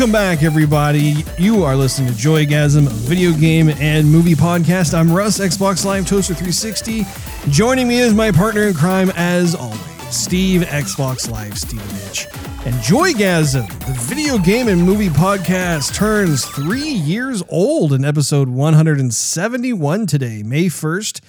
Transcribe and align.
Welcome 0.00 0.12
back, 0.12 0.42
everybody. 0.42 1.26
You 1.36 1.62
are 1.62 1.76
listening 1.76 2.08
to 2.08 2.14
Joygasm, 2.14 2.88
video 2.88 3.34
game 3.34 3.68
and 3.68 4.10
movie 4.10 4.34
podcast. 4.34 4.94
I'm 4.94 5.12
Russ, 5.12 5.38
Xbox 5.38 5.84
Live 5.84 6.06
Toaster 6.06 6.32
360. 6.32 7.04
Joining 7.50 7.86
me 7.86 7.98
is 7.98 8.14
my 8.14 8.32
partner 8.32 8.62
in 8.62 8.72
crime, 8.72 9.12
as 9.14 9.54
always, 9.54 9.78
Steve, 10.08 10.62
Xbox 10.62 11.30
Live 11.30 11.58
Stevenage. 11.58 12.28
And 12.64 12.74
Joygasm, 12.76 13.68
the 13.84 13.92
video 13.92 14.38
game 14.38 14.68
and 14.68 14.82
movie 14.82 15.10
podcast, 15.10 15.94
turns 15.94 16.46
three 16.46 16.80
years 16.80 17.42
old 17.50 17.92
in 17.92 18.02
episode 18.02 18.48
171 18.48 20.06
today, 20.06 20.42
May 20.42 20.64
1st, 20.64 21.20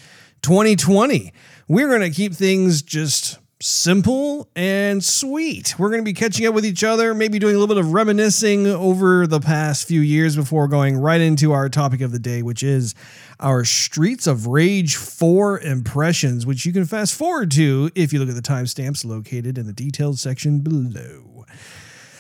2020. 0.41 1.33
We're 1.67 1.89
going 1.89 2.09
to 2.09 2.09
keep 2.09 2.33
things 2.33 2.81
just 2.81 3.37
simple 3.61 4.49
and 4.55 5.03
sweet. 5.03 5.77
We're 5.77 5.89
going 5.89 6.01
to 6.01 6.05
be 6.05 6.13
catching 6.13 6.45
up 6.45 6.53
with 6.53 6.65
each 6.65 6.83
other, 6.83 7.13
maybe 7.13 7.39
doing 7.39 7.55
a 7.55 7.59
little 7.59 7.73
bit 7.73 7.83
of 7.83 7.93
reminiscing 7.93 8.67
over 8.67 9.27
the 9.27 9.39
past 9.39 9.87
few 9.87 10.01
years 10.01 10.35
before 10.35 10.67
going 10.67 10.97
right 10.97 11.21
into 11.21 11.51
our 11.51 11.69
topic 11.69 12.01
of 12.01 12.11
the 12.11 12.19
day, 12.19 12.41
which 12.41 12.63
is 12.63 12.95
our 13.39 13.63
Streets 13.63 14.27
of 14.27 14.47
Rage 14.47 14.95
4 14.95 15.59
impressions, 15.59 16.45
which 16.45 16.65
you 16.65 16.73
can 16.73 16.85
fast 16.85 17.13
forward 17.13 17.51
to 17.51 17.89
if 17.95 18.11
you 18.11 18.19
look 18.19 18.29
at 18.29 18.35
the 18.35 18.41
timestamps 18.41 19.05
located 19.05 19.57
in 19.57 19.67
the 19.67 19.73
detailed 19.73 20.19
section 20.19 20.59
below. 20.59 21.45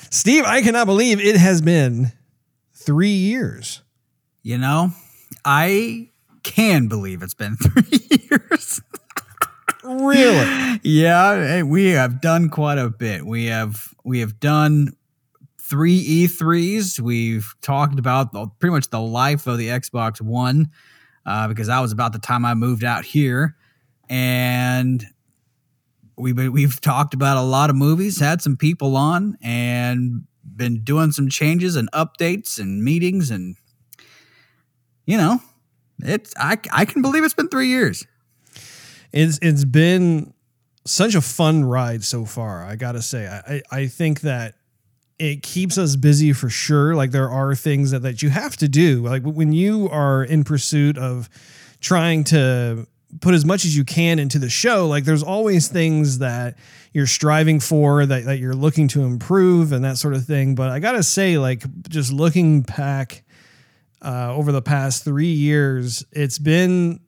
Steve, 0.09 0.43
I 0.45 0.61
cannot 0.61 0.85
believe 0.85 1.19
it 1.19 1.37
has 1.37 1.61
been 1.61 2.11
three 2.73 3.09
years. 3.09 3.81
You 4.43 4.57
know, 4.57 4.91
I 5.45 6.09
can 6.43 6.87
believe 6.87 7.21
it's 7.21 7.33
been 7.33 7.55
three 7.61 7.99
years. 8.09 8.20
Really? 9.99 10.79
yeah, 10.83 11.63
we 11.63 11.89
have 11.91 12.21
done 12.21 12.49
quite 12.49 12.77
a 12.77 12.89
bit. 12.89 13.25
We 13.25 13.45
have 13.45 13.93
we 14.03 14.19
have 14.19 14.39
done 14.39 14.95
three 15.59 16.27
E3s. 16.27 16.99
We've 16.99 17.53
talked 17.61 17.99
about 17.99 18.33
the, 18.33 18.47
pretty 18.59 18.73
much 18.73 18.89
the 18.89 19.01
life 19.01 19.47
of 19.47 19.57
the 19.57 19.67
Xbox 19.67 20.21
One 20.21 20.71
uh, 21.25 21.47
because 21.47 21.67
that 21.67 21.79
was 21.79 21.91
about 21.91 22.13
the 22.13 22.19
time 22.19 22.45
I 22.45 22.53
moved 22.53 22.83
out 22.83 23.05
here, 23.05 23.55
and 24.09 25.05
we've 26.17 26.37
we've 26.51 26.79
talked 26.81 27.13
about 27.13 27.37
a 27.37 27.41
lot 27.41 27.69
of 27.69 27.75
movies, 27.75 28.19
had 28.19 28.41
some 28.41 28.57
people 28.57 28.95
on, 28.95 29.37
and 29.41 30.23
been 30.43 30.83
doing 30.83 31.11
some 31.11 31.29
changes 31.29 31.75
and 31.75 31.91
updates 31.91 32.59
and 32.59 32.83
meetings, 32.83 33.29
and 33.29 33.55
you 35.05 35.17
know, 35.17 35.41
it's 35.99 36.33
I 36.37 36.57
I 36.71 36.85
can 36.85 37.01
believe 37.01 37.23
it's 37.23 37.33
been 37.33 37.49
three 37.49 37.67
years 37.67 38.05
it's 39.13 39.39
it's 39.41 39.65
been 39.65 40.33
such 40.85 41.15
a 41.15 41.21
fun 41.21 41.63
ride 41.63 42.03
so 42.03 42.25
far. 42.25 42.65
I 42.65 42.75
gotta 42.75 43.01
say, 43.01 43.27
I 43.27 43.61
I 43.71 43.87
think 43.87 44.21
that 44.21 44.55
it 45.19 45.43
keeps 45.43 45.77
us 45.77 45.95
busy 45.95 46.33
for 46.33 46.49
sure. 46.49 46.95
Like 46.95 47.11
there 47.11 47.29
are 47.29 47.53
things 47.55 47.91
that 47.91 48.01
that 48.01 48.21
you 48.21 48.29
have 48.29 48.57
to 48.57 48.67
do. 48.67 49.03
Like 49.03 49.23
when 49.23 49.53
you 49.53 49.89
are 49.89 50.23
in 50.23 50.43
pursuit 50.43 50.97
of 50.97 51.29
trying 51.79 52.23
to 52.25 52.87
put 53.19 53.33
as 53.33 53.43
much 53.43 53.65
as 53.65 53.75
you 53.75 53.83
can 53.83 54.19
into 54.19 54.39
the 54.39 54.49
show 54.49 54.87
like 54.87 55.03
there's 55.03 55.23
always 55.23 55.67
things 55.67 56.19
that 56.19 56.57
you're 56.93 57.07
striving 57.07 57.59
for 57.59 58.05
that, 58.05 58.23
that 58.23 58.39
you're 58.39 58.55
looking 58.55 58.87
to 58.87 59.01
improve 59.03 59.73
and 59.73 59.83
that 59.83 59.97
sort 59.97 60.13
of 60.13 60.23
thing 60.23 60.55
but 60.55 60.69
i 60.69 60.79
gotta 60.79 61.03
say 61.03 61.37
like 61.37 61.63
just 61.89 62.13
looking 62.13 62.61
back 62.61 63.23
uh, 64.01 64.33
over 64.33 64.51
the 64.51 64.61
past 64.61 65.03
three 65.03 65.31
years 65.31 66.05
it's 66.13 66.39
been 66.39 67.01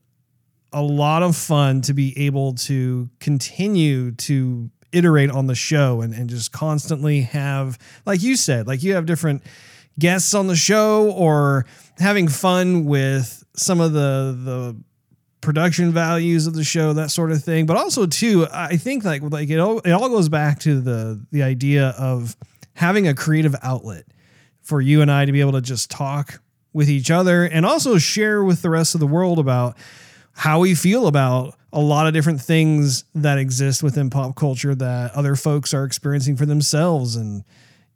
a 0.73 0.81
lot 0.81 1.23
of 1.23 1.35
fun 1.35 1.81
to 1.81 1.94
be 1.94 2.17
able 2.25 2.53
to 2.56 3.09
continue 3.19 4.11
to 4.11 4.69
iterate 4.91 5.31
on 5.31 5.47
the 5.47 5.56
show 5.56 6.01
and, 6.01 6.13
and 6.13 6.29
just 6.29 6.51
constantly 6.51 7.22
have, 7.22 7.78
like 8.06 8.22
you 8.22 8.35
said, 8.35 8.67
like 8.67 8.83
you 8.83 8.94
have 8.94 9.06
different 9.06 9.44
guests 10.00 10.33
on 10.33 10.47
the 10.47 10.56
show 10.56 11.12
or 11.12 11.66
having 11.97 12.28
fun 12.28 12.85
with 12.85 13.44
some 13.56 13.79
of 13.79 13.94
the 13.94 14.38
the 14.44 14.75
production 15.41 15.91
values 15.91 16.47
of 16.47 16.53
the 16.53 16.63
show, 16.63 16.94
that 16.94 17.12
sort 17.12 17.31
of 17.31 17.44
thing. 17.44 17.66
But 17.66 17.78
also 17.78 18.06
too, 18.06 18.47
I 18.51 18.78
think 18.78 19.03
like 19.03 19.22
like 19.23 19.50
it 19.50 19.59
all 19.59 19.79
it 19.79 19.91
all 19.91 20.09
goes 20.09 20.29
back 20.29 20.59
to 20.59 20.79
the 20.79 21.23
the 21.31 21.44
idea 21.44 21.89
of 21.97 22.35
having 22.75 23.07
a 23.07 23.13
creative 23.13 23.56
outlet 23.62 24.06
for 24.62 24.81
you 24.81 25.01
and 25.01 25.12
I 25.12 25.25
to 25.25 25.31
be 25.31 25.41
able 25.41 25.51
to 25.53 25.62
just 25.62 25.91
talk 25.91 26.41
with 26.72 26.89
each 26.89 27.12
other 27.12 27.44
and 27.44 27.66
also 27.66 27.97
share 27.97 28.44
with 28.44 28.62
the 28.62 28.69
rest 28.69 28.95
of 28.95 29.00
the 29.00 29.07
world 29.07 29.38
about 29.38 29.78
how 30.33 30.59
we 30.59 30.75
feel 30.75 31.07
about 31.07 31.55
a 31.71 31.79
lot 31.79 32.07
of 32.07 32.13
different 32.13 32.41
things 32.41 33.05
that 33.16 33.38
exist 33.38 33.81
within 33.81 34.09
pop 34.09 34.35
culture 34.35 34.75
that 34.75 35.11
other 35.13 35.35
folks 35.35 35.73
are 35.73 35.85
experiencing 35.85 36.35
for 36.35 36.45
themselves. 36.45 37.16
And 37.16 37.44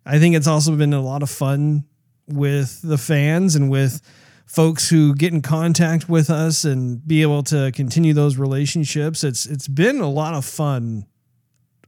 I 0.06 0.20
think 0.20 0.36
it's 0.36 0.48
also 0.48 0.75
been 0.75 0.94
a 0.94 1.02
lot 1.02 1.24
of 1.24 1.30
fun 1.30 1.86
with 2.28 2.81
the 2.81 2.98
fans 2.98 3.56
and 3.56 3.70
with 3.70 4.02
folks 4.46 4.90
who 4.90 5.14
get 5.14 5.34
in 5.34 5.42
contact 5.42 6.09
with 6.09 6.30
us 6.30 6.64
and 6.64 7.06
be 7.06 7.22
able 7.22 7.44
to 7.44 7.72
continue 7.74 8.14
those 8.14 8.38
relationships. 8.38 9.24
It's 9.24 9.46
it's 9.46 9.68
been 9.68 10.00
a 10.00 10.09
lot 10.09 10.34
of 10.34 10.46
fun 10.46 11.06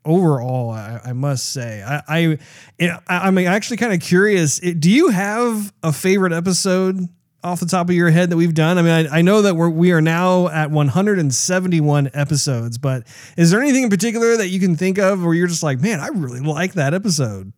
overall. 0.06 0.72
I, 0.72 1.00
I 1.06 1.14
must 1.14 1.52
say, 1.52 1.84
I, 1.84 2.38
I 2.80 3.00
I'm 3.08 3.38
actually 3.38 3.78
kind 3.78 3.94
of 3.94 4.02
curious. 4.02 4.60
Do 4.60 4.92
you 4.92 5.10
have 5.10 5.74
a 5.84 5.94
favorite 5.94 6.34
episode 6.34 7.08
off 7.44 7.60
the 7.60 7.66
top 7.66 7.90
of 7.90 7.96
your 7.96 8.10
head 8.10 8.30
that 8.30 8.38
we've 8.38 8.54
done? 8.54 8.78
I 8.78 8.82
mean, 8.82 9.08
I, 9.08 9.20
I, 9.20 9.22
know 9.22 9.42
that 9.42 9.56
we're 9.56 9.70
we 9.70 9.92
are 9.92 10.02
now 10.02 10.48
at 10.50 10.72
171 10.72 12.10
episodes, 12.14 12.78
but 12.78 13.08
is 13.38 13.52
there 13.52 13.62
anything 13.62 13.84
in 13.84 13.90
particular 13.90 14.38
that 14.38 14.50
you 14.50 14.60
can 14.60 14.76
think 14.76 14.98
of 14.98 15.24
where 15.24 15.34
you're 15.34 15.48
just 15.48 15.64
like, 15.64 15.80
man, 15.80 16.00
I 16.00 16.08
really 16.08 16.42
like 16.42 16.74
that 16.74 16.94
episode? 16.94 17.54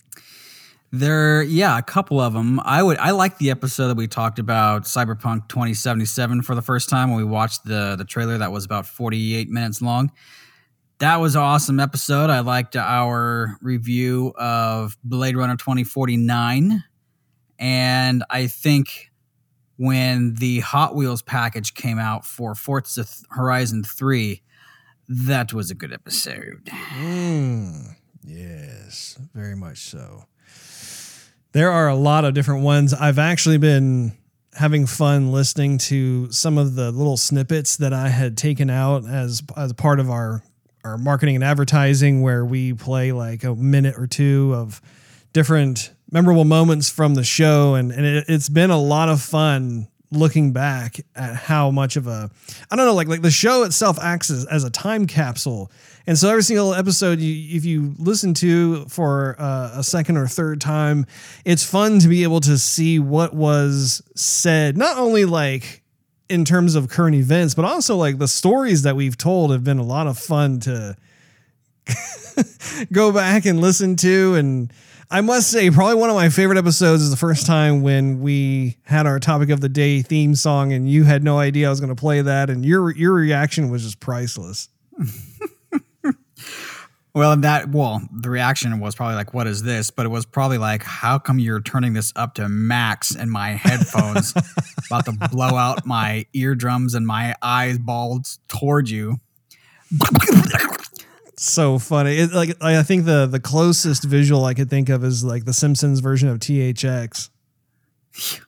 There, 0.93 1.41
yeah, 1.41 1.77
a 1.77 1.81
couple 1.81 2.19
of 2.19 2.33
them. 2.33 2.59
I 2.65 2.83
would, 2.83 2.97
I 2.97 3.11
like 3.11 3.37
the 3.37 3.49
episode 3.49 3.87
that 3.87 3.97
we 3.97 4.07
talked 4.07 4.39
about 4.39 4.83
Cyberpunk 4.83 5.47
2077 5.47 6.41
for 6.41 6.53
the 6.53 6.61
first 6.61 6.89
time 6.89 7.09
when 7.09 7.17
we 7.17 7.23
watched 7.23 7.63
the 7.63 7.95
the 7.97 8.03
trailer 8.03 8.37
that 8.37 8.51
was 8.51 8.65
about 8.65 8.85
48 8.85 9.49
minutes 9.49 9.81
long. 9.81 10.11
That 10.99 11.19
was 11.21 11.35
an 11.35 11.41
awesome 11.41 11.79
episode. 11.79 12.29
I 12.29 12.41
liked 12.41 12.75
our 12.75 13.57
review 13.61 14.33
of 14.37 14.97
Blade 15.03 15.37
Runner 15.37 15.55
2049, 15.55 16.83
and 17.57 18.23
I 18.29 18.47
think 18.47 19.10
when 19.81 20.35
the 20.35 20.59
Hot 20.59 20.95
Wheels 20.95 21.23
package 21.23 21.73
came 21.73 21.97
out 21.97 22.23
for 22.23 22.53
Forza 22.53 23.03
Horizon 23.31 23.83
3, 23.83 24.39
that 25.07 25.53
was 25.53 25.71
a 25.71 25.73
good 25.73 25.91
episode. 25.91 26.65
Mm, 26.65 27.95
yes, 28.23 29.17
very 29.33 29.55
much 29.55 29.79
so. 29.79 30.25
There 31.53 31.71
are 31.71 31.87
a 31.87 31.95
lot 31.95 32.25
of 32.25 32.35
different 32.35 32.63
ones. 32.63 32.93
I've 32.93 33.17
actually 33.17 33.57
been 33.57 34.15
having 34.53 34.85
fun 34.85 35.31
listening 35.31 35.79
to 35.79 36.31
some 36.31 36.59
of 36.59 36.75
the 36.75 36.91
little 36.91 37.17
snippets 37.17 37.77
that 37.77 37.91
I 37.91 38.09
had 38.09 38.37
taken 38.37 38.69
out 38.69 39.09
as 39.09 39.41
as 39.57 39.73
part 39.73 39.99
of 39.99 40.11
our 40.11 40.43
our 40.83 40.99
marketing 40.99 41.33
and 41.33 41.43
advertising 41.43 42.21
where 42.21 42.45
we 42.45 42.73
play 42.73 43.13
like 43.13 43.43
a 43.43 43.55
minute 43.55 43.95
or 43.97 44.05
two 44.05 44.53
of 44.53 44.79
different 45.33 45.91
memorable 46.11 46.45
moments 46.45 46.89
from 46.89 47.15
the 47.15 47.23
show, 47.23 47.75
and, 47.75 47.91
and 47.91 48.05
it, 48.05 48.25
it's 48.27 48.49
been 48.49 48.69
a 48.69 48.79
lot 48.79 49.09
of 49.09 49.21
fun 49.21 49.87
looking 50.11 50.51
back 50.51 50.99
at 51.15 51.35
how 51.35 51.71
much 51.71 51.95
of 51.95 52.05
a 52.05 52.29
I 52.69 52.75
don't 52.75 52.85
know 52.85 52.93
like 52.93 53.07
like 53.07 53.21
the 53.21 53.31
show 53.31 53.63
itself 53.63 53.97
acts 53.99 54.29
as, 54.29 54.45
as 54.45 54.63
a 54.63 54.69
time 54.69 55.07
capsule. 55.07 55.71
And 56.05 56.17
so 56.17 56.29
every 56.29 56.43
single 56.43 56.73
episode 56.73 57.19
you 57.19 57.55
if 57.55 57.63
you 57.63 57.95
listen 57.97 58.33
to 58.35 58.85
for 58.85 59.37
uh, 59.39 59.71
a 59.75 59.83
second 59.83 60.17
or 60.17 60.27
third 60.27 60.59
time 60.59 61.05
it's 61.45 61.63
fun 61.63 61.99
to 61.99 62.07
be 62.07 62.23
able 62.23 62.41
to 62.41 62.57
see 62.57 62.99
what 62.99 63.33
was 63.33 64.01
said 64.15 64.77
not 64.77 64.97
only 64.97 65.23
like 65.25 65.81
in 66.27 66.43
terms 66.43 66.75
of 66.75 66.89
current 66.89 67.15
events 67.15 67.53
but 67.53 67.63
also 67.63 67.95
like 67.95 68.17
the 68.17 68.27
stories 68.27 68.81
that 68.83 68.95
we've 68.95 69.17
told 69.17 69.51
have 69.51 69.63
been 69.63 69.77
a 69.77 69.83
lot 69.83 70.07
of 70.07 70.17
fun 70.17 70.59
to 70.59 70.95
go 72.91 73.11
back 73.11 73.45
and 73.45 73.61
listen 73.61 73.95
to 73.95 74.35
and 74.35 74.73
I 75.13 75.19
must 75.19 75.51
say, 75.51 75.69
probably 75.69 75.95
one 75.95 76.09
of 76.09 76.15
my 76.15 76.29
favorite 76.29 76.57
episodes 76.57 77.01
is 77.01 77.11
the 77.11 77.17
first 77.17 77.45
time 77.45 77.81
when 77.81 78.21
we 78.21 78.77
had 78.83 79.05
our 79.05 79.19
topic 79.19 79.49
of 79.49 79.59
the 79.59 79.67
day 79.67 80.01
theme 80.01 80.35
song, 80.35 80.71
and 80.71 80.89
you 80.89 81.03
had 81.03 81.21
no 81.21 81.37
idea 81.37 81.67
I 81.67 81.69
was 81.69 81.81
going 81.81 81.93
to 81.93 81.99
play 81.99 82.21
that, 82.21 82.49
and 82.49 82.65
your 82.65 82.95
your 82.95 83.13
reaction 83.13 83.69
was 83.69 83.83
just 83.83 83.99
priceless. 83.99 84.69
well, 87.13 87.35
that 87.35 87.71
well, 87.71 88.01
the 88.09 88.29
reaction 88.29 88.79
was 88.79 88.95
probably 88.95 89.15
like, 89.15 89.33
"What 89.33 89.47
is 89.47 89.63
this?" 89.63 89.91
But 89.91 90.05
it 90.05 90.09
was 90.09 90.25
probably 90.25 90.57
like, 90.57 90.81
"How 90.81 91.19
come 91.19 91.39
you're 91.39 91.59
turning 91.59 91.91
this 91.91 92.13
up 92.15 92.35
to 92.35 92.47
max 92.47 93.13
in 93.13 93.29
my 93.29 93.49
headphones, 93.49 94.33
about 94.85 95.03
to 95.07 95.11
blow 95.29 95.57
out 95.57 95.85
my 95.85 96.25
eardrums 96.31 96.93
and 96.93 97.05
my 97.05 97.35
eyeballs 97.41 98.39
toward 98.47 98.89
you?" 98.89 99.19
so 101.41 101.79
funny. 101.79 102.17
It, 102.17 102.33
like 102.33 102.61
I 102.61 102.83
think 102.83 103.05
the 103.05 103.25
the 103.25 103.39
closest 103.39 104.03
visual 104.03 104.45
I 104.45 104.53
could 104.53 104.69
think 104.69 104.89
of 104.89 105.03
is 105.03 105.23
like 105.23 105.45
the 105.45 105.53
Simpsons 105.53 105.99
version 105.99 106.29
of 106.29 106.39
THX. 106.39 107.29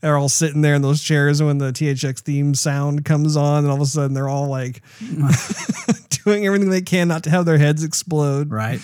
they're 0.00 0.16
all 0.16 0.28
sitting 0.28 0.60
there 0.60 0.74
in 0.74 0.82
those 0.82 1.02
chairs 1.02 1.42
when 1.42 1.58
the 1.58 1.72
THX 1.72 2.20
theme 2.20 2.54
sound 2.54 3.04
comes 3.04 3.36
on, 3.36 3.64
and 3.64 3.68
all 3.68 3.76
of 3.76 3.82
a 3.82 3.86
sudden 3.86 4.14
they're 4.14 4.28
all 4.28 4.48
like 4.48 4.82
doing 6.24 6.46
everything 6.46 6.70
they 6.70 6.82
can 6.82 7.08
not 7.08 7.24
to 7.24 7.30
have 7.30 7.44
their 7.44 7.58
heads 7.58 7.82
explode. 7.82 8.50
Right. 8.50 8.80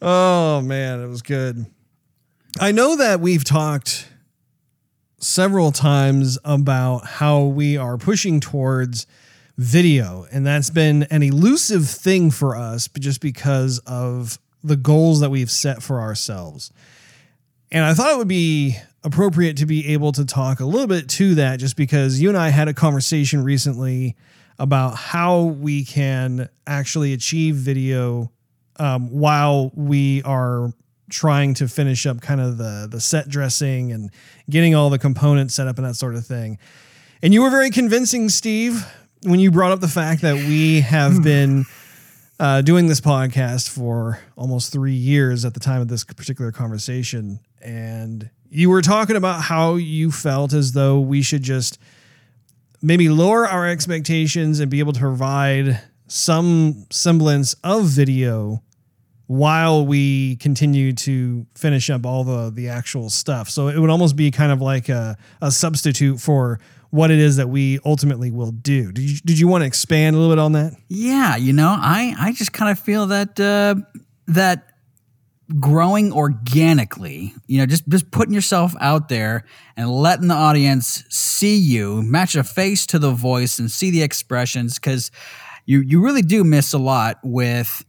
Oh 0.00 0.60
man, 0.60 1.00
it 1.00 1.08
was 1.08 1.22
good. 1.22 1.66
I 2.60 2.72
know 2.72 2.96
that 2.96 3.20
we've 3.20 3.44
talked 3.44 4.08
several 5.18 5.72
times 5.72 6.38
about 6.44 7.06
how 7.06 7.42
we 7.44 7.76
are 7.76 7.96
pushing 7.96 8.40
towards 8.40 9.06
video, 9.56 10.26
and 10.32 10.46
that's 10.46 10.70
been 10.70 11.04
an 11.04 11.22
elusive 11.22 11.88
thing 11.88 12.30
for 12.30 12.56
us 12.56 12.88
just 12.98 13.20
because 13.20 13.78
of 13.80 14.38
the 14.64 14.76
goals 14.76 15.20
that 15.20 15.30
we've 15.30 15.50
set 15.50 15.82
for 15.82 16.00
ourselves. 16.00 16.72
And 17.70 17.84
I 17.84 17.94
thought 17.94 18.12
it 18.12 18.18
would 18.18 18.28
be 18.28 18.76
appropriate 19.04 19.56
to 19.58 19.66
be 19.66 19.92
able 19.92 20.12
to 20.12 20.24
talk 20.24 20.60
a 20.60 20.64
little 20.64 20.86
bit 20.86 21.08
to 21.08 21.34
that 21.36 21.58
just 21.58 21.76
because 21.76 22.20
you 22.20 22.28
and 22.28 22.38
I 22.38 22.50
had 22.50 22.68
a 22.68 22.74
conversation 22.74 23.42
recently 23.42 24.16
about 24.58 24.96
how 24.96 25.42
we 25.42 25.84
can 25.84 26.48
actually 26.66 27.12
achieve 27.12 27.56
video 27.56 28.30
um, 28.76 29.10
while 29.10 29.72
we 29.74 30.22
are 30.22 30.72
trying 31.10 31.54
to 31.54 31.68
finish 31.68 32.06
up 32.06 32.20
kind 32.20 32.40
of 32.40 32.56
the 32.56 32.88
the 32.90 33.00
set 33.00 33.28
dressing 33.28 33.92
and 33.92 34.10
getting 34.48 34.74
all 34.74 34.88
the 34.88 34.98
components 34.98 35.54
set 35.54 35.68
up 35.68 35.76
and 35.76 35.86
that 35.86 35.94
sort 35.94 36.14
of 36.14 36.24
thing. 36.24 36.58
And 37.22 37.32
you 37.32 37.42
were 37.42 37.50
very 37.50 37.70
convincing, 37.70 38.28
Steve, 38.28 38.86
when 39.24 39.40
you 39.40 39.50
brought 39.50 39.72
up 39.72 39.80
the 39.80 39.88
fact 39.88 40.22
that 40.22 40.34
we 40.34 40.80
have 40.80 41.22
been 41.22 41.64
uh, 42.40 42.60
doing 42.62 42.86
this 42.86 43.00
podcast 43.00 43.68
for 43.68 44.18
almost 44.36 44.72
three 44.72 44.94
years 44.94 45.44
at 45.44 45.54
the 45.54 45.60
time 45.60 45.80
of 45.80 45.88
this 45.88 46.04
particular 46.04 46.50
conversation, 46.50 47.40
and 47.60 48.30
you 48.50 48.68
were 48.68 48.82
talking 48.82 49.16
about 49.16 49.42
how 49.42 49.76
you 49.76 50.10
felt 50.10 50.52
as 50.52 50.72
though 50.72 51.00
we 51.00 51.22
should 51.22 51.42
just 51.42 51.78
maybe 52.82 53.08
lower 53.08 53.46
our 53.46 53.68
expectations 53.68 54.58
and 54.58 54.70
be 54.70 54.80
able 54.80 54.92
to 54.92 55.00
provide 55.00 55.80
some 56.08 56.86
semblance 56.90 57.54
of 57.62 57.84
video 57.84 58.62
while 59.28 59.86
we 59.86 60.36
continue 60.36 60.92
to 60.92 61.46
finish 61.54 61.88
up 61.88 62.04
all 62.04 62.24
the 62.24 62.50
the 62.50 62.68
actual 62.68 63.08
stuff. 63.08 63.48
So 63.48 63.68
it 63.68 63.78
would 63.78 63.88
almost 63.88 64.16
be 64.16 64.30
kind 64.30 64.52
of 64.52 64.60
like 64.60 64.88
a, 64.88 65.16
a 65.40 65.50
substitute 65.50 66.20
for 66.20 66.58
what 66.92 67.10
it 67.10 67.18
is 67.18 67.36
that 67.36 67.48
we 67.48 67.78
ultimately 67.86 68.30
will 68.30 68.52
do. 68.52 68.92
Did 68.92 69.10
you, 69.10 69.16
did 69.24 69.38
you 69.38 69.48
want 69.48 69.62
to 69.62 69.66
expand 69.66 70.14
a 70.14 70.18
little 70.18 70.34
bit 70.34 70.38
on 70.38 70.52
that? 70.52 70.74
Yeah, 70.88 71.36
you 71.36 71.54
know, 71.54 71.74
I 71.76 72.14
I 72.18 72.32
just 72.32 72.52
kind 72.52 72.70
of 72.70 72.78
feel 72.78 73.06
that 73.06 73.40
uh, 73.40 73.76
that 74.26 74.68
growing 75.58 76.12
organically, 76.12 77.34
you 77.46 77.58
know, 77.58 77.64
just 77.64 77.88
just 77.88 78.10
putting 78.10 78.34
yourself 78.34 78.74
out 78.78 79.08
there 79.08 79.46
and 79.74 79.90
letting 79.90 80.28
the 80.28 80.34
audience 80.34 81.02
see 81.08 81.56
you, 81.56 82.02
match 82.02 82.36
a 82.36 82.44
face 82.44 82.84
to 82.86 82.98
the 82.98 83.10
voice 83.10 83.58
and 83.58 83.70
see 83.70 83.90
the 83.90 84.02
expressions 84.02 84.78
cuz 84.78 85.10
you 85.64 85.80
you 85.80 86.04
really 86.04 86.22
do 86.22 86.44
miss 86.44 86.74
a 86.74 86.78
lot 86.78 87.18
with 87.22 87.82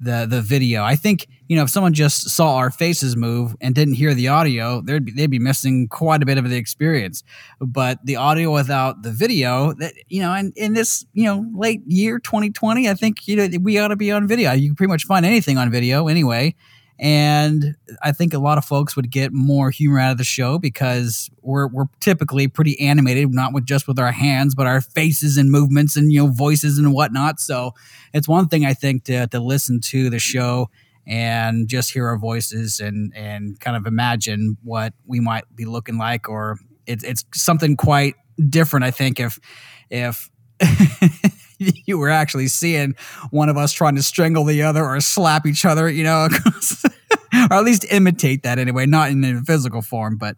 the 0.00 0.26
the 0.28 0.40
video. 0.40 0.82
I 0.82 0.96
think 0.96 1.28
you 1.48 1.56
know 1.56 1.62
if 1.62 1.70
someone 1.70 1.92
just 1.92 2.30
saw 2.30 2.56
our 2.56 2.70
faces 2.70 3.16
move 3.16 3.54
and 3.60 3.74
didn't 3.74 3.94
hear 3.94 4.14
the 4.14 4.28
audio, 4.28 4.80
they'd 4.80 5.04
be, 5.04 5.12
they'd 5.12 5.30
be 5.30 5.38
missing 5.38 5.88
quite 5.88 6.22
a 6.22 6.26
bit 6.26 6.38
of 6.38 6.48
the 6.48 6.56
experience. 6.56 7.22
But 7.60 8.04
the 8.04 8.16
audio 8.16 8.52
without 8.52 9.02
the 9.02 9.10
video, 9.10 9.72
that 9.74 9.92
you 10.08 10.20
know, 10.22 10.32
and 10.32 10.52
in 10.56 10.72
this 10.72 11.04
you 11.12 11.24
know 11.24 11.46
late 11.54 11.82
year 11.86 12.18
2020, 12.18 12.88
I 12.88 12.94
think 12.94 13.28
you 13.28 13.36
know 13.36 13.48
we 13.60 13.78
ought 13.78 13.88
to 13.88 13.96
be 13.96 14.10
on 14.10 14.26
video. 14.26 14.52
You 14.52 14.70
can 14.70 14.76
pretty 14.76 14.90
much 14.90 15.04
find 15.04 15.26
anything 15.26 15.58
on 15.58 15.70
video 15.70 16.08
anyway. 16.08 16.54
And 17.02 17.76
I 18.02 18.12
think 18.12 18.34
a 18.34 18.38
lot 18.38 18.58
of 18.58 18.64
folks 18.66 18.94
would 18.94 19.10
get 19.10 19.32
more 19.32 19.70
humor 19.70 19.98
out 19.98 20.12
of 20.12 20.18
the 20.18 20.24
show 20.24 20.58
because 20.58 21.30
we're, 21.40 21.66
we're 21.66 21.86
typically 21.98 22.46
pretty 22.46 22.78
animated, 22.78 23.32
not 23.32 23.54
with 23.54 23.64
just 23.64 23.88
with 23.88 23.98
our 23.98 24.12
hands, 24.12 24.54
but 24.54 24.66
our 24.66 24.82
faces 24.82 25.38
and 25.38 25.50
movements 25.50 25.96
and 25.96 26.12
you 26.12 26.20
know 26.20 26.30
voices 26.30 26.78
and 26.78 26.92
whatnot. 26.92 27.40
So 27.40 27.72
it's 28.12 28.28
one 28.28 28.48
thing 28.48 28.66
I 28.66 28.74
think 28.74 29.04
to 29.04 29.26
to 29.28 29.40
listen 29.40 29.80
to 29.80 30.10
the 30.10 30.18
show 30.18 30.68
and 31.06 31.68
just 31.68 31.90
hear 31.90 32.06
our 32.06 32.18
voices 32.18 32.80
and 32.80 33.14
and 33.16 33.58
kind 33.60 33.78
of 33.78 33.86
imagine 33.86 34.58
what 34.62 34.92
we 35.06 35.20
might 35.20 35.44
be 35.56 35.64
looking 35.64 35.96
like, 35.96 36.28
or 36.28 36.58
it's 36.86 37.02
it's 37.02 37.24
something 37.32 37.78
quite 37.78 38.14
different. 38.50 38.84
I 38.84 38.90
think 38.90 39.18
if 39.18 39.40
if 39.88 40.28
you 41.86 41.98
were 41.98 42.08
actually 42.08 42.48
seeing 42.48 42.94
one 43.30 43.48
of 43.48 43.56
us 43.56 43.72
trying 43.72 43.96
to 43.96 44.02
strangle 44.02 44.44
the 44.44 44.62
other 44.62 44.84
or 44.84 45.00
slap 45.00 45.46
each 45.46 45.64
other, 45.64 45.88
you 45.88 46.04
know, 46.04 46.28
or 47.50 47.52
at 47.52 47.64
least 47.64 47.84
imitate 47.90 48.42
that 48.42 48.58
anyway, 48.58 48.86
not 48.86 49.10
in 49.10 49.22
a 49.24 49.42
physical 49.42 49.82
form, 49.82 50.16
but 50.16 50.36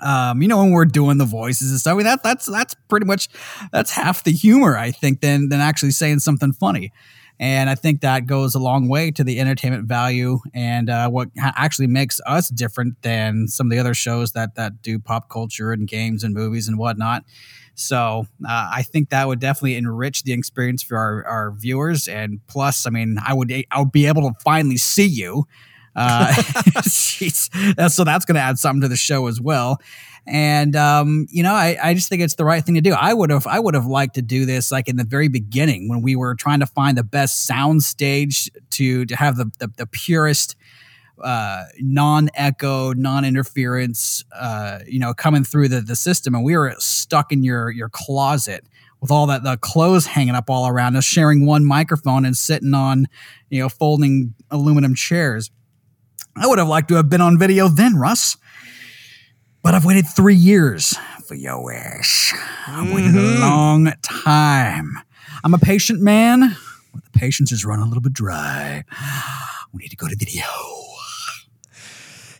um, 0.00 0.40
you 0.40 0.46
know, 0.46 0.58
when 0.58 0.70
we're 0.70 0.84
doing 0.84 1.18
the 1.18 1.24
voices 1.24 1.72
and 1.72 1.80
stuff, 1.80 1.94
I 1.94 1.96
mean, 1.96 2.06
that 2.06 2.22
that's 2.22 2.46
that's 2.46 2.74
pretty 2.88 3.06
much 3.06 3.28
that's 3.72 3.90
half 3.90 4.22
the 4.22 4.30
humor, 4.30 4.76
I 4.76 4.92
think, 4.92 5.20
than 5.20 5.48
than 5.48 5.60
actually 5.60 5.90
saying 5.90 6.20
something 6.20 6.52
funny. 6.52 6.92
And 7.40 7.70
I 7.70 7.74
think 7.74 8.00
that 8.00 8.26
goes 8.26 8.54
a 8.54 8.58
long 8.58 8.88
way 8.88 9.10
to 9.12 9.22
the 9.22 9.38
entertainment 9.38 9.84
value 9.84 10.40
and 10.54 10.90
uh, 10.90 11.08
what 11.08 11.28
ha- 11.38 11.52
actually 11.56 11.86
makes 11.86 12.20
us 12.26 12.48
different 12.48 13.00
than 13.02 13.46
some 13.46 13.68
of 13.68 13.70
the 13.70 13.78
other 13.78 13.94
shows 13.94 14.32
that 14.32 14.54
that 14.54 14.82
do 14.82 15.00
pop 15.00 15.28
culture 15.30 15.72
and 15.72 15.88
games 15.88 16.22
and 16.22 16.34
movies 16.34 16.68
and 16.68 16.78
whatnot. 16.78 17.24
So 17.78 18.26
uh, 18.44 18.70
I 18.74 18.82
think 18.82 19.10
that 19.10 19.28
would 19.28 19.38
definitely 19.38 19.76
enrich 19.76 20.24
the 20.24 20.32
experience 20.32 20.82
for 20.82 20.96
our, 20.96 21.24
our 21.24 21.50
viewers. 21.52 22.08
And 22.08 22.44
plus, 22.48 22.86
I 22.86 22.90
mean, 22.90 23.18
I 23.24 23.34
would 23.34 23.52
I 23.52 23.78
would 23.78 23.92
be 23.92 24.06
able 24.06 24.22
to 24.22 24.34
finally 24.42 24.76
see 24.76 25.06
you. 25.06 25.46
Uh, 25.94 26.32
so 26.82 28.04
that's 28.04 28.24
going 28.24 28.34
to 28.34 28.40
add 28.40 28.58
something 28.58 28.82
to 28.82 28.88
the 28.88 28.96
show 28.96 29.26
as 29.26 29.40
well. 29.40 29.80
And 30.26 30.76
um, 30.76 31.26
you 31.30 31.42
know, 31.42 31.54
I, 31.54 31.76
I 31.82 31.94
just 31.94 32.08
think 32.08 32.20
it's 32.20 32.34
the 32.34 32.44
right 32.44 32.64
thing 32.64 32.74
to 32.74 32.80
do. 32.80 32.92
I 32.92 33.14
would 33.14 33.30
have 33.30 33.46
I 33.46 33.58
would 33.60 33.74
have 33.74 33.86
liked 33.86 34.16
to 34.16 34.22
do 34.22 34.44
this 34.44 34.70
like 34.70 34.88
in 34.88 34.96
the 34.96 35.04
very 35.04 35.28
beginning 35.28 35.88
when 35.88 36.02
we 36.02 36.16
were 36.16 36.34
trying 36.34 36.60
to 36.60 36.66
find 36.66 36.98
the 36.98 37.04
best 37.04 37.46
sound 37.46 37.82
stage 37.82 38.50
to 38.70 39.06
to 39.06 39.16
have 39.16 39.36
the 39.36 39.50
the, 39.58 39.68
the 39.76 39.86
purest 39.86 40.56
uh, 41.22 41.64
non-echo, 41.78 42.92
non-interference, 42.94 44.24
uh, 44.38 44.80
you 44.86 44.98
know, 44.98 45.12
coming 45.14 45.44
through 45.44 45.68
the, 45.68 45.80
the 45.80 45.96
system, 45.96 46.34
and 46.34 46.44
we 46.44 46.56
were 46.56 46.74
stuck 46.78 47.32
in 47.32 47.42
your 47.42 47.70
your 47.70 47.88
closet 47.88 48.64
with 49.00 49.10
all 49.10 49.26
that 49.26 49.42
the 49.44 49.56
clothes 49.58 50.06
hanging 50.06 50.34
up 50.34 50.50
all 50.50 50.66
around 50.68 50.96
us, 50.96 51.04
sharing 51.04 51.46
one 51.46 51.64
microphone 51.64 52.24
and 52.24 52.36
sitting 52.36 52.74
on, 52.74 53.06
you 53.50 53.60
know, 53.60 53.68
folding 53.68 54.34
aluminum 54.50 54.94
chairs. 54.94 55.50
I 56.36 56.46
would 56.46 56.58
have 56.58 56.68
liked 56.68 56.88
to 56.88 56.94
have 56.94 57.08
been 57.08 57.20
on 57.20 57.38
video 57.38 57.68
then, 57.68 57.96
Russ. 57.96 58.36
But 59.62 59.74
I've 59.74 59.84
waited 59.84 60.06
three 60.06 60.36
years 60.36 60.96
for 61.26 61.34
your 61.34 61.62
wish. 61.64 62.32
I've 62.66 62.92
waited 62.92 63.10
Mm-hmm. 63.12 63.42
a 63.42 63.46
long 63.46 63.92
time. 64.02 64.92
I'm 65.44 65.52
a 65.52 65.58
patient 65.58 66.00
man, 66.00 66.56
but 66.94 67.04
the 67.04 67.10
patience 67.18 67.50
is 67.52 67.64
running 67.64 67.84
a 67.84 67.88
little 67.88 68.00
bit 68.00 68.12
dry. 68.12 68.84
We 69.72 69.78
need 69.82 69.90
to 69.90 69.96
go 69.96 70.06
to 70.08 70.16
video. 70.16 70.44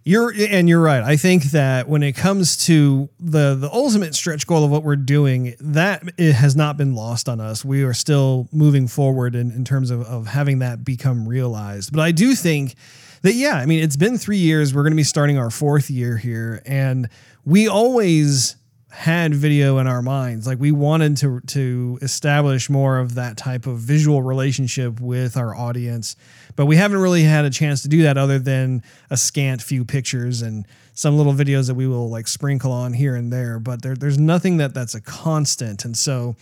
You're 0.09 0.33
and 0.35 0.71
you're 0.71 0.81
right. 0.81 1.03
I 1.03 1.17
think 1.19 1.51
that 1.51 1.87
when 1.87 2.03
it 2.03 2.13
comes 2.13 2.57
to 2.65 3.11
the 3.21 3.55
the 3.55 3.69
ultimate 3.71 4.15
stretch 4.15 4.47
goal 4.47 4.65
of 4.65 4.71
what 4.71 4.83
we're 4.83 4.97
doing, 4.97 5.55
that 5.61 6.03
it 6.17 6.33
has 6.33 6.57
not 6.57 6.79
been 6.79 6.95
lost 6.95 7.29
on 7.29 7.43
us. 7.43 7.63
We 7.63 7.83
are 7.83 7.93
still 7.93 8.49
moving 8.51 8.89
forward 8.89 9.35
in, 9.35 9.51
in 9.51 9.67
terms 9.67 9.91
of, 9.91 10.01
of 10.07 10.29
having 10.29 10.61
that 10.61 10.83
become 10.83 11.29
realized. 11.29 11.93
But 11.93 12.01
I 12.01 12.13
do 12.13 12.35
think 12.35 12.75
that 13.21 13.35
yeah, 13.35 13.57
I 13.57 13.67
mean 13.67 13.85
it's 13.85 13.99
been 13.99 14.17
three 14.17 14.39
years. 14.39 14.73
We're 14.73 14.85
gonna 14.85 14.95
be 14.95 15.05
starting 15.05 15.37
our 15.37 15.51
fourth 15.51 15.91
year 15.91 16.17
here, 16.17 16.63
and 16.65 17.11
we 17.45 17.69
always 17.69 18.57
had 18.91 19.35
video 19.35 19.77
in 19.77 19.87
our 19.87 20.01
minds. 20.01 20.47
Like 20.47 20.59
we 20.59 20.73
wanted 20.73 21.19
to 21.19 21.41
to 21.41 21.99
establish 22.01 22.71
more 22.71 22.99
of 22.99 23.15
that 23.17 23.37
type 23.37 23.67
of 23.67 23.77
visual 23.79 24.23
relationship 24.23 25.01
with 25.01 25.37
our 25.37 25.55
audience, 25.55 26.17
but 26.59 26.67
we 26.67 26.75
haven't 26.75 26.99
really 26.99 27.23
had 27.23 27.45
a 27.45 27.51
chance 27.51 27.83
to 27.83 27.89
do 27.89 28.03
that 28.03 28.19
other 28.19 28.41
than 28.41 28.83
a 29.11 29.17
scant 29.17 29.63
few 29.63 29.85
pictures 29.85 30.43
and 30.43 30.67
some 30.93 31.17
little 31.17 31.33
videos 31.33 31.69
that 31.69 31.77
we 31.77 31.87
will 31.87 32.11
like 32.11 32.27
sprinkle 32.27 32.73
on 32.73 32.93
here 32.93 33.15
and 33.15 33.33
there. 33.33 33.61
But 33.61 33.81
there, 33.81 33.95
there's 33.95 34.19
nothing 34.19 34.57
that 34.57 34.75
that's 34.75 34.97
a 34.97 35.01
constant, 35.01 35.85
and 35.85 35.97
so 35.97 36.35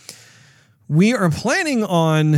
we 0.89 1.13
are 1.13 1.29
planning 1.29 1.85
on 1.85 2.37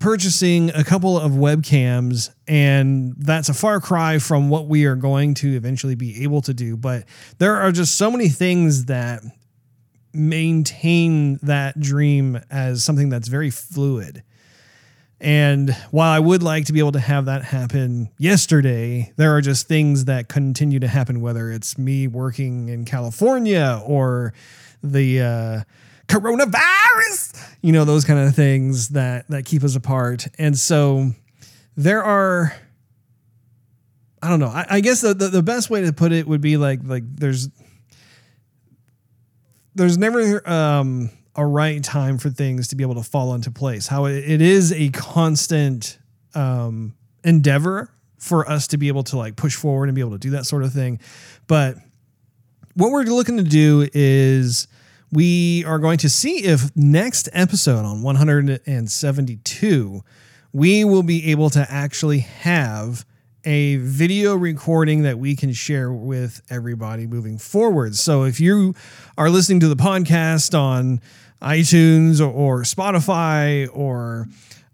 purchasing 0.00 0.70
a 0.70 0.82
couple 0.82 1.16
of 1.16 1.30
webcams 1.30 2.30
and 2.48 3.14
that's 3.16 3.48
a 3.48 3.54
far 3.54 3.80
cry 3.80 4.18
from 4.18 4.50
what 4.50 4.66
we 4.66 4.84
are 4.84 4.96
going 4.96 5.34
to 5.34 5.54
eventually 5.54 5.94
be 5.94 6.24
able 6.24 6.42
to 6.42 6.52
do. 6.52 6.76
But 6.76 7.04
there 7.38 7.54
are 7.54 7.70
just 7.70 7.96
so 7.96 8.10
many 8.10 8.28
things 8.28 8.86
that 8.86 9.22
maintain 10.12 11.38
that 11.42 11.78
dream 11.78 12.40
as 12.50 12.82
something 12.82 13.08
that's 13.08 13.28
very 13.28 13.50
fluid 13.50 14.24
and 15.24 15.74
while 15.90 16.12
I 16.12 16.18
would 16.18 16.42
like 16.42 16.66
to 16.66 16.74
be 16.74 16.80
able 16.80 16.92
to 16.92 17.00
have 17.00 17.24
that 17.24 17.44
happen 17.44 18.10
yesterday, 18.18 19.10
there 19.16 19.34
are 19.34 19.40
just 19.40 19.66
things 19.66 20.04
that 20.04 20.28
continue 20.28 20.78
to 20.80 20.86
happen, 20.86 21.22
whether 21.22 21.50
it's 21.50 21.78
me 21.78 22.06
working 22.06 22.68
in 22.68 22.84
California 22.84 23.80
or 23.86 24.34
the 24.82 25.22
uh, 25.22 25.60
coronavirus, 26.08 27.56
you 27.62 27.72
know, 27.72 27.86
those 27.86 28.04
kind 28.04 28.20
of 28.20 28.34
things 28.34 28.90
that 28.90 29.26
that 29.30 29.46
keep 29.46 29.64
us 29.64 29.74
apart. 29.74 30.26
And 30.38 30.58
so 30.58 31.12
there 31.74 32.04
are 32.04 32.54
I 34.22 34.28
don't 34.28 34.40
know. 34.40 34.48
I, 34.48 34.66
I 34.68 34.80
guess 34.80 35.00
the, 35.00 35.14
the, 35.14 35.28
the 35.28 35.42
best 35.42 35.70
way 35.70 35.82
to 35.82 35.92
put 35.94 36.12
it 36.12 36.26
would 36.26 36.42
be 36.42 36.58
like 36.58 36.80
like 36.84 37.04
there's 37.16 37.48
there's 39.74 39.96
never 39.96 40.46
um, 40.48 41.10
a 41.36 41.44
right 41.44 41.82
time 41.82 42.18
for 42.18 42.30
things 42.30 42.68
to 42.68 42.76
be 42.76 42.84
able 42.84 42.94
to 42.94 43.02
fall 43.02 43.34
into 43.34 43.50
place. 43.50 43.86
How 43.86 44.06
it, 44.06 44.40
is 44.40 44.72
a 44.72 44.88
constant 44.90 45.98
um, 46.34 46.94
endeavor 47.24 47.90
for 48.18 48.48
us 48.48 48.68
to 48.68 48.78
be 48.78 48.88
able 48.88 49.02
to 49.04 49.18
like 49.18 49.36
push 49.36 49.54
forward 49.54 49.88
and 49.88 49.94
be 49.94 50.00
able 50.00 50.12
to 50.12 50.18
do 50.18 50.30
that 50.30 50.46
sort 50.46 50.62
of 50.62 50.72
thing. 50.72 51.00
But 51.46 51.76
what 52.74 52.90
we're 52.90 53.04
looking 53.04 53.36
to 53.36 53.42
do 53.42 53.88
is 53.92 54.66
we 55.12 55.64
are 55.64 55.78
going 55.78 55.98
to 55.98 56.08
see 56.08 56.44
if 56.44 56.74
next 56.76 57.28
episode 57.32 57.84
on 57.84 58.02
172 58.02 60.02
we 60.54 60.84
will 60.84 61.02
be 61.02 61.32
able 61.32 61.50
to 61.50 61.66
actually 61.68 62.20
have 62.20 63.04
a 63.44 63.76
video 63.76 64.36
recording 64.36 65.02
that 65.02 65.18
we 65.18 65.34
can 65.34 65.52
share 65.52 65.92
with 65.92 66.40
everybody 66.48 67.08
moving 67.08 67.38
forward. 67.38 67.96
So 67.96 68.22
if 68.22 68.38
you 68.38 68.74
are 69.18 69.28
listening 69.28 69.58
to 69.60 69.68
the 69.68 69.76
podcast 69.76 70.58
on 70.58 71.00
iTunes 71.42 72.20
or, 72.20 72.62
Spotify 72.62 73.68
or 73.72 74.26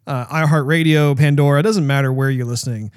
uh, 0.07 0.26
iHeartRadio, 0.26 1.17
Pandora, 1.17 1.61
it 1.61 1.62
doesn't 1.62 1.87
matter 1.87 2.12
where 2.12 2.31
you're 2.31 2.47
listening 2.47 2.90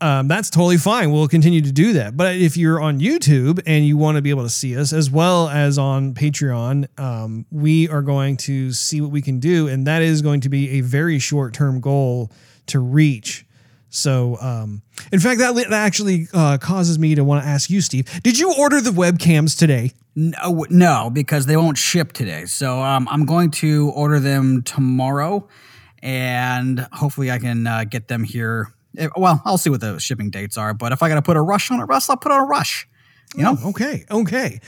um, 0.00 0.28
that's 0.28 0.50
totally 0.50 0.76
fine. 0.76 1.10
We'll 1.10 1.28
continue 1.28 1.62
to 1.62 1.72
do 1.72 1.94
that. 1.94 2.16
But 2.16 2.36
if 2.36 2.56
you're 2.56 2.80
on 2.80 3.00
YouTube 3.00 3.60
and 3.66 3.86
you 3.86 3.96
want 3.96 4.16
to 4.16 4.22
be 4.22 4.30
able 4.30 4.42
to 4.42 4.50
see 4.50 4.76
us 4.76 4.92
as 4.92 5.10
well 5.10 5.48
as 5.48 5.78
on 5.78 6.14
Patreon, 6.14 6.86
um, 7.00 7.46
we 7.50 7.88
are 7.88 8.02
going 8.02 8.36
to 8.38 8.72
see 8.72 9.00
what 9.00 9.10
we 9.10 9.22
can 9.22 9.40
do. 9.40 9.68
And 9.68 9.86
that 9.86 10.02
is 10.02 10.20
going 10.20 10.40
to 10.42 10.48
be 10.48 10.78
a 10.78 10.80
very 10.82 11.18
short 11.18 11.54
term 11.54 11.80
goal 11.80 12.30
to 12.66 12.80
reach. 12.80 13.45
So, 13.96 14.36
um, 14.40 14.82
in 15.12 15.20
fact, 15.20 15.38
that, 15.40 15.54
that 15.54 15.72
actually 15.72 16.28
uh, 16.32 16.58
causes 16.58 16.98
me 16.98 17.14
to 17.14 17.24
want 17.24 17.42
to 17.42 17.48
ask 17.48 17.70
you, 17.70 17.80
Steve, 17.80 18.06
did 18.22 18.38
you 18.38 18.54
order 18.58 18.80
the 18.80 18.90
webcams 18.90 19.58
today? 19.58 19.92
No, 20.14 20.66
no, 20.70 21.10
because 21.12 21.46
they 21.46 21.56
won't 21.56 21.78
ship 21.78 22.12
today. 22.12 22.46
So 22.46 22.80
um, 22.82 23.08
I'm 23.10 23.26
going 23.26 23.50
to 23.52 23.90
order 23.94 24.18
them 24.18 24.62
tomorrow, 24.62 25.48
and 26.02 26.86
hopefully 26.92 27.30
I 27.30 27.38
can 27.38 27.66
uh, 27.66 27.84
get 27.84 28.08
them 28.08 28.24
here 28.24 28.72
Eh, 28.96 29.08
well, 29.16 29.42
I'll 29.44 29.58
see 29.58 29.70
what 29.70 29.80
the 29.80 29.98
shipping 29.98 30.30
dates 30.30 30.56
are, 30.56 30.74
but 30.74 30.92
if 30.92 31.02
I 31.02 31.08
got 31.08 31.16
to 31.16 31.22
put 31.22 31.36
a 31.36 31.42
rush 31.42 31.70
on 31.70 31.80
it, 31.80 31.84
Russ, 31.84 32.08
I'll 32.08 32.16
put 32.16 32.32
on 32.32 32.42
a 32.42 32.46
rush. 32.46 32.88
You 33.34 33.42
know? 33.42 33.56
Oh, 33.62 33.70
okay. 33.70 34.04
Okay. 34.10 34.60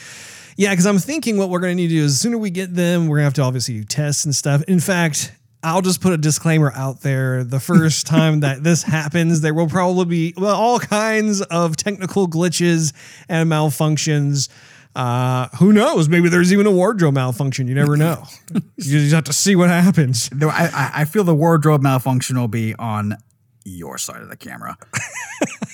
Yeah, 0.56 0.70
because 0.70 0.86
I'm 0.86 0.98
thinking 0.98 1.38
what 1.38 1.50
we're 1.50 1.60
going 1.60 1.76
to 1.76 1.82
need 1.82 1.88
to 1.88 1.94
do 1.94 2.04
is 2.04 2.14
the 2.14 2.18
sooner 2.18 2.38
we 2.38 2.50
get 2.50 2.74
them, 2.74 3.06
we're 3.06 3.18
going 3.18 3.22
to 3.22 3.26
have 3.26 3.34
to 3.34 3.42
obviously 3.42 3.74
do 3.74 3.84
tests 3.84 4.24
and 4.24 4.34
stuff. 4.34 4.62
In 4.64 4.80
fact, 4.80 5.32
I'll 5.62 5.82
just 5.82 6.00
put 6.00 6.12
a 6.12 6.16
disclaimer 6.16 6.72
out 6.74 7.00
there. 7.00 7.44
The 7.44 7.60
first 7.60 8.06
time 8.06 8.40
that 8.40 8.62
this 8.62 8.82
happens, 8.82 9.40
there 9.40 9.54
will 9.54 9.68
probably 9.68 10.04
be 10.04 10.34
well, 10.36 10.54
all 10.54 10.78
kinds 10.78 11.42
of 11.42 11.76
technical 11.76 12.28
glitches 12.28 12.92
and 13.28 13.50
malfunctions. 13.50 14.48
Uh, 14.94 15.48
who 15.58 15.72
knows? 15.72 16.08
Maybe 16.08 16.28
there's 16.28 16.52
even 16.52 16.66
a 16.66 16.70
wardrobe 16.70 17.14
malfunction. 17.14 17.68
You 17.68 17.74
never 17.74 17.96
know. 17.96 18.24
you 18.54 18.62
just 18.76 19.14
have 19.14 19.24
to 19.24 19.32
see 19.32 19.54
what 19.54 19.70
happens. 19.70 20.30
I, 20.42 20.90
I 20.94 21.04
feel 21.04 21.24
the 21.24 21.34
wardrobe 21.34 21.82
malfunction 21.82 22.38
will 22.38 22.48
be 22.48 22.74
on 22.76 23.16
your 23.64 23.98
side 23.98 24.22
of 24.22 24.28
the 24.28 24.36
camera. 24.36 24.76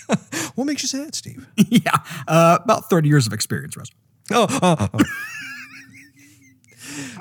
what 0.54 0.64
makes 0.64 0.82
you 0.82 0.88
say 0.88 1.04
that, 1.04 1.14
Steve? 1.14 1.46
yeah, 1.56 1.96
uh, 2.26 2.58
about 2.62 2.90
30 2.90 3.08
years 3.08 3.26
of 3.26 3.32
experience, 3.32 3.76
Russ. 3.76 3.88
Oh, 4.30 4.46
oh, 4.62 4.88
oh. 4.92 4.98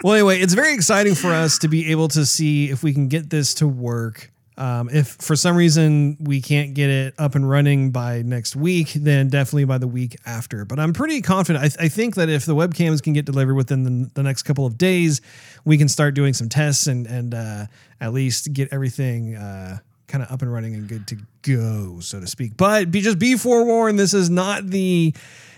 Well, 0.03 0.13
anyway, 0.13 0.39
it's 0.39 0.53
very 0.53 0.74
exciting 0.74 1.15
for 1.15 1.31
us 1.31 1.57
to 1.60 1.69
be 1.69 1.91
able 1.91 2.10
to 2.10 2.25
see 2.25 2.69
if 2.69 2.83
we 2.83 2.93
can 2.93 3.07
get 3.07 3.29
this 3.29 3.53
to 3.55 3.67
work. 3.67 4.29
Um, 4.55 4.89
if 4.91 5.07
for 5.07 5.36
some 5.36 5.55
reason 5.55 6.17
we 6.19 6.41
can't 6.41 6.75
get 6.75 6.89
it 6.89 7.15
up 7.17 7.33
and 7.33 7.50
running 7.50 7.91
by 7.91 8.22
next 8.22 8.55
week, 8.55 8.93
then 8.93 9.29
definitely 9.29 9.65
by 9.65 9.79
the 9.79 9.88
week 9.88 10.17
after. 10.25 10.65
But 10.65 10.79
I'm 10.79 10.93
pretty 10.93 11.22
confident. 11.22 11.63
I, 11.63 11.69
th- 11.69 11.79
I 11.79 11.88
think 11.88 12.15
that 12.15 12.29
if 12.29 12.45
the 12.45 12.53
webcams 12.53 13.01
can 13.01 13.13
get 13.13 13.25
delivered 13.25 13.55
within 13.55 13.83
the, 13.83 14.12
the, 14.13 14.22
next 14.22 14.43
couple 14.43 14.67
of 14.67 14.77
days, 14.77 15.22
we 15.65 15.77
can 15.77 15.88
start 15.88 16.13
doing 16.13 16.33
some 16.33 16.50
tests 16.50 16.86
and 16.86 17.07
and 17.07 17.33
uh, 17.33 17.65
at 18.00 18.13
least 18.13 18.53
get 18.53 18.72
everything 18.72 19.36
uh, 19.36 19.79
kind 20.13 20.24
of 20.24 20.32
up 20.32 20.43
and 20.43 20.53
running 20.53 20.75
and 20.75 20.88
good 20.88 21.08
to 21.08 21.17
go, 21.41 22.00
so 22.00 22.20
to 22.20 22.27
speak. 22.27 22.55
But 22.55 22.91
be 22.91 23.01
just 23.01 23.17
be 23.17 23.36
forewarned, 23.36 23.98
this 23.98 24.13
is 24.13 24.29
not 24.29 24.67
the 24.67 25.12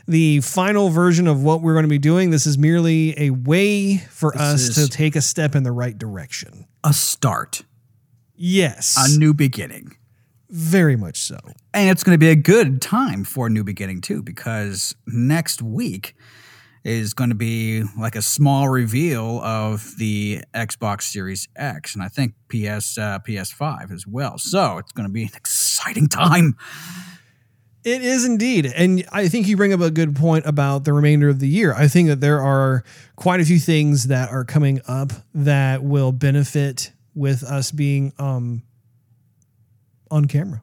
the 0.08 0.40
final 0.42 0.90
version 0.90 1.28
of 1.28 1.44
what 1.44 1.62
we're 1.62 1.74
going 1.74 1.84
to 1.84 1.90
be 1.90 1.98
doing. 1.98 2.30
This 2.30 2.46
is 2.46 2.58
merely 2.58 3.20
a 3.20 3.32
way 3.32 3.98
for 3.98 4.32
this 4.32 4.70
us 4.70 4.76
to 4.76 4.88
take 4.88 5.18
a 5.18 5.22
step 5.22 5.56
in 5.56 5.64
the 5.64 5.74
right 5.74 5.98
direction. 5.98 6.68
A 6.86 6.94
start. 6.94 7.64
Yes. 8.36 8.96
A 8.98 9.20
new 9.20 9.34
beginning. 9.34 9.98
Very 10.50 10.96
much 10.96 11.18
so. 11.18 11.38
And 11.74 11.90
it's 11.90 12.04
going 12.04 12.14
to 12.14 12.20
be 12.20 12.30
a 12.30 12.36
good 12.36 12.82
time 12.82 13.26
for 13.26 13.48
a 13.48 13.50
new 13.50 13.64
beginning, 13.64 14.00
too, 14.00 14.22
because 14.22 14.96
next 15.06 15.62
week 15.62 16.16
is 16.86 17.16
going 17.16 17.32
to 17.32 17.36
be 17.36 17.84
like 17.98 18.16
a 18.16 18.22
small 18.22 18.70
reveal 18.70 19.42
of 19.42 19.98
the 19.98 20.42
Xbox 20.54 21.02
Series 21.02 21.50
X 21.56 21.96
and 21.96 22.04
I 22.04 22.08
think 22.08 22.36
PS 22.48 22.98
uh, 23.00 23.20
PS5 23.28 23.92
as 23.92 24.06
well. 24.06 24.38
So 24.38 24.78
it's 24.78 24.92
going 24.92 25.08
to 25.08 25.12
be 25.12 25.24
an 25.24 25.32
exciting 25.36 26.08
time. 26.08 26.56
It 27.84 28.04
is 28.04 28.24
indeed. 28.24 28.68
And 28.68 29.04
I 29.12 29.28
think 29.28 29.48
you 29.48 29.58
bring 29.58 29.74
up 29.74 29.82
a 29.82 29.90
good 29.90 30.16
point 30.16 30.46
about 30.46 30.86
the 30.86 30.94
remainder 30.94 31.28
of 31.28 31.40
the 31.40 31.48
year. 31.48 31.74
I 31.74 31.88
think 31.88 32.08
that 32.08 32.22
there 32.22 32.40
are 32.40 32.84
quite 33.16 33.40
a 33.40 33.46
few 33.46 33.60
things 33.60 34.06
that 34.06 34.30
are 34.30 34.46
coming 34.46 34.80
up 34.88 35.12
that 35.34 35.84
will 35.84 36.12
benefit 36.12 36.92
with 37.16 37.44
us 37.44 37.72
being 37.72 38.14
um, 38.20 38.62
on 40.12 40.26
camera. 40.26 40.62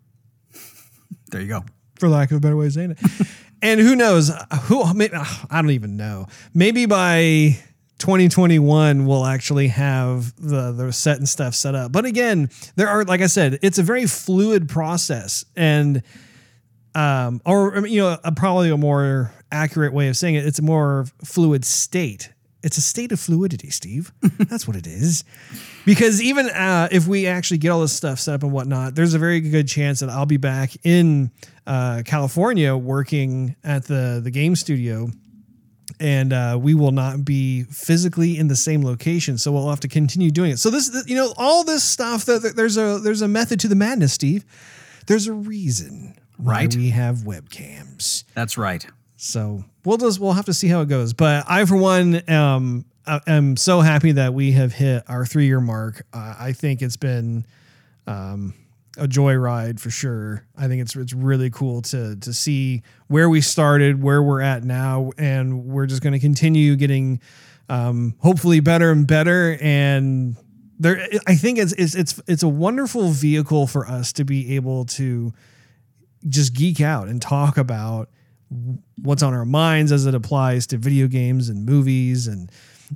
There 1.33 1.41
you 1.41 1.49
go. 1.49 1.64
For 1.99 2.09
lack 2.09 2.31
of 2.31 2.37
a 2.37 2.41
better 2.41 2.57
way 2.57 2.67
of 2.67 2.73
saying 2.75 2.93
it. 2.93 3.26
and 3.62 3.81
who 3.81 3.97
knows? 3.97 4.31
Who 4.64 4.92
maybe, 4.92 5.14
I 5.14 5.62
don't 5.62 5.71
even 5.71 5.97
know. 5.97 6.26
Maybe 6.52 6.85
by 6.87 7.59
2021 7.99 9.07
we'll 9.07 9.25
actually 9.25 9.69
have 9.69 10.35
the 10.37 10.73
the 10.73 10.92
set 10.92 11.19
and 11.19 11.28
stuff 11.28 11.54
set 11.54 11.76
up. 11.76 11.92
But 11.92 12.04
again, 12.04 12.50
there 12.75 12.88
are 12.88 13.04
like 13.04 13.21
I 13.21 13.28
said, 13.28 13.61
it's 13.62 13.78
a 13.78 13.83
very 13.83 14.07
fluid 14.07 14.69
process 14.69 15.45
and 15.57 16.02
um 16.97 17.40
or 17.47 17.87
you 17.87 18.00
know, 18.00 18.19
a, 18.25 18.33
probably 18.33 18.71
a 18.71 18.76
more 18.76 19.33
accurate 19.52 19.92
way 19.92 20.09
of 20.09 20.16
saying 20.16 20.35
it, 20.35 20.45
it's 20.45 20.59
a 20.59 20.62
more 20.62 21.07
fluid 21.25 21.64
state. 21.64 22.33
It's 22.62 22.76
a 22.78 22.81
state 22.81 23.11
of 23.12 23.19
fluidity, 23.19 23.71
Steve. 23.71 24.12
That's 24.38 24.66
what 24.69 24.76
it 24.76 24.87
is. 24.87 25.25
Because 25.85 26.23
even 26.23 26.49
uh, 26.49 26.88
if 26.92 27.07
we 27.07 27.26
actually 27.26 27.59
get 27.59 27.71
all 27.71 27.81
this 27.81 27.92
stuff 27.92 28.21
set 28.21 28.35
up 28.35 28.42
and 28.42 28.52
whatnot, 28.52 28.95
there's 28.95 29.14
a 29.14 29.19
very 29.19 29.40
good 29.40 29.66
chance 29.66 30.00
that 30.00 30.09
I'll 30.09 30.26
be 30.26 30.37
back 30.37 30.71
in 30.85 31.31
uh, 31.66 32.02
California 32.04 32.76
working 32.76 33.57
at 33.64 33.85
the 33.85 34.21
the 34.23 34.31
game 34.31 34.54
studio, 34.54 35.11
and 35.99 36.33
uh, 36.33 36.59
we 36.61 36.75
will 36.75 36.92
not 36.92 37.25
be 37.25 37.64
physically 37.64 38.38
in 38.38 38.49
the 38.49 38.57
same 38.57 38.85
location. 38.85 39.38
So 39.38 39.52
we'll 39.52 39.69
have 39.71 39.81
to 39.81 39.88
continue 39.88 40.31
doing 40.31 40.52
it. 40.52 40.59
So 40.59 40.71
this, 40.71 41.04
you 41.07 41.16
know, 41.16 41.35
all 41.37 41.64
this 41.64 41.83
stuff. 41.83 42.25
That 42.26 42.54
there's 42.57 42.76
a 42.76 42.99
there's 42.99 43.23
a 43.23 43.28
method 43.28 43.59
to 43.61 43.69
the 43.69 43.76
madness, 43.76 44.12
Steve. 44.12 44.45
There's 45.07 45.26
a 45.26 45.33
reason 45.33 46.16
right 46.38 46.75
we 46.75 46.90
have 46.90 47.19
webcams. 47.19 48.25
That's 48.35 48.57
right. 48.57 48.87
So 49.23 49.64
we'll 49.85 49.99
just 49.99 50.19
we'll 50.19 50.33
have 50.33 50.47
to 50.47 50.52
see 50.52 50.67
how 50.67 50.81
it 50.81 50.88
goes. 50.88 51.12
But 51.12 51.45
I, 51.49 51.64
for 51.64 51.76
one, 51.76 52.29
um, 52.29 52.85
am 53.07 53.57
so 53.57 53.81
happy 53.81 54.11
that 54.12 54.35
we 54.35 54.50
have 54.52 54.73
hit 54.73 55.05
our 55.07 55.25
three 55.25 55.47
year 55.47 55.61
mark. 55.61 56.05
Uh, 56.12 56.35
I 56.37 56.52
think 56.52 56.83
it's 56.83 56.97
been 56.97 57.47
um, 58.09 58.52
a 58.99 59.07
joyride 59.07 59.79
for 59.79 59.91
sure. 59.91 60.45
I 60.57 60.67
think 60.67 60.83
it's 60.83 60.97
it's 60.97 61.12
really 61.12 61.50
cool 61.50 61.83
to 61.83 62.17
to 62.17 62.33
see 62.33 62.83
where 63.07 63.29
we 63.29 63.41
started, 63.41 64.02
where 64.02 64.21
we're 64.21 64.41
at 64.41 64.64
now, 64.64 65.12
and 65.17 65.67
we're 65.67 65.87
just 65.87 66.02
going 66.02 66.14
to 66.14 66.19
continue 66.19 66.75
getting 66.75 67.21
um, 67.69 68.17
hopefully 68.19 68.59
better 68.59 68.91
and 68.91 69.07
better. 69.07 69.57
And 69.61 70.35
there, 70.81 71.07
I 71.29 71.37
think 71.37 71.61
it's 71.61 71.73
it's 71.75 71.95
it's 71.95 72.21
it's 72.26 72.43
a 72.43 72.49
wonderful 72.49 73.11
vehicle 73.11 73.69
for 73.69 73.87
us 73.87 74.12
to 74.14 74.25
be 74.25 74.57
able 74.57 74.85
to 74.87 75.33
just 76.29 76.55
geek 76.55 76.81
out 76.81 77.07
and 77.07 77.23
talk 77.23 77.57
about 77.57 78.09
what's 79.01 79.23
on 79.23 79.35
our 79.35 79.45
minds 79.45 79.93
as 79.93 80.07
it 80.07 80.15
applies 80.15 80.67
to 80.69 80.79
video 80.79 81.07
games 81.07 81.49
and 81.49 81.67
movies 81.67 82.27
and 82.27 82.51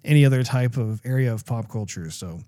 any 0.05 0.25
other 0.25 0.43
type 0.43 0.77
of 0.77 1.01
area 1.05 1.33
of 1.33 1.45
pop 1.47 1.69
culture. 1.69 2.11
So, 2.11 2.41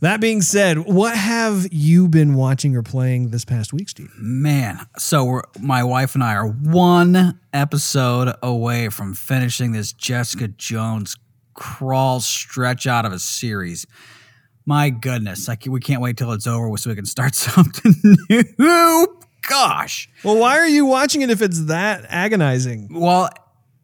that 0.00 0.20
being 0.20 0.42
said, 0.42 0.78
what 0.78 1.16
have 1.16 1.66
you 1.70 2.08
been 2.08 2.34
watching 2.34 2.76
or 2.76 2.82
playing 2.82 3.30
this 3.30 3.44
past 3.44 3.72
week, 3.72 3.88
Steve? 3.88 4.10
Man, 4.18 4.78
so 4.96 5.42
my 5.60 5.84
wife 5.84 6.14
and 6.14 6.24
I 6.24 6.34
are 6.34 6.48
one 6.48 7.38
episode 7.52 8.34
away 8.42 8.88
from 8.88 9.14
finishing 9.14 9.72
this 9.72 9.92
Jessica 9.92 10.48
Jones 10.48 11.16
crawl 11.54 12.20
stretch 12.20 12.86
out 12.86 13.04
of 13.04 13.12
a 13.12 13.18
series. 13.18 13.86
My 14.66 14.90
goodness, 14.90 15.46
like 15.46 15.66
we 15.68 15.80
can't 15.80 16.00
wait 16.00 16.16
till 16.16 16.32
it's 16.32 16.46
over 16.46 16.74
so 16.76 16.90
we 16.90 16.96
can 16.96 17.06
start 17.06 17.34
something 17.34 17.94
new 18.58 19.18
gosh. 19.48 20.08
Well, 20.22 20.36
why 20.38 20.58
are 20.58 20.68
you 20.68 20.86
watching 20.86 21.22
it 21.22 21.30
if 21.30 21.42
it's 21.42 21.66
that 21.66 22.06
agonizing? 22.08 22.88
Well, 22.92 23.30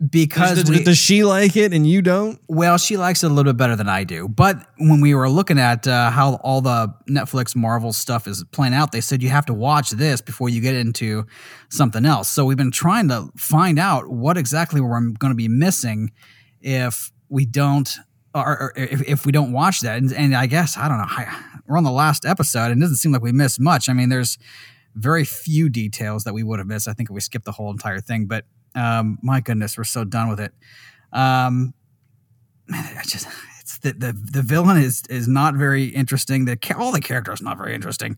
because 0.09 0.63
does, 0.63 0.71
we, 0.71 0.83
does, 0.83 0.97
she 0.97 1.25
like 1.25 1.57
it 1.57 1.75
and 1.75 1.87
you 1.87 2.01
don't? 2.01 2.41
Well, 2.49 2.79
she 2.79 2.97
likes 2.97 3.23
it 3.23 3.31
a 3.31 3.35
little 3.35 3.53
bit 3.53 3.59
better 3.59 3.77
than 3.77 3.89
I 3.89 4.05
do. 4.05 4.29
But 4.29 4.67
when 4.79 5.03
we 5.03 5.15
were 5.15 5.29
looking 5.29 5.59
at 5.59 5.87
uh, 5.87 6.11
how 6.11 6.37
all 6.37 6.63
the 6.63 6.95
Netflix 7.09 7.55
Marvel 7.55 7.93
stuff 7.93 8.27
is 8.27 8.43
playing 8.51 8.73
out, 8.73 8.93
they 8.93 9.03
said 9.03 9.23
you 9.23 9.29
have 9.29 9.45
to 9.47 9.55
watch 9.55 9.91
this 9.91 10.23
before 10.23 10.49
you 10.49 10.63
get 10.63 10.75
into 10.75 11.27
something 11.69 12.07
else. 12.07 12.29
So 12.29 12.47
we've 12.47 12.57
been 12.57 12.71
trying 12.71 13.09
to 13.09 13.29
find 13.37 13.79
out 13.79 14.09
what 14.09 14.39
exactly 14.39 14.81
we're 14.81 14.89
going 14.89 15.33
to 15.33 15.35
be 15.35 15.49
missing 15.49 16.13
if 16.63 17.13
we 17.29 17.45
don't 17.45 17.95
or, 18.35 18.47
or 18.47 18.73
if, 18.77 19.03
if, 19.03 19.27
we 19.27 19.33
don't 19.33 19.53
watch 19.53 19.81
that. 19.81 19.99
And, 19.99 20.13
and 20.13 20.35
I 20.35 20.47
guess 20.47 20.77
I 20.77 20.89
don't 20.89 20.99
know. 20.99 21.07
I, 21.09 21.45
we're 21.67 21.77
on 21.77 21.85
the 21.85 21.91
last 21.91 22.25
episode, 22.25 22.71
and 22.71 22.81
it 22.81 22.85
doesn't 22.85 22.97
seem 22.97 23.13
like 23.13 23.23
we 23.23 23.33
missed 23.33 23.61
much. 23.61 23.89
I 23.89 23.93
mean, 23.93 24.09
there's 24.09 24.39
very 24.95 25.25
few 25.25 25.69
details 25.69 26.25
that 26.25 26.35
we 26.35 26.43
would 26.43 26.59
have 26.59 26.69
missed. 26.69 26.89
I 26.89 26.93
think 26.93 27.11
if 27.11 27.15
we 27.15 27.21
skipped 27.21 27.45
the 27.45 27.53
whole 27.53 27.71
entire 27.71 28.01
thing, 28.01 28.27
but 28.27 28.45
um, 28.75 29.19
my 29.23 29.41
goodness, 29.41 29.77
we're 29.77 29.85
so 29.85 30.05
done 30.05 30.29
with 30.29 30.41
it. 30.41 30.53
Um, 31.13 31.75
man, 32.67 32.97
I 32.97 33.03
just 33.03 33.27
it's 33.61 33.79
the, 33.79 33.93
the 33.93 34.13
the 34.13 34.43
villain 34.43 34.79
is 34.79 35.03
is 35.09 35.29
not 35.29 35.55
very 35.55 35.85
interesting. 35.85 36.45
The 36.45 36.59
all 36.77 36.93
the 36.93 37.01
characters 37.01 37.43
not 37.43 37.59
very 37.59 37.75
interesting. 37.75 38.17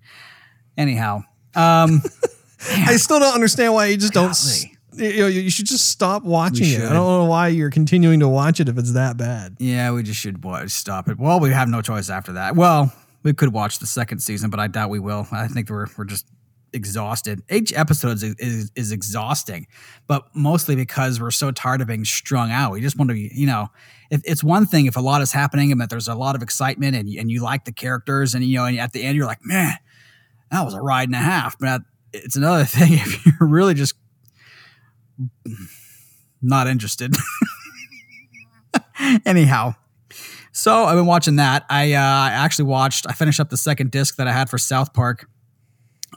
Anyhow, 0.76 1.24
um, 1.54 2.02
I 2.70 2.96
still 2.96 3.18
don't 3.18 3.34
understand 3.34 3.74
why 3.74 3.86
you 3.86 3.96
just 3.96 4.12
don't. 4.12 4.36
You, 4.94 5.22
know, 5.22 5.26
you 5.26 5.48
should 5.48 5.64
just 5.64 5.88
stop 5.88 6.22
watching 6.22 6.68
it. 6.68 6.82
I 6.82 6.92
don't 6.92 7.06
know 7.06 7.24
why 7.24 7.48
you're 7.48 7.70
continuing 7.70 8.20
to 8.20 8.28
watch 8.28 8.60
it 8.60 8.68
if 8.68 8.76
it's 8.76 8.92
that 8.92 9.16
bad. 9.16 9.56
Yeah, 9.58 9.90
we 9.92 10.02
just 10.02 10.20
should 10.20 10.44
watch, 10.44 10.68
stop 10.68 11.08
it. 11.08 11.18
Well, 11.18 11.40
we 11.40 11.50
have 11.50 11.68
no 11.68 11.80
choice 11.80 12.10
after 12.10 12.32
that. 12.34 12.56
Well, 12.56 12.92
we 13.22 13.32
could 13.32 13.54
watch 13.54 13.78
the 13.78 13.86
second 13.86 14.18
season, 14.18 14.50
but 14.50 14.60
I 14.60 14.66
doubt 14.66 14.90
we 14.90 14.98
will. 14.98 15.26
I 15.32 15.48
think 15.48 15.70
we're 15.70 15.86
we're 15.96 16.04
just 16.04 16.26
exhausted. 16.72 17.42
Each 17.50 17.72
episode 17.72 18.22
is, 18.22 18.34
is, 18.38 18.72
is 18.74 18.92
exhausting, 18.92 19.66
but 20.06 20.24
mostly 20.34 20.76
because 20.76 21.20
we're 21.20 21.30
so 21.30 21.50
tired 21.50 21.80
of 21.80 21.88
being 21.88 22.04
strung 22.04 22.50
out. 22.50 22.72
We 22.72 22.80
just 22.80 22.98
want 22.98 23.10
to 23.10 23.14
be, 23.14 23.30
you 23.34 23.46
know, 23.46 23.68
if, 24.10 24.22
it's 24.24 24.44
one 24.44 24.66
thing 24.66 24.86
if 24.86 24.96
a 24.96 25.00
lot 25.00 25.22
is 25.22 25.32
happening 25.32 25.72
and 25.72 25.80
that 25.80 25.90
there's 25.90 26.08
a 26.08 26.14
lot 26.14 26.34
of 26.34 26.42
excitement 26.42 26.96
and, 26.96 27.08
and 27.08 27.30
you 27.30 27.42
like 27.42 27.64
the 27.64 27.72
characters 27.72 28.34
and, 28.34 28.44
you 28.44 28.58
know, 28.58 28.64
and 28.64 28.78
at 28.78 28.92
the 28.92 29.02
end 29.02 29.16
you're 29.16 29.26
like, 29.26 29.44
man, 29.44 29.74
that 30.50 30.64
was 30.64 30.74
a 30.74 30.80
ride 30.80 31.08
and 31.08 31.14
a 31.14 31.18
half. 31.18 31.58
But 31.58 31.82
it's 32.12 32.36
another 32.36 32.64
thing 32.64 32.92
if 32.92 33.26
you're 33.26 33.48
really 33.48 33.74
just 33.74 33.94
not 36.40 36.66
interested. 36.66 37.14
Anyhow, 39.26 39.74
so 40.52 40.84
I've 40.84 40.96
been 40.96 41.06
watching 41.06 41.36
that. 41.36 41.64
I 41.70 41.94
uh, 41.94 42.30
actually 42.30 42.66
watched. 42.66 43.06
I 43.08 43.12
finished 43.12 43.40
up 43.40 43.48
the 43.48 43.56
second 43.56 43.90
disc 43.90 44.16
that 44.16 44.28
I 44.28 44.32
had 44.32 44.50
for 44.50 44.58
South 44.58 44.92
Park 44.92 45.28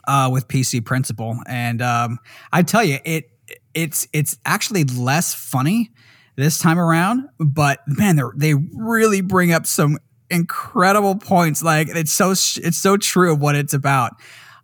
uh, 0.06 0.28
with 0.32 0.48
PC 0.48 0.84
Principal, 0.84 1.38
and 1.46 1.82
um, 1.82 2.18
I 2.52 2.62
tell 2.62 2.84
you, 2.84 2.98
it 3.04 3.30
it's 3.74 4.08
it's 4.12 4.38
actually 4.44 4.84
less 4.84 5.34
funny 5.34 5.90
this 6.36 6.58
time 6.58 6.78
around. 6.78 7.28
But 7.38 7.80
man, 7.86 8.16
they 8.16 8.22
they 8.36 8.54
really 8.74 9.20
bring 9.20 9.52
up 9.52 9.66
some 9.66 9.98
incredible 10.30 11.16
points. 11.16 11.62
Like 11.62 11.88
it's 11.88 12.12
so 12.12 12.30
it's 12.30 12.76
so 12.76 12.96
true 12.96 13.32
of 13.32 13.40
what 13.40 13.56
it's 13.56 13.74
about. 13.74 14.12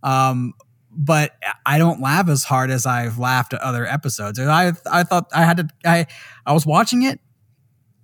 Um, 0.02 0.54
but 0.90 1.32
I 1.64 1.78
don't 1.78 2.00
laugh 2.00 2.28
as 2.28 2.44
hard 2.44 2.70
as 2.70 2.84
I've 2.84 3.18
laughed 3.18 3.54
at 3.54 3.61
other 3.61 3.87
episodes. 3.87 4.38
I 4.38 4.72
I 4.90 5.02
thought 5.04 5.28
I 5.34 5.44
had 5.44 5.56
to 5.58 5.68
I 5.84 6.06
I 6.44 6.52
was 6.52 6.66
watching 6.66 7.02
it 7.02 7.20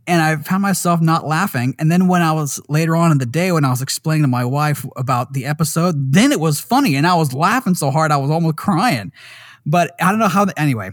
and 0.09 0.21
I 0.21 0.37
found 0.37 0.63
myself 0.63 1.01
not 1.01 1.27
laughing. 1.27 1.77
And 1.79 1.93
then 1.93 2.09
when 2.09 2.23
I 2.23 2.33
was 2.33 2.61
later 2.69 2.97
on 2.97 3.13
in 3.13 3.19
the 3.19 3.27
day 3.27 3.53
when 3.53 3.65
I 3.65 3.71
was 3.71 3.83
explaining 3.83 4.23
to 4.23 4.29
my 4.29 4.45
wife 4.45 4.85
about 4.97 5.35
the 5.35 5.45
episode, 5.45 6.13
then 6.13 6.33
it 6.33 6.41
was 6.41 6.59
funny 6.59 6.97
and 6.97 7.07
I 7.07 7.15
was 7.15 7.33
laughing 7.35 7.75
so 7.75 7.91
hard 7.91 8.11
I 8.11 8.17
was 8.17 8.31
almost 8.31 8.57
crying. 8.57 9.13
But 9.67 9.95
I 10.01 10.11
don't 10.11 10.19
know 10.19 10.29
how. 10.29 10.47
The, 10.47 10.59
anyway, 10.59 10.91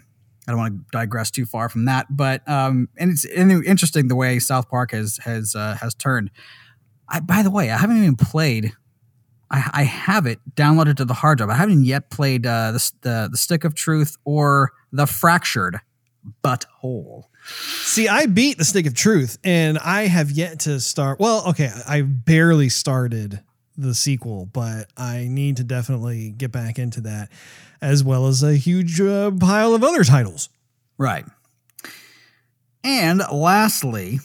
I 0.48 0.51
don't 0.51 0.60
want 0.60 0.77
to 0.77 0.86
digress 0.91 1.31
too 1.31 1.45
far 1.45 1.69
from 1.69 1.86
that. 1.86 2.07
But 2.10 2.48
um, 2.48 2.89
and 2.98 3.10
it's 3.10 3.24
interesting 3.24 4.10
the 4.10 4.15
way 4.15 4.38
South 4.39 4.69
Park 4.69 4.91
has 4.91 5.17
has 5.24 5.55
uh, 5.55 5.75
has 5.79 5.95
turned. 5.95 6.29
I, 7.07 7.22
by 7.22 7.41
the 7.41 7.51
way, 7.51 7.72
I 7.72 7.77
haven't 7.77 7.98
even 7.98 8.17
played 8.17 8.74
I, 9.50 9.69
I 9.74 9.84
have 9.84 10.25
it 10.25 10.39
downloaded 10.55 10.98
to 10.98 11.05
the 11.05 11.13
hard 11.13 11.38
drive. 11.38 11.50
I 11.50 11.55
haven't 11.55 11.86
yet 11.86 12.10
played 12.10 12.45
uh, 12.45 12.74
the, 12.74 12.91
the 13.01 13.29
the 13.31 13.38
Stick 13.38 13.63
of 13.63 13.75
Truth 13.75 14.17
or 14.25 14.74
the 14.91 15.05
Fractured 15.05 15.79
But 16.41 16.65
Whole. 16.79 17.29
See, 17.45 18.08
I 18.08 18.25
beat 18.25 18.58
the 18.58 18.65
Stick 18.65 18.88
of 18.88 18.93
Truth, 18.93 19.38
and 19.43 19.77
I 19.77 20.08
have 20.08 20.31
yet 20.31 20.62
to 20.62 20.79
start. 20.79 21.19
Well, 21.19 21.43
okay, 21.49 21.71
I 21.88 22.01
barely 22.01 22.69
started 22.69 23.41
the 23.77 23.93
sequel, 23.93 24.47
but 24.47 24.89
I 24.97 25.27
need 25.29 25.58
to 25.58 25.63
definitely 25.63 26.31
get 26.31 26.51
back 26.51 26.79
into 26.79 27.01
that, 27.01 27.29
as 27.81 28.03
well 28.03 28.27
as 28.27 28.41
a 28.41 28.55
huge 28.55 28.99
uh, 28.99 29.31
pile 29.31 29.75
of 29.75 29.84
other 29.84 30.03
titles. 30.03 30.49
Right. 30.97 31.25
And 32.84 33.21
lastly, 33.31 34.19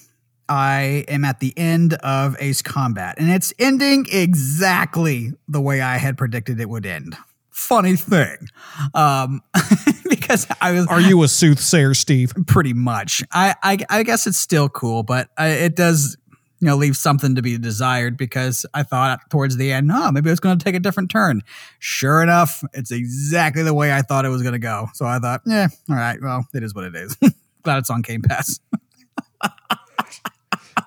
I 0.48 1.04
am 1.08 1.24
at 1.24 1.40
the 1.40 1.56
end 1.56 1.94
of 1.94 2.36
Ace 2.40 2.62
Combat, 2.62 3.16
and 3.18 3.30
it's 3.30 3.52
ending 3.58 4.06
exactly 4.10 5.32
the 5.48 5.60
way 5.60 5.80
I 5.80 5.96
had 5.96 6.18
predicted 6.18 6.60
it 6.60 6.68
would 6.68 6.86
end. 6.86 7.16
Funny 7.50 7.96
thing, 7.96 8.48
um, 8.94 9.42
because 10.20 10.46
I 10.60 10.72
was. 10.72 10.86
Are 10.88 11.00
you 11.00 11.22
a 11.22 11.28
soothsayer, 11.28 11.94
Steve? 11.94 12.32
Pretty 12.46 12.72
much. 12.72 13.22
I 13.32 13.54
I, 13.62 13.78
I 13.88 14.02
guess 14.02 14.26
it's 14.26 14.38
still 14.38 14.68
cool, 14.68 15.02
but 15.02 15.28
I, 15.38 15.48
it 15.48 15.76
does 15.76 16.16
you 16.60 16.66
know 16.66 16.76
leave 16.76 16.96
something 16.96 17.36
to 17.36 17.42
be 17.42 17.56
desired 17.56 18.16
because 18.16 18.66
I 18.74 18.82
thought 18.82 19.20
towards 19.30 19.56
the 19.56 19.72
end, 19.72 19.90
oh, 19.92 20.10
maybe 20.10 20.30
it's 20.30 20.40
going 20.40 20.58
to 20.58 20.64
take 20.64 20.74
a 20.74 20.80
different 20.80 21.10
turn. 21.10 21.42
Sure 21.78 22.22
enough, 22.22 22.62
it's 22.72 22.90
exactly 22.90 23.62
the 23.62 23.74
way 23.74 23.92
I 23.92 24.02
thought 24.02 24.24
it 24.24 24.30
was 24.30 24.42
going 24.42 24.52
to 24.54 24.58
go. 24.58 24.88
So 24.94 25.06
I 25.06 25.18
thought, 25.18 25.42
yeah, 25.46 25.68
all 25.88 25.96
right, 25.96 26.18
well, 26.20 26.46
it 26.52 26.62
is 26.62 26.74
what 26.74 26.84
it 26.84 26.94
is. 26.96 27.16
Glad 27.62 27.78
it's 27.78 27.90
on 27.90 28.02
Game 28.02 28.22
Pass. 28.22 28.60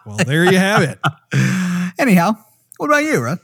Well, 0.06 0.18
there 0.18 0.44
you 0.44 0.58
have 0.58 0.82
it. 0.82 1.00
Anyhow, 1.98 2.36
what 2.76 2.88
about 2.88 3.06
you, 3.06 3.22
Russ? 3.22 3.40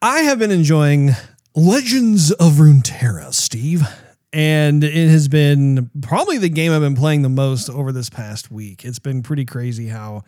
I 0.00 0.20
have 0.20 0.38
been 0.38 0.52
enjoying 0.52 1.10
Legends 1.58 2.32
of 2.32 2.56
Runeterra, 2.56 3.32
Steve. 3.32 3.82
And 4.30 4.84
it 4.84 5.08
has 5.08 5.26
been 5.26 5.90
probably 6.02 6.36
the 6.36 6.50
game 6.50 6.70
I've 6.70 6.82
been 6.82 6.94
playing 6.94 7.22
the 7.22 7.30
most 7.30 7.70
over 7.70 7.92
this 7.92 8.10
past 8.10 8.50
week. 8.50 8.84
It's 8.84 8.98
been 8.98 9.22
pretty 9.22 9.46
crazy 9.46 9.86
how 9.86 10.24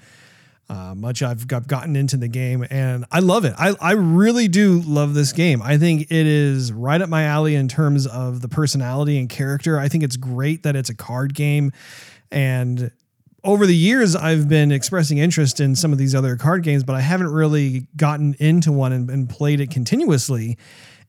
uh, 0.71 0.95
much 0.95 1.23
I've 1.23 1.47
got, 1.47 1.67
gotten 1.67 1.97
into 1.97 2.17
the 2.17 2.29
game, 2.29 2.65
and 2.71 3.05
I 3.13 3.19
love 3.19 3.45
it. 3.45 3.53
I, 3.59 3.75
I 3.79 3.93
really 3.93 4.49
do 4.49 4.81
love 4.87 5.13
this 5.13 5.33
game. 5.33 5.61
I 5.61 5.77
think 5.77 6.11
it 6.11 6.27
is 6.27 6.73
right 6.73 7.01
up 7.01 7.11
my 7.11 7.25
alley 7.25 7.55
in 7.55 7.69
terms 7.69 8.07
of 8.07 8.41
the 8.41 8.49
personality 8.49 9.19
and 9.19 9.29
character. 9.29 9.79
I 9.79 9.89
think 9.89 10.05
it's 10.05 10.17
great 10.17 10.63
that 10.63 10.77
it's 10.77 10.89
a 10.89 10.95
card 10.95 11.35
game, 11.35 11.73
and 12.31 12.91
over 13.45 13.67
the 13.67 13.77
years, 13.77 14.17
I've 14.17 14.49
been 14.49 14.73
expressing 14.73 15.19
interest 15.19 15.61
in 15.61 15.77
some 15.77 15.93
of 15.93 15.99
these 15.99 16.15
other 16.15 16.37
card 16.37 16.63
games, 16.63 16.85
but 16.85 16.97
I 16.97 17.01
haven't 17.01 17.33
really 17.33 17.87
gotten 17.97 18.35
into 18.39 18.73
one 18.73 18.93
and, 18.93 19.11
and, 19.11 19.29
played 19.29 19.61
it 19.61 19.71
continuously. 19.71 20.59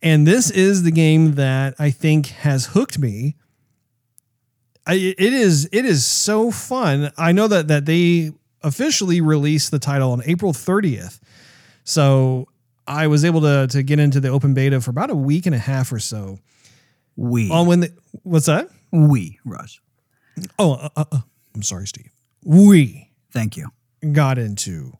And 0.01 0.25
this 0.25 0.49
is 0.49 0.83
the 0.83 0.91
game 0.91 1.35
that 1.35 1.75
I 1.77 1.91
think 1.91 2.27
has 2.27 2.67
hooked 2.67 2.99
me. 2.99 3.35
I, 4.88 4.93
it 4.93 5.33
is 5.33 5.69
it 5.71 5.85
is 5.85 6.05
so 6.05 6.51
fun. 6.51 7.12
I 7.17 7.31
know 7.31 7.47
that 7.47 7.67
that 7.67 7.85
they 7.85 8.31
officially 8.63 9.21
released 9.21 9.71
the 9.71 9.79
title 9.79 10.12
on 10.12 10.21
April 10.25 10.51
30th, 10.51 11.19
so 11.83 12.47
I 12.88 13.07
was 13.07 13.23
able 13.23 13.41
to 13.41 13.67
to 13.67 13.83
get 13.83 13.99
into 13.99 14.19
the 14.19 14.29
open 14.29 14.53
beta 14.53 14.81
for 14.81 14.89
about 14.89 15.12
a 15.12 15.15
week 15.15 15.45
and 15.45 15.53
a 15.53 15.59
half 15.59 15.91
or 15.91 15.99
so. 15.99 16.39
We 17.15 17.51
on 17.51 17.67
when 17.67 17.81
the, 17.81 17.93
what's 18.23 18.47
that? 18.47 18.69
We 18.91 19.39
Rush. 19.45 19.81
Oh, 20.57 20.73
uh, 20.73 20.89
uh, 20.95 21.05
uh 21.12 21.21
I'm 21.53 21.62
sorry, 21.62 21.85
Steve 21.85 22.09
we 22.43 23.09
thank 23.31 23.57
you 23.57 23.67
got 24.12 24.38
into 24.38 24.93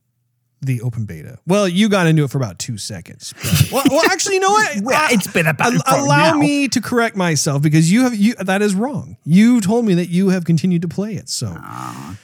the 0.62 0.82
open 0.82 1.06
beta. 1.06 1.40
Well, 1.48 1.68
you 1.68 1.90
got 1.90 2.08
into 2.08 2.24
it 2.24 2.30
for 2.30 2.38
about 2.38 2.60
two 2.60 2.78
seconds. 2.78 3.34
well, 3.72 3.84
well, 3.90 4.04
actually, 4.06 4.36
you 4.36 4.42
know 4.42 4.50
what? 4.50 4.78
well, 4.82 5.08
it's 5.12 5.28
been 5.28 5.48
about. 5.48 5.74
allow 5.88 6.32
now. 6.32 6.38
me 6.38 6.68
to 6.68 6.82
correct 6.82 7.16
myself 7.16 7.62
because 7.62 7.92
you 7.92 8.02
have 8.04 8.16
you 8.16 8.36
that 8.36 8.62
is 8.62 8.76
wrong. 8.76 9.18
You 9.24 9.62
told 9.62 9.86
me 9.86 9.94
that 9.96 10.10
you 10.10 10.30
have 10.30 10.46
continued 10.46 10.82
to 10.84 10.88
play 10.88 11.14
it, 11.16 11.30
so 11.30 11.48
Aww. 11.48 12.18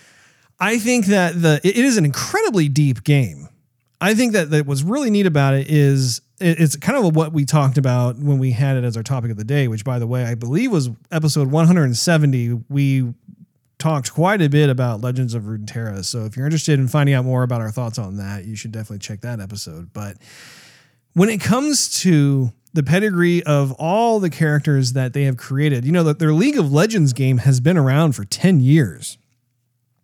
I 0.59 0.77
think 0.77 1.07
that 1.07 1.41
the 1.41 1.59
it 1.63 1.77
is 1.77 1.97
an 1.97 2.05
incredibly 2.05 2.69
deep 2.69 3.03
game. 3.03 3.49
I 4.01 4.13
think 4.13 4.33
that 4.33 4.49
that 4.51 4.65
what's 4.65 4.83
really 4.83 5.09
neat 5.09 5.25
about 5.25 5.53
it 5.53 5.69
is 5.69 6.21
it's 6.39 6.75
kind 6.75 6.97
of 6.97 7.15
what 7.15 7.31
we 7.31 7.45
talked 7.45 7.77
about 7.77 8.17
when 8.17 8.39
we 8.39 8.51
had 8.51 8.75
it 8.75 8.83
as 8.83 8.97
our 8.97 9.03
topic 9.03 9.31
of 9.31 9.37
the 9.37 9.45
day, 9.45 9.67
which 9.67 9.85
by 9.85 9.99
the 9.99 10.07
way 10.07 10.25
I 10.25 10.35
believe 10.35 10.71
was 10.71 10.89
episode 11.11 11.49
170. 11.49 12.63
We 12.69 13.13
talked 13.77 14.13
quite 14.13 14.41
a 14.41 14.49
bit 14.49 14.69
about 14.69 15.01
Legends 15.01 15.33
of 15.33 15.43
Runeterra. 15.43 16.03
So 16.05 16.25
if 16.25 16.35
you're 16.35 16.45
interested 16.45 16.79
in 16.79 16.88
finding 16.88 17.15
out 17.15 17.25
more 17.25 17.43
about 17.43 17.61
our 17.61 17.71
thoughts 17.71 17.99
on 17.99 18.17
that, 18.17 18.45
you 18.45 18.55
should 18.55 18.71
definitely 18.71 18.99
check 18.99 19.21
that 19.21 19.39
episode. 19.39 19.91
But 19.93 20.17
when 21.13 21.29
it 21.29 21.41
comes 21.41 21.99
to 22.01 22.51
the 22.73 22.83
pedigree 22.83 23.41
of 23.43 23.71
all 23.73 24.19
the 24.19 24.29
characters 24.29 24.93
that 24.93 25.13
they 25.13 25.23
have 25.23 25.38
created, 25.38 25.85
you 25.85 25.91
know 25.91 26.03
that 26.03 26.19
their 26.19 26.33
League 26.33 26.57
of 26.57 26.71
Legends 26.71 27.13
game 27.13 27.39
has 27.39 27.59
been 27.59 27.77
around 27.77 28.13
for 28.13 28.25
10 28.25 28.59
years. 28.59 29.17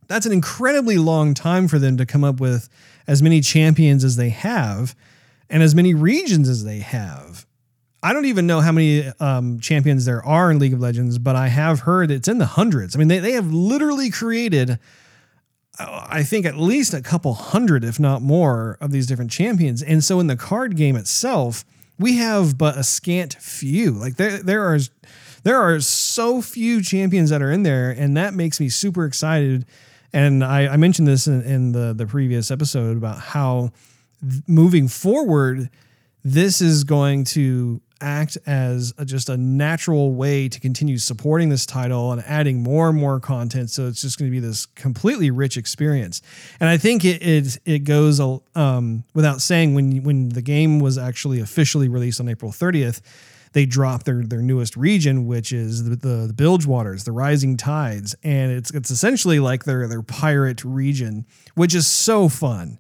That's 0.07 0.25
an 0.25 0.31
incredibly 0.31 0.97
long 0.97 1.34
time 1.34 1.67
for 1.67 1.79
them 1.79 1.97
to 1.97 2.05
come 2.05 2.23
up 2.23 2.39
with 2.39 2.69
as 3.07 3.21
many 3.21 3.41
champions 3.41 4.03
as 4.03 4.15
they 4.15 4.29
have 4.29 4.95
and 5.49 5.63
as 5.63 5.75
many 5.75 5.93
regions 5.93 6.47
as 6.47 6.63
they 6.63 6.79
have. 6.79 7.45
I 8.03 8.13
don't 8.13 8.25
even 8.25 8.47
know 8.47 8.61
how 8.61 8.71
many 8.71 9.05
um, 9.19 9.59
champions 9.59 10.05
there 10.05 10.25
are 10.25 10.49
in 10.49 10.57
League 10.57 10.73
of 10.73 10.79
Legends, 10.79 11.19
but 11.19 11.35
I 11.35 11.49
have 11.49 11.81
heard 11.81 12.09
it's 12.09 12.27
in 12.27 12.39
the 12.39 12.47
hundreds. 12.47 12.95
I 12.95 12.99
mean, 12.99 13.09
they, 13.09 13.19
they 13.19 13.33
have 13.33 13.53
literally 13.53 14.09
created, 14.09 14.79
uh, 15.77 16.07
I 16.09 16.23
think, 16.23 16.47
at 16.47 16.57
least 16.57 16.95
a 16.95 17.01
couple 17.01 17.33
hundred, 17.35 17.83
if 17.83 17.99
not 17.99 18.23
more, 18.23 18.77
of 18.81 18.91
these 18.91 19.05
different 19.05 19.29
champions. 19.29 19.83
And 19.83 20.03
so 20.03 20.19
in 20.19 20.27
the 20.27 20.35
card 20.35 20.75
game 20.75 20.95
itself, 20.95 21.63
we 21.99 22.17
have 22.17 22.57
but 22.57 22.75
a 22.75 22.83
scant 22.83 23.35
few. 23.35 23.91
Like 23.91 24.15
there, 24.15 24.41
there 24.41 24.63
are 24.63 24.79
there 25.43 25.59
are 25.59 25.79
so 25.79 26.41
few 26.41 26.81
champions 26.81 27.29
that 27.29 27.41
are 27.41 27.51
in 27.51 27.63
there, 27.63 27.91
and 27.91 28.17
that 28.17 28.33
makes 28.33 28.59
me 28.59 28.69
super 28.69 29.05
excited. 29.05 29.65
And 30.13 30.43
I, 30.43 30.73
I 30.73 30.77
mentioned 30.77 31.07
this 31.07 31.27
in, 31.27 31.41
in 31.43 31.71
the 31.71 31.93
the 31.93 32.07
previous 32.07 32.49
episode 32.49 32.97
about 32.97 33.19
how 33.19 33.71
moving 34.47 34.87
forward, 34.87 35.69
this 36.23 36.61
is 36.61 36.83
going 36.83 37.23
to 37.25 37.81
act 38.01 38.37
as 38.45 38.93
a, 38.97 39.05
just 39.05 39.29
a 39.29 39.37
natural 39.37 40.13
way 40.13 40.49
to 40.49 40.59
continue 40.59 40.97
supporting 40.97 41.49
this 41.49 41.65
title 41.65 42.11
and 42.11 42.23
adding 42.25 42.61
more 42.61 42.89
and 42.89 42.97
more 42.97 43.19
content. 43.19 43.69
So 43.69 43.87
it's 43.87 44.01
just 44.01 44.17
going 44.17 44.29
to 44.29 44.31
be 44.31 44.39
this 44.39 44.65
completely 44.65 45.31
rich 45.31 45.57
experience. 45.57 46.21
And 46.59 46.69
I 46.69 46.77
think 46.77 47.05
it 47.05 47.21
it, 47.21 47.57
it 47.65 47.79
goes 47.79 48.19
um, 48.19 49.03
without 49.13 49.41
saying 49.41 49.73
when 49.73 50.03
when 50.03 50.29
the 50.29 50.41
game 50.41 50.79
was 50.79 50.97
actually 50.97 51.39
officially 51.39 51.87
released 51.87 52.19
on 52.19 52.27
April 52.27 52.51
30th, 52.51 53.01
they 53.53 53.65
dropped 53.65 54.05
their 54.05 54.23
their 54.23 54.41
newest 54.41 54.77
region, 54.77 55.25
which 55.25 55.51
is 55.51 55.83
the, 55.83 55.95
the, 55.95 56.27
the 56.27 56.33
Bilge 56.33 56.65
Waters, 56.65 57.03
the 57.03 57.11
Rising 57.11 57.57
Tides, 57.57 58.15
and 58.23 58.51
it's 58.51 58.71
it's 58.71 58.91
essentially 58.91 59.39
like 59.39 59.65
their 59.65 59.87
their 59.87 60.01
pirate 60.01 60.63
region, 60.63 61.25
which 61.55 61.75
is 61.75 61.87
so 61.87 62.29
fun. 62.29 62.79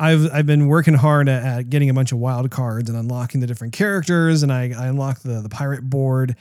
I've 0.00 0.32
I've 0.32 0.46
been 0.46 0.66
working 0.66 0.94
hard 0.94 1.28
at, 1.28 1.44
at, 1.44 1.70
getting 1.70 1.90
a 1.90 1.94
bunch 1.94 2.10
of 2.10 2.18
wild 2.18 2.50
cards 2.50 2.88
and 2.88 2.98
unlocking 2.98 3.40
the 3.40 3.46
different 3.46 3.74
characters, 3.74 4.42
and 4.42 4.50
I, 4.50 4.72
I 4.76 4.86
unlocked 4.86 5.22
the 5.22 5.42
the 5.42 5.50
pirate 5.50 5.88
board, 5.88 6.36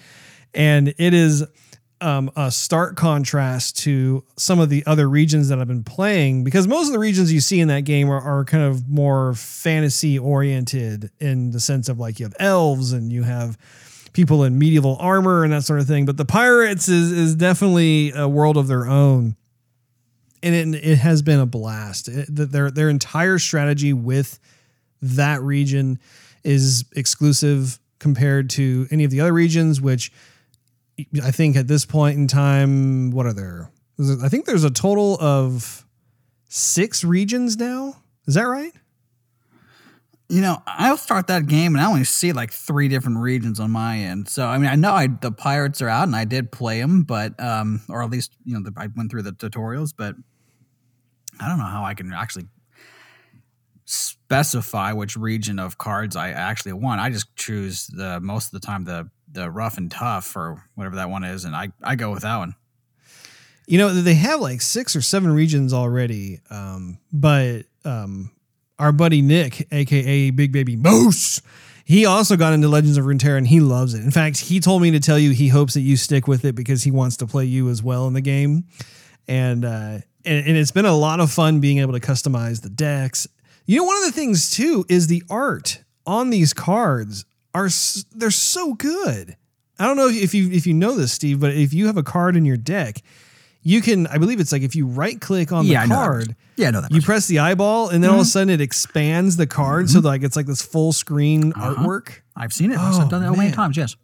and 0.53 0.93
it 0.97 1.13
is 1.13 1.45
um, 2.01 2.31
a 2.37 2.49
stark 2.49 2.95
contrast 2.95 3.77
to 3.79 4.23
some 4.37 4.61
of 4.61 4.69
the 4.69 4.83
other 4.85 5.09
regions 5.09 5.49
that 5.49 5.59
I've 5.59 5.67
been 5.67 5.83
playing 5.83 6.45
because 6.45 6.67
most 6.67 6.87
of 6.87 6.93
the 6.93 6.99
regions 6.99 7.33
you 7.33 7.41
see 7.41 7.59
in 7.59 7.67
that 7.67 7.81
game 7.81 8.09
are, 8.09 8.21
are 8.21 8.45
kind 8.45 8.63
of 8.63 8.87
more 8.87 9.33
fantasy 9.33 10.17
oriented 10.17 11.11
in 11.19 11.51
the 11.51 11.59
sense 11.59 11.89
of 11.89 11.99
like 11.99 12.19
you 12.19 12.25
have 12.25 12.35
elves 12.39 12.93
and 12.93 13.11
you 13.11 13.23
have 13.23 13.57
people 14.13 14.45
in 14.45 14.57
medieval 14.57 14.95
armor 15.01 15.43
and 15.43 15.51
that 15.51 15.63
sort 15.63 15.81
of 15.81 15.87
thing. 15.87 16.05
But 16.05 16.15
the 16.15 16.25
pirates 16.25 16.87
is 16.87 17.11
is 17.11 17.35
definitely 17.35 18.11
a 18.11 18.27
world 18.27 18.55
of 18.55 18.67
their 18.67 18.87
own 18.87 19.35
and 20.41 20.75
it, 20.75 20.83
it 20.83 20.97
has 20.97 21.21
been 21.21 21.39
a 21.39 21.45
blast. 21.45 22.07
It, 22.07 22.27
their 22.29 22.71
their 22.71 22.89
entire 22.89 23.39
strategy 23.39 23.93
with 23.93 24.39
that 25.01 25.41
region 25.41 25.99
is 26.43 26.85
exclusive 26.95 27.79
compared 27.99 28.49
to 28.51 28.87
any 28.91 29.03
of 29.03 29.11
the 29.11 29.21
other 29.21 29.33
regions, 29.33 29.81
which 29.81 30.11
I 31.23 31.31
think 31.31 31.55
at 31.55 31.67
this 31.67 31.85
point 31.85 32.17
in 32.17 32.27
time, 32.27 33.11
what 33.11 33.25
are 33.25 33.33
there? 33.33 33.71
I 34.21 34.29
think 34.29 34.45
there's 34.45 34.63
a 34.63 34.69
total 34.69 35.17
of 35.19 35.85
six 36.47 37.03
regions 37.03 37.57
now. 37.57 37.97
Is 38.25 38.35
that 38.35 38.43
right? 38.43 38.73
You 40.31 40.41
know, 40.41 40.61
I'll 40.67 40.97
start 40.97 41.25
that 41.27 41.47
game 41.47 41.73
and 41.75 41.83
I 41.83 41.87
only 41.87 42.03
see 42.03 42.33
like 42.33 42.51
three 42.51 42.87
different 42.87 43.17
regions 43.17 43.59
on 43.59 43.71
my 43.71 43.97
end. 43.97 44.29
So 44.29 44.45
I 44.45 44.59
mean, 44.59 44.69
I 44.69 44.75
know 44.75 44.91
I, 44.91 45.07
the 45.07 45.31
pirates 45.31 45.81
are 45.81 45.89
out 45.89 46.03
and 46.03 46.15
I 46.15 46.25
did 46.25 46.51
play 46.51 46.79
them, 46.79 47.01
but 47.01 47.39
um, 47.41 47.81
or 47.89 48.03
at 48.03 48.11
least 48.11 48.33
you 48.45 48.53
know 48.53 48.61
the, 48.61 48.71
I 48.77 48.87
went 48.95 49.09
through 49.09 49.23
the 49.23 49.31
tutorials, 49.31 49.91
but 49.95 50.15
I 51.39 51.47
don't 51.47 51.57
know 51.57 51.65
how 51.65 51.83
I 51.83 51.95
can 51.95 52.13
actually 52.13 52.45
specify 53.85 54.93
which 54.93 55.17
region 55.17 55.57
of 55.57 55.79
cards 55.79 56.15
I 56.15 56.29
actually 56.29 56.73
want. 56.73 57.01
I 57.01 57.09
just 57.09 57.35
choose 57.35 57.87
the 57.87 58.19
most 58.19 58.53
of 58.53 58.61
the 58.61 58.65
time 58.65 58.83
the 58.83 59.09
the 59.31 59.49
rough 59.49 59.77
and 59.77 59.89
tough 59.89 60.35
or 60.35 60.63
whatever 60.75 60.97
that 60.97 61.09
one 61.09 61.23
is, 61.23 61.43
and 61.43 61.55
I 61.55 61.69
I 61.83 61.95
go 61.95 62.11
with 62.11 62.21
that 62.21 62.37
one. 62.37 62.55
You 63.67 63.77
know, 63.77 63.93
they 63.93 64.15
have 64.15 64.41
like 64.41 64.61
six 64.61 64.95
or 64.95 65.01
seven 65.01 65.31
regions 65.31 65.73
already, 65.73 66.39
um, 66.49 66.99
but 67.11 67.65
um, 67.85 68.31
our 68.79 68.91
buddy 68.91 69.21
Nick, 69.21 69.67
aka 69.71 70.31
Big 70.31 70.51
Baby 70.51 70.75
Moose, 70.75 71.41
he 71.85 72.05
also 72.05 72.35
got 72.35 72.53
into 72.53 72.67
Legends 72.67 72.97
of 72.97 73.05
Runeterra 73.05 73.37
and 73.37 73.47
he 73.47 73.59
loves 73.59 73.93
it. 73.93 74.03
In 74.03 74.11
fact, 74.11 74.37
he 74.37 74.59
told 74.59 74.81
me 74.81 74.91
to 74.91 74.99
tell 74.99 75.19
you 75.19 75.31
he 75.31 75.49
hopes 75.49 75.73
that 75.73 75.81
you 75.81 75.97
stick 75.97 76.27
with 76.27 76.45
it 76.45 76.55
because 76.55 76.83
he 76.83 76.91
wants 76.91 77.17
to 77.17 77.27
play 77.27 77.45
you 77.45 77.69
as 77.69 77.83
well 77.83 78.07
in 78.07 78.13
the 78.13 78.21
game. 78.21 78.65
And 79.27 79.65
uh, 79.65 79.99
and, 80.25 80.47
and 80.47 80.57
it's 80.57 80.71
been 80.71 80.85
a 80.85 80.95
lot 80.95 81.19
of 81.19 81.31
fun 81.31 81.59
being 81.59 81.79
able 81.79 81.93
to 81.93 81.99
customize 81.99 82.61
the 82.61 82.69
decks. 82.69 83.27
You 83.65 83.77
know, 83.77 83.83
one 83.83 83.97
of 83.97 84.03
the 84.03 84.11
things 84.11 84.51
too 84.51 84.85
is 84.87 85.07
the 85.07 85.23
art 85.29 85.83
on 86.05 86.29
these 86.29 86.53
cards 86.53 87.25
are 87.53 87.69
they're 88.15 88.31
so 88.31 88.73
good. 88.73 89.35
I 89.77 89.85
don't 89.85 89.97
know 89.97 90.09
if 90.09 90.33
you 90.33 90.51
if 90.51 90.67
you 90.67 90.73
know 90.73 90.93
this, 90.95 91.11
Steve, 91.11 91.39
but 91.39 91.53
if 91.53 91.73
you 91.73 91.87
have 91.87 91.97
a 91.97 92.03
card 92.03 92.35
in 92.35 92.45
your 92.45 92.57
deck, 92.57 93.01
you 93.61 93.81
can 93.81 94.07
I 94.07 94.17
believe 94.17 94.39
it's 94.39 94.51
like 94.51 94.61
if 94.61 94.75
you 94.75 94.87
right 94.87 95.19
click 95.19 95.51
on 95.51 95.65
yeah, 95.65 95.85
the 95.85 95.93
card, 95.93 96.35
yeah, 96.55 96.69
I 96.69 96.71
know 96.71 96.81
that. 96.81 96.91
You 96.91 97.01
press 97.01 97.27
the 97.27 97.39
eyeball, 97.39 97.89
and 97.89 98.03
then 98.03 98.09
mm-hmm. 98.09 98.15
all 98.15 98.21
of 98.21 98.25
a 98.25 98.29
mm-hmm. 98.29 98.31
sudden 98.31 98.49
it 98.49 98.61
expands 98.61 99.37
the 99.37 99.47
card, 99.47 99.85
mm-hmm. 99.85 99.99
so 99.99 100.07
like 100.07 100.23
it's 100.23 100.35
like 100.35 100.45
this 100.45 100.61
full 100.61 100.93
screen 100.93 101.53
uh-huh. 101.53 101.75
artwork. 101.75 102.21
I've 102.35 102.53
seen 102.53 102.71
it. 102.71 102.77
Oh, 102.79 103.01
I've 103.01 103.09
done 103.09 103.21
that 103.21 103.37
many 103.37 103.51
times. 103.51 103.75
Yes. 103.75 103.95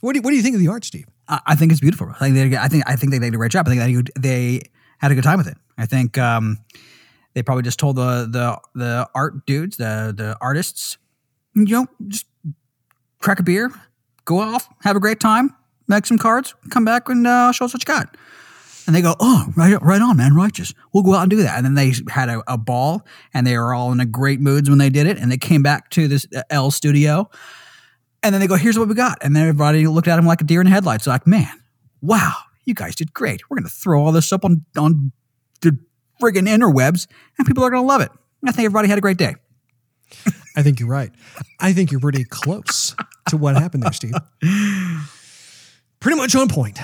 What 0.00 0.12
do 0.12 0.18
you, 0.18 0.22
What 0.22 0.30
do 0.30 0.36
you 0.36 0.42
think 0.42 0.54
of 0.54 0.60
the 0.60 0.68
art, 0.68 0.84
Steve? 0.84 1.06
I, 1.28 1.40
I 1.46 1.54
think 1.54 1.72
it's 1.72 1.80
beautiful. 1.80 2.08
I 2.20 2.30
think 2.30 2.50
they, 2.50 2.56
I 2.56 2.68
think 2.68 2.84
I 2.86 2.96
think 2.96 3.12
they 3.12 3.18
did 3.18 3.34
a 3.34 3.36
great 3.36 3.50
job. 3.50 3.68
I 3.68 3.74
think 3.74 4.10
they 4.14 4.20
they 4.20 4.60
had 4.98 5.10
a 5.10 5.14
good 5.14 5.24
time 5.24 5.38
with 5.38 5.48
it. 5.48 5.56
I 5.78 5.86
think 5.86 6.16
um, 6.18 6.58
they 7.34 7.42
probably 7.42 7.62
just 7.62 7.78
told 7.78 7.96
the 7.96 8.26
the 8.30 8.58
the 8.74 9.08
art 9.14 9.44
dudes, 9.46 9.76
the 9.76 10.14
the 10.16 10.36
artists, 10.40 10.98
you 11.54 11.66
know, 11.66 11.86
just 12.08 12.26
crack 13.18 13.40
a 13.40 13.42
beer, 13.42 13.70
go 14.24 14.38
off, 14.38 14.68
have 14.82 14.96
a 14.96 15.00
great 15.00 15.20
time, 15.20 15.54
make 15.88 16.06
some 16.06 16.18
cards, 16.18 16.54
come 16.70 16.84
back 16.84 17.08
and 17.08 17.26
uh, 17.26 17.52
show 17.52 17.64
us 17.64 17.74
what 17.74 17.82
you 17.82 17.92
got. 17.92 18.16
And 18.86 18.94
they 18.94 19.02
go, 19.02 19.14
oh, 19.18 19.52
right, 19.56 19.80
right 19.82 20.00
on, 20.00 20.16
man, 20.16 20.34
righteous. 20.34 20.72
We'll 20.92 21.02
go 21.02 21.14
out 21.14 21.22
and 21.22 21.30
do 21.30 21.42
that. 21.42 21.56
And 21.56 21.64
then 21.64 21.74
they 21.74 21.92
had 22.08 22.28
a, 22.28 22.42
a 22.46 22.56
ball, 22.56 23.04
and 23.34 23.46
they 23.46 23.56
were 23.58 23.74
all 23.74 23.90
in 23.92 24.00
a 24.00 24.06
great 24.06 24.40
moods 24.40 24.68
when 24.68 24.78
they 24.78 24.90
did 24.90 25.06
it. 25.06 25.18
And 25.18 25.30
they 25.30 25.38
came 25.38 25.62
back 25.62 25.90
to 25.90 26.06
this 26.06 26.26
uh, 26.34 26.42
L 26.50 26.70
studio, 26.70 27.28
and 28.22 28.32
then 28.34 28.40
they 28.40 28.46
go, 28.46 28.56
here's 28.56 28.78
what 28.78 28.88
we 28.88 28.94
got. 28.94 29.18
And 29.22 29.34
then 29.34 29.42
everybody 29.42 29.86
looked 29.86 30.08
at 30.08 30.18
him 30.18 30.26
like 30.26 30.40
a 30.40 30.44
deer 30.44 30.60
in 30.60 30.66
the 30.66 30.72
headlights. 30.72 31.06
Like, 31.06 31.26
man, 31.26 31.62
wow, 32.00 32.34
you 32.64 32.74
guys 32.74 32.94
did 32.94 33.12
great. 33.12 33.48
We're 33.48 33.56
going 33.56 33.68
to 33.68 33.74
throw 33.74 34.04
all 34.04 34.12
this 34.12 34.32
up 34.32 34.44
on, 34.44 34.64
on 34.76 35.12
the 35.62 35.78
friggin' 36.20 36.48
interwebs 36.48 37.06
and 37.38 37.46
people 37.46 37.64
are 37.64 37.70
going 37.70 37.82
to 37.82 37.86
love 37.86 38.00
it. 38.00 38.10
I 38.44 38.52
think 38.52 38.66
everybody 38.66 38.88
had 38.88 38.98
a 38.98 39.00
great 39.00 39.18
day. 39.18 39.36
I 40.56 40.62
think 40.62 40.80
you're 40.80 40.88
right. 40.88 41.10
I 41.60 41.72
think 41.72 41.90
you're 41.90 42.00
pretty 42.00 42.24
close 42.24 42.94
to 43.28 43.36
what 43.36 43.56
happened 43.56 43.82
there, 43.82 43.92
Steve. 43.92 44.14
Pretty 46.00 46.16
much 46.16 46.34
on 46.34 46.48
point. 46.48 46.78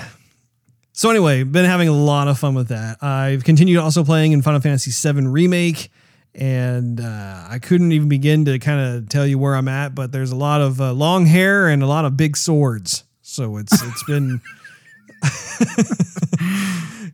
So 0.95 1.09
anyway, 1.09 1.41
been 1.41 1.65
having 1.65 1.87
a 1.87 1.93
lot 1.93 2.27
of 2.27 2.37
fun 2.37 2.53
with 2.53 2.67
that. 2.67 3.01
I've 3.01 3.43
continued 3.43 3.79
also 3.79 4.03
playing 4.03 4.31
in 4.31 4.43
Final 4.43 4.61
Fantasy 4.61 4.91
VII 4.91 5.25
Remake, 5.25 5.89
and 6.35 7.01
uh, 7.01 7.47
I 7.49 7.57
couldn't 7.57 7.91
even 7.93 8.09
begin 8.09 8.45
to 8.45 8.59
kind 8.59 8.79
of 8.79 9.09
tell 9.09 9.25
you 9.25 9.39
where 9.39 9.55
I'm 9.55 9.67
at. 9.67 9.95
But 9.95 10.11
there's 10.11 10.31
a 10.31 10.35
lot 10.35 10.61
of 10.61 10.79
uh, 10.79 10.93
long 10.93 11.25
hair 11.25 11.67
and 11.67 11.81
a 11.81 11.87
lot 11.87 12.05
of 12.05 12.15
big 12.15 12.37
swords, 12.37 13.05
so 13.23 13.57
it's 13.57 13.73
it's 13.73 14.03
been 14.03 14.39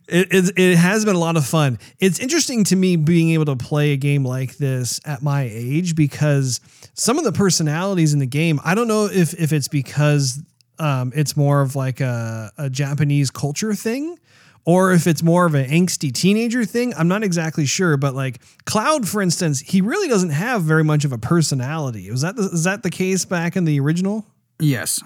it, 0.10 0.52
it 0.58 0.76
has 0.78 1.06
been 1.06 1.16
a 1.16 1.20
lot 1.20 1.38
of 1.38 1.46
fun. 1.46 1.80
It's 2.00 2.20
interesting 2.20 2.66
to 2.66 2.76
me 2.76 2.98
being 2.98 3.30
able 3.32 3.46
to 3.46 3.56
play 3.56 3.94
a 3.94 3.98
game 3.98 4.26
like 4.26 4.58
this 4.58 5.00
at 5.06 5.22
my 5.22 5.50
age 5.50 5.96
because 5.96 6.60
some 6.96 7.18
of 7.18 7.24
the 7.24 7.32
personalities 7.32 8.12
in 8.12 8.20
the 8.20 8.26
game, 8.26 8.60
I 8.66 8.76
don't 8.76 8.90
know 8.90 9.06
if 9.06 9.34
if 9.36 9.54
it's 9.54 9.70
because 9.70 10.44
um, 10.80 11.12
it's 11.16 11.38
more 11.38 11.62
of 11.62 11.76
like 11.76 12.00
a, 12.00 12.52
a 12.58 12.70
Japanese 12.70 13.30
culture 13.30 13.74
thing 13.74 14.18
or 14.66 14.92
if 14.92 15.08
it's 15.08 15.24
more 15.24 15.46
of 15.46 15.56
an 15.56 15.70
angsty 15.70 16.12
teenager 16.12 16.66
thing. 16.66 16.94
I'm 16.96 17.08
not 17.08 17.24
exactly 17.24 17.66
sure, 17.66 17.98
but 17.98 18.14
like 18.14 18.40
Cloud, 18.66 19.08
for 19.08 19.22
instance, 19.22 19.60
he 19.60 19.82
really 19.82 20.08
doesn't 20.08 20.30
have 20.32 20.64
very 20.64 20.84
much 20.84 21.06
of 21.06 21.12
a 21.12 21.18
personality. 21.18 22.10
Was 22.12 22.22
that 22.22 22.36
the, 22.36 22.44
is 22.44 22.64
that 22.66 22.84
the 22.84 22.90
case 22.90 23.26
back 23.26 23.56
in 23.56 23.66
the 23.66 23.80
original? 23.80 24.26
Yes. 24.60 25.02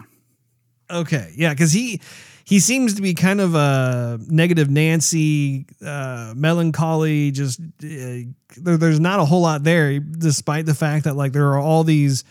Okay, 0.90 1.34
yeah, 1.36 1.54
because 1.54 1.72
he 1.72 2.02
he 2.44 2.60
seems 2.60 2.96
to 2.96 3.02
be 3.02 3.14
kind 3.14 3.40
of 3.40 3.56
a 3.56 4.20
negative 4.28 4.70
Nancy, 4.70 5.66
uh, 5.84 6.34
melancholy. 6.36 7.32
Just 7.32 7.62
uh, 7.62 8.28
there, 8.58 8.78
there's 8.78 9.00
not 9.00 9.20
a 9.20 9.26
whole 9.26 9.42
lot 9.42 9.64
there, 9.64 10.00
despite 10.00 10.66
the 10.66 10.76
fact 10.76 11.06
that 11.06 11.16
like 11.16 11.32
there 11.32 11.48
are 11.54 11.60
all 11.60 11.84
these 11.84 12.26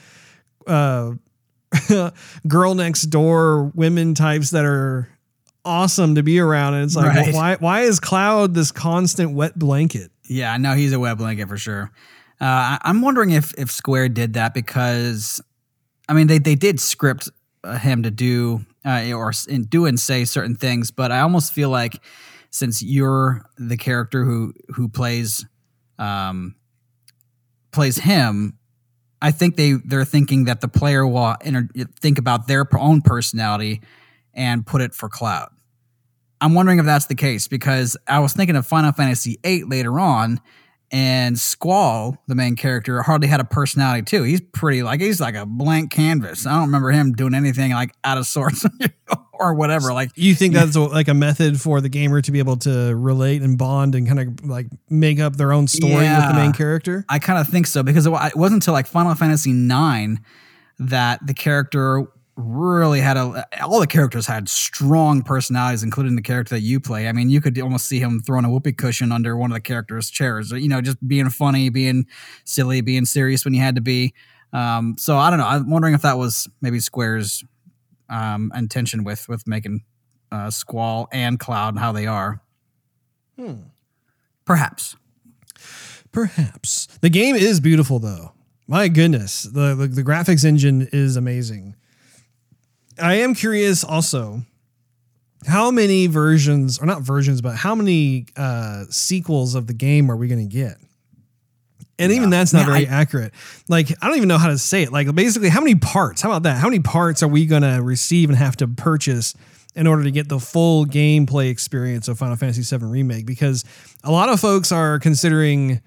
uh, 0.67 1.13
girl 2.49 2.75
next 2.75 3.03
door 3.05 3.73
women 3.75 4.15
types 4.15 4.51
that 4.51 4.65
are 4.65 5.09
awesome 5.65 6.15
to 6.17 6.23
be 6.23 6.39
around, 6.39 6.75
and 6.75 6.85
it's 6.85 6.97
like 6.97 7.07
right. 7.07 7.35
why 7.35 7.57
why 7.57 7.81
is 7.83 8.01
Cloud 8.01 8.55
this 8.55 8.73
constant 8.73 9.33
wet 9.33 9.59
blanket? 9.59 10.11
Yeah, 10.29 10.57
no, 10.57 10.75
he's 10.75 10.93
a 10.93 11.01
wet 11.01 11.19
blanket 11.19 11.49
for 11.49 11.57
sure. 11.57 11.91
Uh, 12.41 12.79
I'm 12.83 13.03
wondering 13.03 13.31
if 13.31 13.55
if 13.59 13.71
Square 13.71 14.11
did 14.11 14.35
that 14.35 14.55
because, 14.55 15.41
I 16.09 16.13
mean, 16.13 16.27
they 16.27 16.39
they 16.39 16.55
did 16.55 16.81
script 16.81 17.31
uh, 17.65 17.79
him 17.79 18.03
to 18.03 18.11
do 18.11 18.65
uh, 18.85 19.13
or 19.13 19.33
do 19.69 19.87
and 19.87 19.99
say 19.99 20.25
certain 20.25 20.57
things, 20.57 20.91
but 20.91 21.13
I 21.13 21.21
almost 21.21 21.53
feel 21.53 21.71
like 21.71 22.03
since 22.51 22.83
you're 22.83 23.45
the 23.59 23.77
character 23.77 24.25
who 24.25 24.53
who 24.75 24.89
plays 24.89 25.45
um, 25.99 26.57
plays 27.71 27.99
him, 27.99 28.59
I 29.23 29.31
think 29.31 29.57
they 29.57 29.75
they're 29.85 30.05
thinking 30.05 30.45
that 30.45 30.61
the 30.61 30.69
player 30.69 31.07
will 31.07 31.37
inter- 31.45 31.69
think 32.01 32.19
about 32.19 32.49
their 32.49 32.67
own 32.77 33.01
personality 33.01 33.81
and 34.35 34.67
put 34.67 34.83
it 34.83 34.95
for 34.95 35.09
Cloud. 35.09 35.49
I'm 36.41 36.55
wondering 36.55 36.81
if 36.81 36.85
that's 36.85 37.07
the 37.07 37.15
case 37.15 37.47
because 37.47 37.97
I 38.09 38.19
was 38.19 38.33
thinking 38.33 38.57
of 38.57 38.67
Final 38.67 38.91
Fantasy 38.91 39.39
VIII 39.45 39.63
later 39.63 40.01
on, 40.01 40.41
and 40.91 41.39
Squall, 41.39 42.21
the 42.27 42.35
main 42.35 42.57
character, 42.57 43.01
hardly 43.01 43.29
had 43.29 43.39
a 43.39 43.45
personality 43.45 44.03
too. 44.03 44.25
He's 44.25 44.41
pretty 44.41 44.83
like 44.83 45.01
he's 45.01 45.21
like 45.21 45.37
a 45.37 45.47
blank 45.47 45.93
canvas. 45.93 46.45
I 46.45 46.51
don't 46.51 46.67
remember 46.67 46.91
him 46.91 47.13
doing 47.13 47.35
anything 47.35 47.71
like 47.71 47.95
out 48.03 48.19
of 48.19 48.27
sorts 48.27 48.67
or 49.43 49.55
whatever. 49.55 49.93
Like 49.93 50.11
you 50.15 50.35
think 50.35 50.55
that's 50.55 50.77
like 50.77 51.09
a 51.09 51.15
method 51.15 51.61
for 51.61 51.81
the 51.81 51.89
gamer 51.89 52.21
to 52.23 52.33
be 52.33 52.39
able 52.39 52.57
to 52.59 52.95
relate 52.95 53.43
and 53.43 53.59
bond 53.59 53.95
and 53.95 54.07
kind 54.07 54.21
of 54.21 54.49
like 54.49 54.67
make 54.89 55.21
up 55.21 55.37
their 55.37 55.53
own 55.53 55.69
story 55.69 56.05
yeah, 56.05 56.19
with 56.19 56.35
the 56.35 56.41
main 56.41 56.53
character? 56.53 57.05
I 57.09 57.19
kind 57.19 57.39
of 57.39 57.49
think 57.49 57.67
so 57.67 57.83
because 57.83 58.07
it 58.07 58.11
wasn't 58.11 58.63
until 58.63 58.75
like 58.75 58.87
Final 58.87 59.15
Fantasy 59.15 59.51
IX 59.51 60.21
that 60.79 61.27
the 61.27 61.35
character 61.35 62.07
really 62.35 63.01
had 63.01 63.19
a 63.19 63.47
all 63.63 63.79
the 63.79 63.87
characters 63.87 64.27
had 64.27 64.49
strong 64.49 65.23
personalities 65.23 65.83
including 65.83 66.17
the 66.17 66.23
character 66.23 66.55
that 66.55 66.63
you 66.63 66.81
play. 66.81 67.09
I 67.09 67.13
mean 67.13 67.29
you 67.29 67.41
could 67.41 67.59
almost 67.61 67.87
see 67.87 68.01
him 68.01 68.21
throwing 68.21 68.45
a 68.45 68.51
whoopee 68.51 68.73
cushion 68.73 69.13
under 69.13 69.37
one 69.37 69.51
of 69.51 69.55
the 69.55 69.61
characters 69.61 70.09
chairs 70.09 70.51
you 70.51 70.69
know 70.69 70.81
just 70.81 71.07
being 71.07 71.29
funny 71.29 71.69
being 71.69 72.07
silly 72.45 72.81
being 72.81 73.05
serious 73.05 73.45
when 73.45 73.55
you 73.55 73.61
had 73.61 73.75
to 73.75 73.81
be. 73.81 74.15
Um, 74.55 74.97
so 74.99 75.17
i 75.17 75.31
don't 75.31 75.39
know. 75.39 75.47
I'm 75.47 75.71
wondering 75.71 75.95
if 75.95 76.03
that 76.03 76.19
was 76.19 76.49
maybe 76.61 76.79
square's 76.81 77.45
um, 78.13 78.53
intention 78.55 79.03
with 79.03 79.29
with 79.29 79.47
making 79.47 79.83
uh, 80.31 80.51
squall 80.51 81.09
and 81.13 81.41
cloud 81.41 81.71
and 81.71 81.79
how 81.79 81.93
they 81.93 82.07
are 82.07 82.41
Hmm. 83.37 83.55
perhaps 84.45 84.95
Perhaps 86.13 86.89
the 87.01 87.09
game 87.09 87.35
is 87.37 87.59
beautiful 87.61 87.99
though. 87.99 88.33
My 88.69 88.89
goodness, 88.89 89.45
the, 89.45 89.75
the 89.75 89.87
the 89.89 90.03
graphics 90.03 90.45
engine 90.45 90.89
is 90.93 91.17
amazing. 91.17 91.75
I 93.01 93.15
am 93.15 93.35
curious 93.35 93.83
also 93.83 94.43
how 95.47 95.71
many 95.71 96.07
versions, 96.07 96.79
or 96.79 96.87
not 96.87 97.03
versions, 97.03 97.41
but 97.41 97.57
how 97.57 97.75
many 97.75 98.27
uh, 98.37 98.85
sequels 98.91 99.55
of 99.55 99.67
the 99.67 99.73
game 99.73 100.11
are 100.11 100.17
we 100.17 100.29
going 100.29 100.47
to 100.47 100.55
get? 100.55 100.77
And 101.99 102.11
even 102.13 102.31
that's 102.31 102.53
not 102.53 102.61
Yeah, 102.61 102.67
very 102.67 102.89
I- 102.89 102.91
accurate. 103.01 103.33
Like, 103.69 103.91
I 104.03 104.09
don't 104.09 104.17
even 104.17 104.29
know 104.29 104.39
how 104.39 104.49
to 104.49 104.59
say 104.59 104.83
it. 104.83 104.93
Like, 104.93 105.15
basically, 105.15 105.51
how 105.51 105.61
many 105.61 105.75
parts? 105.75 106.23
How 106.23 106.31
about 106.31 106.43
that? 106.45 106.59
How 106.59 106.69
many 106.69 106.81
parts 106.81 107.23
are 107.23 107.29
we 107.29 107.47
going 107.47 107.63
to 107.63 107.81
receive 107.83 108.29
and 108.31 108.39
have 108.39 108.57
to 108.59 108.69
purchase 108.69 109.35
in 109.75 109.87
order 109.87 110.03
to 110.05 110.11
get 110.11 110.29
the 110.29 110.41
full 110.41 110.85
gameplay 110.87 111.51
experience 111.51 112.09
of 112.09 112.19
Final 112.19 112.37
Fantasy 112.37 112.63
VII 112.77 112.85
Remake? 112.87 113.27
Because 113.27 113.65
a 114.03 114.11
lot 114.11 114.29
of 114.29 114.41
folks 114.41 114.73
are 114.73 114.99
considering 114.99 115.81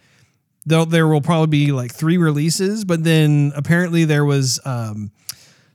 though 0.67 0.85
there 0.85 1.07
will 1.07 1.21
probably 1.21 1.65
be 1.65 1.71
like 1.71 1.93
three 1.93 2.17
releases, 2.17 2.85
but 2.85 3.03
then 3.03 3.51
apparently 3.55 4.03
there 4.05 4.25
was 4.25 4.59
um, 4.65 5.11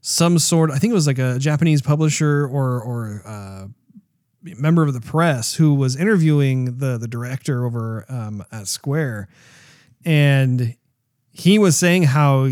some 0.00 0.38
sort. 0.38 0.70
I 0.70 0.78
think 0.78 0.90
it 0.92 0.94
was 0.94 1.06
like 1.06 1.18
a 1.18 1.38
Japanese 1.38 1.82
publisher 1.82 2.46
or 2.46 2.80
or 2.82 3.22
uh, 3.24 3.66
member 4.42 4.82
of 4.84 4.92
the 4.94 5.00
press 5.00 5.54
who 5.54 5.74
was 5.74 5.94
interviewing 5.96 6.78
the 6.78 6.98
the 6.98 7.06
director 7.08 7.64
over 7.64 8.04
um, 8.08 8.44
at 8.50 8.66
Square, 8.66 9.28
and 10.04 10.76
he 11.32 11.58
was 11.58 11.76
saying 11.76 12.04
how 12.04 12.48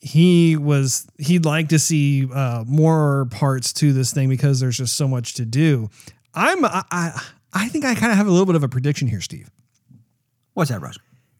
he 0.00 0.56
was 0.56 1.06
he'd 1.18 1.44
like 1.44 1.68
to 1.68 1.78
see 1.78 2.28
uh, 2.32 2.64
more 2.66 3.26
parts 3.30 3.72
to 3.74 3.92
this 3.92 4.12
thing 4.12 4.28
because 4.28 4.60
there's 4.60 4.78
just 4.78 4.96
so 4.96 5.06
much 5.06 5.34
to 5.34 5.44
do. 5.44 5.90
I'm 6.34 6.64
I 6.64 7.20
I, 7.52 7.68
think 7.68 7.84
I 7.84 7.94
kind 7.94 8.12
of 8.12 8.18
have 8.18 8.26
a 8.26 8.30
little 8.30 8.46
bit 8.46 8.54
of 8.54 8.62
a 8.62 8.68
prediction 8.68 9.08
here, 9.08 9.20
Steve 9.20 9.50
what's 10.54 10.70
that 10.70 10.80
rush 10.80 10.96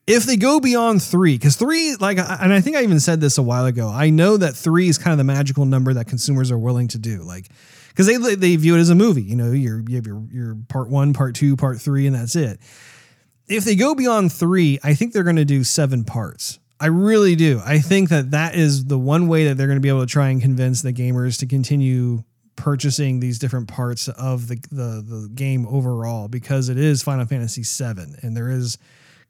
if 0.06 0.24
they 0.24 0.36
go 0.36 0.58
beyond 0.58 1.02
three, 1.02 1.36
because 1.36 1.54
three, 1.54 1.94
like, 2.00 2.18
I- 2.18 2.38
and 2.40 2.52
I 2.52 2.60
think 2.60 2.74
I 2.76 2.82
even 2.82 2.98
said 2.98 3.20
this 3.20 3.38
a 3.38 3.42
while 3.42 3.66
ago. 3.66 3.88
I 3.88 4.10
know 4.10 4.36
that 4.36 4.56
three 4.56 4.88
is 4.88 4.98
kind 4.98 5.12
of 5.12 5.18
the 5.18 5.24
magical 5.24 5.64
number 5.66 5.94
that 5.94 6.08
consumers 6.08 6.50
are 6.50 6.58
willing 6.58 6.88
to 6.88 6.98
do, 6.98 7.22
like, 7.22 7.48
because 7.90 8.06
they 8.06 8.16
they 8.34 8.56
view 8.56 8.74
it 8.76 8.80
as 8.80 8.90
a 8.90 8.96
movie. 8.96 9.22
You 9.22 9.36
know, 9.36 9.52
you're, 9.52 9.84
you 9.88 9.96
have 9.96 10.06
your 10.06 10.22
your 10.32 10.56
part 10.68 10.88
one, 10.88 11.12
part 11.12 11.36
two, 11.36 11.54
part 11.54 11.80
three, 11.80 12.06
and 12.08 12.16
that's 12.16 12.34
it. 12.34 12.58
If 13.50 13.64
they 13.64 13.74
go 13.74 13.94
beyond 13.94 14.32
three, 14.32 14.78
I 14.82 14.94
think 14.94 15.12
they're 15.12 15.24
going 15.24 15.36
to 15.36 15.44
do 15.44 15.64
seven 15.64 16.04
parts. 16.04 16.58
I 16.78 16.86
really 16.86 17.36
do. 17.36 17.60
I 17.64 17.80
think 17.80 18.08
that 18.08 18.30
that 18.30 18.54
is 18.54 18.86
the 18.86 18.98
one 18.98 19.28
way 19.28 19.46
that 19.46 19.56
they're 19.56 19.66
going 19.66 19.76
to 19.76 19.82
be 19.82 19.88
able 19.90 20.00
to 20.00 20.06
try 20.06 20.28
and 20.28 20.40
convince 20.40 20.80
the 20.80 20.92
gamers 20.92 21.38
to 21.40 21.46
continue 21.46 22.22
purchasing 22.56 23.20
these 23.20 23.38
different 23.38 23.68
parts 23.68 24.08
of 24.08 24.48
the 24.48 24.56
the, 24.70 25.02
the 25.06 25.30
game 25.34 25.66
overall 25.66 26.28
because 26.28 26.68
it 26.68 26.78
is 26.78 27.02
Final 27.02 27.26
Fantasy 27.26 27.62
VII 27.62 28.14
and 28.22 28.36
there 28.36 28.50
is 28.50 28.78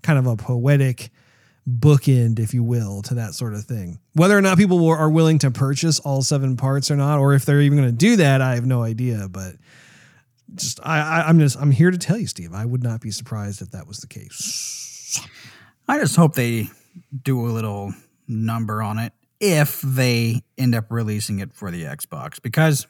kind 0.03 0.19
of 0.19 0.27
a 0.27 0.37
poetic 0.37 1.11
bookend, 1.69 2.39
if 2.39 2.55
you 2.55 2.63
will, 2.63 3.03
to 3.03 3.15
that 3.15 3.35
sort 3.35 3.55
of 3.55 3.65
thing. 3.65 3.99
Whether 4.15 4.37
or 4.37 4.41
not 4.43 4.59
people 4.59 4.89
are 4.89 5.11
willing 5.11 5.39
to 5.41 5.51
purchase 5.51 6.01
all 6.01 6.23
seven 6.23 6.57
parts 6.57 6.91
or 6.91 6.97
not, 6.97 7.19
or 7.19 7.35
if 7.35 7.45
they're 7.45 7.61
even 7.61 7.79
going 7.79 7.91
to 7.91 7.97
do 7.97 8.17
that, 8.17 8.41
I 8.41 8.55
have 8.55 8.67
no 8.67 8.83
idea. 8.83 9.29
But 9.31 9.55
just 10.55 10.81
I, 10.83 11.01
I, 11.01 11.29
I'm 11.29 11.39
just 11.39 11.59
I'm 11.59 11.71
here 11.71 11.91
to 11.91 11.99
tell 11.99 12.19
you, 12.19 12.27
Steve. 12.27 12.53
I 12.53 12.65
would 12.65 12.83
not 12.83 13.01
be 13.01 13.11
surprised 13.11 13.63
if 13.63 13.71
that 13.71 13.87
was 13.87 13.99
the 13.99 14.07
case. 14.07 15.21
I 15.89 15.99
just 15.99 16.17
hope 16.17 16.35
they 16.35 16.69
do 17.23 17.47
a 17.47 17.51
little 17.51 17.93
number 18.29 18.83
on 18.83 18.99
it 18.99 19.13
if 19.41 19.81
they 19.81 20.43
end 20.59 20.75
up 20.75 20.87
releasing 20.91 21.41
it 21.41 21.53
for 21.53 21.71
the 21.71 21.85
Xbox 21.85 22.41
because 22.41 22.87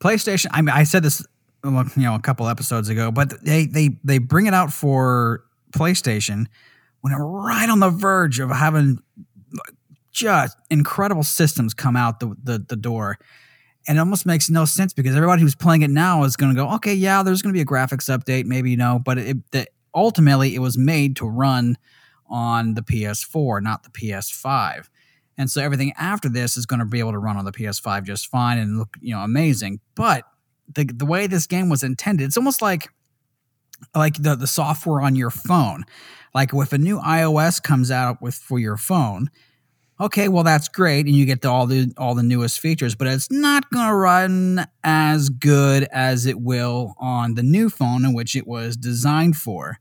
PlayStation. 0.00 0.46
I 0.52 0.62
mean, 0.62 0.74
I 0.74 0.84
said 0.84 1.02
this, 1.02 1.24
you 1.64 1.70
know, 1.96 2.14
a 2.14 2.20
couple 2.20 2.48
episodes 2.48 2.88
ago, 2.88 3.10
but 3.10 3.44
they 3.44 3.66
they 3.66 3.90
they 4.04 4.18
bring 4.18 4.46
it 4.46 4.54
out 4.54 4.72
for 4.72 5.44
PlayStation 5.72 6.46
when 7.00 7.12
they're 7.12 7.24
right 7.24 7.68
on 7.68 7.80
the 7.80 7.90
verge 7.90 8.38
of 8.40 8.50
having 8.50 8.98
just 10.12 10.56
incredible 10.70 11.22
systems 11.22 11.74
come 11.74 11.96
out 11.96 12.20
the 12.20 12.34
the, 12.42 12.58
the 12.58 12.76
door. 12.76 13.18
And 13.88 13.98
it 13.98 14.00
almost 14.00 14.26
makes 14.26 14.50
no 14.50 14.64
sense 14.64 14.92
because 14.92 15.14
everybody 15.14 15.42
who's 15.42 15.54
playing 15.54 15.82
it 15.82 15.90
now 15.90 16.24
is 16.24 16.36
going 16.36 16.54
to 16.54 16.60
go, 16.60 16.70
okay, 16.74 16.94
yeah, 16.94 17.22
there's 17.22 17.42
going 17.42 17.52
to 17.52 17.56
be 17.56 17.62
a 17.62 17.64
graphics 17.64 18.08
update, 18.08 18.44
maybe 18.44 18.70
you 18.70 18.76
know, 18.76 19.00
but 19.04 19.18
it, 19.18 19.36
ultimately 19.94 20.54
it 20.54 20.58
was 20.58 20.76
made 20.76 21.16
to 21.16 21.26
run 21.26 21.76
on 22.28 22.74
the 22.74 22.82
PS4, 22.82 23.62
not 23.62 23.84
the 23.84 23.90
PS5. 23.90 24.88
And 25.38 25.50
so 25.50 25.62
everything 25.62 25.92
after 25.98 26.28
this 26.28 26.56
is 26.56 26.66
going 26.66 26.80
to 26.80 26.86
be 26.86 26.98
able 26.98 27.12
to 27.12 27.18
run 27.18 27.36
on 27.36 27.44
the 27.44 27.52
PS5 27.52 28.04
just 28.04 28.28
fine 28.28 28.58
and 28.58 28.78
look, 28.78 28.96
you 29.00 29.14
know, 29.14 29.20
amazing. 29.20 29.80
But 29.94 30.24
the 30.74 30.84
the 30.84 31.06
way 31.06 31.26
this 31.26 31.46
game 31.46 31.68
was 31.68 31.82
intended, 31.82 32.24
it's 32.24 32.36
almost 32.36 32.62
like 32.62 32.88
like 33.94 34.14
the 34.22 34.34
the 34.34 34.46
software 34.46 35.02
on 35.02 35.14
your 35.14 35.30
phone. 35.30 35.84
Like 36.34 36.50
if 36.52 36.72
a 36.72 36.78
new 36.78 36.98
iOS 37.00 37.62
comes 37.62 37.90
out 37.90 38.20
with 38.22 38.34
for 38.34 38.58
your 38.58 38.76
phone, 38.76 39.30
okay, 40.00 40.28
well 40.28 40.44
that's 40.44 40.68
great, 40.68 41.06
and 41.06 41.14
you 41.14 41.26
get 41.26 41.42
the, 41.42 41.50
all 41.50 41.66
the 41.66 41.92
all 41.96 42.14
the 42.14 42.22
newest 42.22 42.60
features, 42.60 42.94
but 42.94 43.06
it's 43.06 43.30
not 43.30 43.68
going 43.70 43.88
to 43.88 43.94
run 43.94 44.66
as 44.84 45.28
good 45.28 45.86
as 45.92 46.26
it 46.26 46.40
will 46.40 46.94
on 46.98 47.34
the 47.34 47.42
new 47.42 47.68
phone 47.68 48.04
in 48.04 48.14
which 48.14 48.36
it 48.36 48.46
was 48.46 48.76
designed 48.76 49.36
for. 49.36 49.78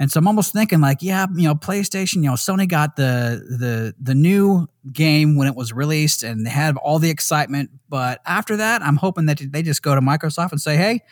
And 0.00 0.10
so 0.10 0.18
I'm 0.18 0.26
almost 0.26 0.52
thinking 0.52 0.80
like, 0.80 0.98
yeah, 1.02 1.26
you 1.34 1.44
know, 1.44 1.54
PlayStation, 1.54 2.16
you 2.16 2.22
know, 2.22 2.32
Sony 2.32 2.68
got 2.68 2.96
the 2.96 3.42
the 3.48 3.94
the 4.00 4.14
new 4.14 4.66
game 4.92 5.36
when 5.36 5.46
it 5.46 5.54
was 5.54 5.72
released 5.72 6.24
and 6.24 6.44
they 6.44 6.50
had 6.50 6.76
all 6.78 6.98
the 6.98 7.10
excitement, 7.10 7.70
but 7.88 8.20
after 8.26 8.56
that, 8.56 8.82
I'm 8.82 8.96
hoping 8.96 9.26
that 9.26 9.40
they 9.40 9.62
just 9.62 9.82
go 9.82 9.94
to 9.94 10.00
Microsoft 10.00 10.50
and 10.50 10.60
say, 10.60 10.76
"Hey, 10.76 11.02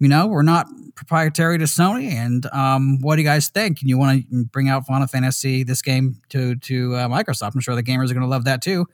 you 0.00 0.08
know, 0.08 0.26
we're 0.26 0.42
not 0.42 0.66
proprietary 0.96 1.58
to 1.58 1.64
Sony, 1.64 2.10
and 2.10 2.46
um, 2.46 3.00
what 3.00 3.16
do 3.16 3.22
you 3.22 3.28
guys 3.28 3.48
think? 3.48 3.80
And 3.80 3.88
you 3.88 3.98
want 3.98 4.28
to 4.30 4.44
bring 4.46 4.68
out 4.68 4.86
Final 4.86 5.06
Fantasy, 5.06 5.62
this 5.62 5.82
game, 5.82 6.16
to 6.30 6.56
to 6.56 6.96
uh, 6.96 7.08
Microsoft? 7.08 7.52
I'm 7.54 7.60
sure 7.60 7.76
the 7.76 7.82
gamers 7.82 8.10
are 8.10 8.14
going 8.14 8.22
to 8.22 8.26
love 8.26 8.44
that 8.44 8.62
too. 8.62 8.86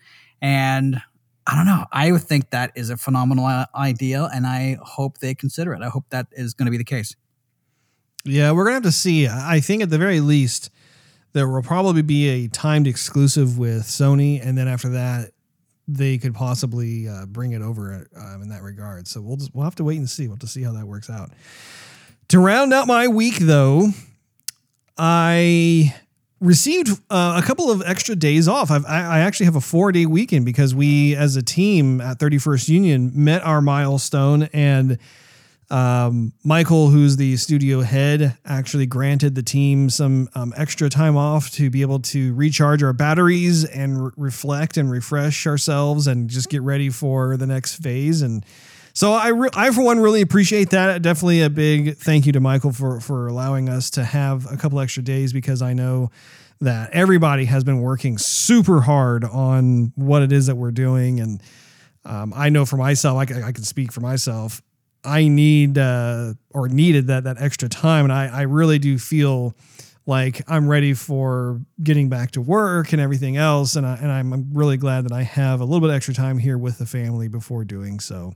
And 0.43 1.01
I 1.47 1.55
don't 1.55 1.67
know. 1.67 1.87
I 1.93 2.17
think 2.19 2.51
that 2.51 2.73
is 2.75 2.91
a 2.91 2.97
phenomenal 2.97 3.47
uh, 3.47 3.67
idea, 3.75 4.29
and 4.35 4.47
I 4.47 4.79
hope 4.83 5.19
they 5.19 5.35
consider 5.35 5.73
it. 5.73 5.83
I 5.83 5.89
hope 5.89 6.05
that 6.11 6.27
is 6.33 6.55
going 6.55 6.67
to 6.67 6.73
be 6.73 6.79
the 6.79 6.85
case. 6.85 7.15
Yeah, 8.25 8.51
we're 8.51 8.65
gonna 8.65 8.75
have 8.75 8.83
to 8.83 8.93
see. 8.93 9.29
I 9.29 9.61
think 9.61 9.83
at 9.83 9.91
the 9.91 9.99
very 9.99 10.19
least, 10.19 10.71
there 11.33 11.49
will 11.49 11.63
probably 11.63 12.03
be 12.03 12.29
a 12.29 12.49
timed 12.49 12.89
exclusive 12.89 13.57
with 13.57 13.85
Sony, 13.85 14.45
and 14.45 14.59
then 14.59 14.67
after 14.67 14.89
that, 14.89 15.31
they 15.89 16.19
could 16.19 16.35
possibly 16.35 17.09
uh, 17.09 17.27
bring 17.27 17.53
it 17.53 17.63
over 17.63 18.07
um, 18.17 18.43
in 18.43 18.49
that 18.49 18.63
regard. 18.63 19.07
So 19.07 19.21
we'll 19.21 19.37
just 19.37 19.55
we'll 19.55 19.65
have 19.65 19.77
to 19.77 19.85
wait 19.85 19.99
and 19.99 20.09
see. 20.09 20.27
We'll 20.27 20.35
have 20.35 20.41
to 20.41 20.47
see 20.49 20.63
how 20.63 20.73
that 20.73 20.87
works 20.87 21.09
out. 21.09 21.31
To 22.29 22.41
round 22.41 22.73
out 22.73 22.87
my 22.89 23.07
week, 23.07 23.39
though, 23.39 23.91
I 24.99 25.95
received 26.41 26.91
uh, 27.11 27.41
a 27.43 27.47
couple 27.47 27.71
of 27.71 27.83
extra 27.87 28.17
days 28.17 28.49
off. 28.49 28.71
I've, 28.71 28.85
I, 28.85 29.01
I 29.01 29.19
actually 29.21 29.47
have 29.47 29.57
a 29.57 29.61
four 29.61 29.93
day 29.93 30.07
weekend 30.07 30.45
because 30.45 30.75
we, 30.75 31.15
as 31.15 31.37
a 31.37 31.43
team 31.43 32.01
at 32.01 32.19
31st 32.19 32.69
Union, 32.69 33.13
met 33.15 33.43
our 33.43 33.61
milestone 33.61 34.45
and 34.53 34.99
um, 35.69 36.33
Michael, 36.45 36.91
who's 36.91 37.17
the 37.17 37.37
studio 37.37 37.81
head, 37.81 38.39
actually 38.45 38.87
granted 38.87 39.35
the 39.35 39.43
team 39.43 39.91
some 39.91 40.29
um, 40.35 40.55
extra 40.57 40.89
time 40.89 41.17
off 41.17 41.51
to 41.53 41.71
be 41.71 41.83
able 41.83 41.99
to 42.01 42.35
recharge 42.35 42.85
our 42.85 42.93
batteries 42.93 43.65
and 43.65 44.05
re- 44.05 44.11
reflect 44.17 44.77
and 44.77 44.91
refresh 44.91 45.45
ourselves 45.47 46.07
and 46.07 46.31
just 46.31 46.51
get 46.51 46.63
ready 46.63 46.89
for 46.89 47.37
the 47.37 47.49
next 47.49 47.83
phase. 47.83 48.23
And 48.23 48.47
so 48.93 49.13
I, 49.13 49.29
re- 49.29 49.49
I 49.55 49.73
for 49.73 49.83
one, 49.83 49.99
really 49.99 50.21
appreciate 50.21 50.71
that. 50.71 51.03
Definitely 51.03 51.43
a 51.43 51.51
big 51.51 51.97
thank 51.97 52.27
you 52.27 52.33
to 52.33 52.41
Michael 52.41 52.73
for 52.73 53.01
for 53.01 53.27
allowing 53.27 53.69
us 53.69 53.91
to 53.91 54.05
have 54.05 54.51
a 54.51 54.57
couple 54.57 54.79
extra 54.79 55.03
days 55.03 55.33
because 55.33 55.63
I 55.63 55.73
know 55.73 56.11
that 56.61 56.91
everybody 56.93 57.47
has 57.47 57.65
been 57.65 57.81
working 57.81 58.19
super 58.19 58.83
hard 58.83 59.25
on 59.25 59.93
what 59.97 60.23
it 60.23 60.31
is 60.31 60.47
that 60.47 60.57
we're 60.57 60.71
doing 60.71 61.21
and. 61.21 61.43
Um, 62.05 62.33
I 62.37 62.51
know 62.51 62.65
for 62.65 62.77
myself, 62.77 63.19
I 63.19 63.23
I 63.43 63.51
can 63.51 63.65
speak 63.65 63.91
for 63.91 63.99
myself. 63.99 64.63
I 65.07 65.29
need 65.29 65.79
uh, 65.79 66.35
or 66.51 66.69
needed 66.69 67.07
that 67.07 67.25
that 67.25 67.41
extra 67.41 67.69
time, 67.69 68.05
and 68.05 68.13
I, 68.13 68.27
I 68.27 68.43
really 68.43 68.79
do 68.79 68.99
feel 68.99 69.55
like 70.07 70.43
I'm 70.49 70.69
ready 70.69 70.95
for 70.95 71.61
getting 71.83 72.09
back 72.09 72.33
to 72.33 72.41
work 72.41 72.93
and 72.93 73.01
everything 73.01 73.37
else, 73.37 73.77
and 73.77 73.87
I, 73.87 73.97
and 73.97 74.11
I'm, 74.11 74.55
really 74.55 74.77
glad 74.77 75.05
that 75.05 75.13
I 75.13 75.23
have 75.23 75.61
a 75.61 75.65
little 75.65 75.87
bit 75.87 75.93
extra 75.93 76.15
time 76.15 76.39
here 76.39 76.57
with 76.57 76.79
the 76.79 76.87
family 76.87 77.29
before 77.29 77.65
doing 77.65 77.99
so. 77.99 78.35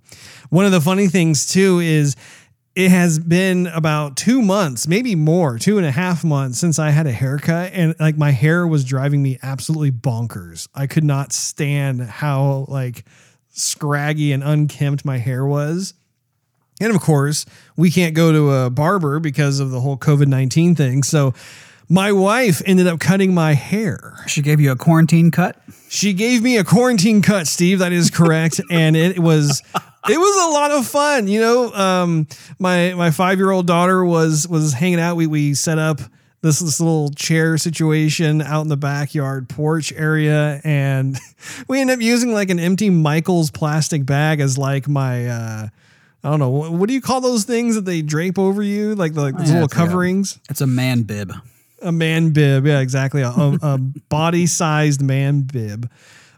One 0.51 0.67
of 0.67 0.73
the 0.73 0.81
funny 0.81 1.07
things 1.07 1.47
too 1.47 1.79
is 1.79 2.17
it 2.75 2.91
has 2.91 3.19
been 3.19 3.69
about 3.69 4.17
two 4.17 4.43
months, 4.43 4.87
maybe 4.89 5.15
more, 5.15 5.59
two 5.59 5.77
and 5.79 5.87
a 5.87 5.91
half 5.91 6.25
months 6.25 6.59
since 6.59 6.79
I 6.79 6.91
had 6.91 7.07
a 7.07 7.13
haircut, 7.13 7.73
and 7.73 7.95
like 8.01 8.17
my 8.17 8.31
hair 8.31 8.67
was 8.67 8.85
driving 8.85 9.23
me 9.23 9.39
absolutely 9.43 9.93
bonkers. 9.93 10.69
I 10.75 10.87
could 10.87 11.05
not 11.05 11.33
stand 11.33 12.03
how 12.03 12.67
like 12.69 13.05
scraggy 13.49 14.33
and 14.33 14.43
unkempt 14.43 15.05
my 15.05 15.19
hair 15.19 15.45
was. 15.47 15.95
And 16.81 16.95
of 16.95 17.01
course, 17.01 17.45
we 17.77 17.91
can't 17.91 18.15
go 18.15 18.33
to 18.33 18.51
a 18.51 18.71
barber 18.71 19.21
because 19.21 19.61
of 19.61 19.71
the 19.71 19.81
whole 19.81 19.97
COVID 19.97 20.27
19 20.27 20.75
thing. 20.75 21.03
So 21.03 21.35
my 21.89 22.13
wife 22.13 22.63
ended 22.67 22.87
up 22.87 23.01
cutting 23.01 23.35
my 23.35 23.55
hair. 23.55 24.17
She 24.27 24.43
gave 24.43 24.61
you 24.61 24.71
a 24.71 24.77
quarantine 24.77 25.31
cut? 25.31 25.61
She 25.89 26.13
gave 26.13 26.41
me 26.41 26.57
a 26.57 26.63
quarantine 26.63 27.21
cut, 27.21 27.49
Steve. 27.49 27.81
That 27.81 27.93
is 27.93 28.11
correct. 28.11 28.61
and 28.71 28.97
it 28.97 29.19
was 29.19 29.61
it 30.09 30.19
was 30.19 30.49
a 30.49 30.55
lot 30.55 30.71
of 30.71 30.87
fun. 30.87 31.27
You 31.27 31.41
know, 31.41 31.73
um, 31.75 32.29
my 32.59 32.95
my 32.95 33.11
five 33.11 33.39
year 33.39 33.51
old 33.51 33.67
daughter 33.67 34.05
was 34.05 34.47
was 34.49 34.73
hanging 34.73 35.01
out. 35.01 35.17
We 35.17 35.27
we 35.27 35.55
set 35.55 35.79
up 35.79 36.01
this 36.43 36.61
this 36.61 36.81
little 36.81 37.11
chair 37.11 37.59
situation 37.59 38.41
out 38.41 38.63
in 38.63 38.69
the 38.69 38.77
backyard 38.77 39.49
porch 39.49 39.93
area, 39.93 40.61
and 40.63 41.19
we 41.69 41.81
ended 41.81 41.99
up 41.99 42.03
using 42.03 42.33
like 42.33 42.51
an 42.51 42.61
empty 42.61 42.89
Michaels 42.89 43.51
plastic 43.51 44.07
bag 44.07 44.41
as 44.41 44.57
like 44.57 44.89
my. 44.89 45.27
Uh, 45.27 45.69
I 46.23 46.31
don't 46.31 46.39
know 46.39 46.51
what, 46.51 46.73
what 46.73 46.89
do 46.89 46.95
you 46.95 47.01
call 47.01 47.21
those 47.21 47.45
things 47.45 47.75
that 47.77 47.85
they 47.85 48.03
drape 48.03 48.39
over 48.39 48.63
you, 48.63 48.95
like 48.95 49.15
the, 49.15 49.23
like 49.23 49.37
those 49.37 49.49
Yeah, 49.49 49.55
little 49.55 49.65
it's 49.67 49.75
like 49.77 49.85
a- 49.85 49.89
coverings. 49.89 50.39
It's 50.51 50.61
a 50.61 50.67
man 50.67 51.03
bib. 51.03 51.33
A 51.83 51.93
man 51.93 52.31
bib, 52.33 52.67
yeah, 52.67 52.81
exactly. 52.81 53.23
A, 53.23 53.31
a, 53.31 53.59
a 53.63 53.79
body-sized 53.79 55.01
man 55.01 55.43
bib. 55.43 55.91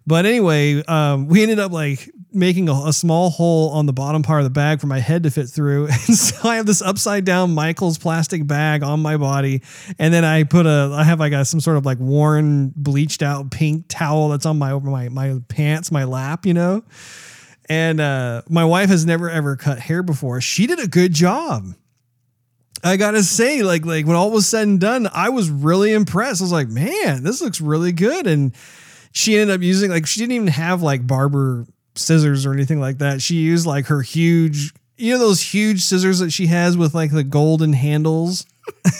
But 0.07 0.27
anyway, 0.27 0.83
um, 0.87 1.29
we 1.29 1.43
ended 1.43 1.59
up 1.61 1.71
like 1.73 2.11
making 2.33 2.69
a, 2.69 2.73
a 2.87 2.93
small 2.93 3.31
hole 3.31 3.71
on 3.71 3.87
the 3.87 3.93
bottom 3.93 4.23
part 4.23 4.41
of 4.41 4.45
the 4.45 4.51
bag 4.51 4.81
for 4.81 4.87
my 4.89 4.99
head 4.99 5.23
to 5.25 5.31
fit 5.31 5.49
through, 5.49 5.87
and 5.91 6.17
so 6.17 6.49
I 6.49 6.57
have 6.57 6.67
this 6.67 6.83
upside 6.83 7.25
down 7.25 7.55
Michael's 7.55 7.99
plastic 7.99 8.45
bag 8.47 8.83
on 8.83 9.01
my 9.01 9.17
body, 9.17 9.63
and 10.01 10.13
then 10.13 10.25
I 10.25 10.43
put 10.45 10.67
a, 10.67 10.93
I 10.93 11.05
have 11.05 11.21
like 11.21 11.33
a 11.33 11.45
some 11.45 11.61
sort 11.61 11.77
of 11.77 11.85
like 11.87 11.99
worn, 11.99 12.73
bleached 12.75 13.23
out 13.23 13.51
pink 13.53 13.87
towel 13.89 14.29
that's 14.31 14.47
on 14.47 14.59
my 14.59 14.73
over 14.73 14.91
my 14.91 15.09
my 15.09 15.39
pants, 15.49 15.93
my 15.93 16.03
lap, 16.05 16.47
you 16.47 16.55
know. 16.55 16.83
And 17.73 18.01
uh, 18.03 18.43
my 18.51 18.67
wife 18.67 18.91
has 18.91 19.07
never 19.07 19.31
ever 19.31 19.57
cut 19.57 19.79
hair 19.79 20.03
before. 20.03 20.43
She 20.43 20.67
did 20.67 20.79
a 20.79 20.87
good 20.87 21.15
job. 21.15 21.65
I 22.85 22.97
gotta 22.99 23.23
say, 23.23 23.63
like, 23.63 23.87
like 23.87 24.07
when 24.07 24.15
all 24.15 24.31
was 24.31 24.47
said 24.47 24.69
and 24.69 24.79
done, 24.79 25.09
I 25.13 25.31
was 25.31 25.49
really 25.49 25.93
impressed. 25.93 26.43
I 26.43 26.45
was 26.45 26.53
like, 26.53 26.69
man, 26.69 27.23
this 27.23 27.41
looks 27.41 27.61
really 27.63 27.93
good. 27.93 28.27
And 28.27 28.55
she 29.13 29.39
ended 29.39 29.55
up 29.55 29.63
using 29.63 29.91
like 29.91 30.07
she 30.07 30.21
didn't 30.21 30.33
even 30.33 30.49
have 30.49 30.83
like 30.83 31.07
barber 31.07 31.67
scissors 31.95 32.45
or 32.45 32.53
anything 32.53 32.79
like 32.81 32.99
that. 32.99 33.23
She 33.23 33.37
used 33.37 33.65
like 33.67 33.87
her 33.87 34.03
huge, 34.03 34.75
you 34.99 35.13
know, 35.15 35.19
those 35.19 35.41
huge 35.41 35.83
scissors 35.83 36.19
that 36.19 36.31
she 36.31 36.49
has 36.49 36.77
with 36.77 36.95
like 36.95 37.11
the 37.13 37.25
golden 37.25 37.73
handles. 37.73 38.45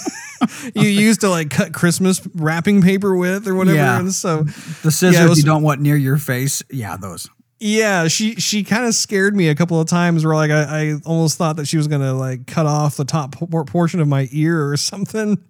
you 0.75 0.89
used 0.89 1.21
to 1.21 1.29
like 1.29 1.51
cut 1.51 1.75
Christmas 1.75 2.27
wrapping 2.35 2.81
paper 2.81 3.15
with 3.17 3.47
or 3.47 3.55
whatever. 3.55 3.77
Yeah. 3.77 3.99
And 3.99 4.15
so 4.15 4.45
The 4.83 4.91
scissors 4.91 5.15
Yeah, 5.15 5.29
was- 5.29 5.39
you 5.39 5.45
don't 5.45 5.63
want 5.63 5.81
near 5.83 5.97
your 5.97 6.17
face. 6.17 6.63
Yeah, 6.71 6.97
those. 6.97 7.29
Yeah, 7.63 8.09
she 8.09 8.35
she 8.35 8.65
kind 8.65 8.87
of 8.87 8.93
scared 8.93 9.37
me 9.37 9.47
a 9.47 9.55
couple 9.55 9.81
of 9.81 9.87
times. 9.87 10.27
Where 10.27 10.35
like 10.35 10.51
I, 10.51 10.63
I 10.63 10.95
almost 11.07 11.39
thought 11.39 11.57
that 11.57 11.69
she 11.69 11.77
was 11.77 11.87
gonna 11.87 12.13
like 12.13 12.49
cut 12.49 12.67
off 12.67 12.97
the 12.97 13.05
top 13.05 13.37
por- 13.37 13.65
portion 13.65 14.01
of 14.01 14.09
my 14.09 14.29
ear 14.33 14.69
or 14.69 14.77
something. 14.77 15.41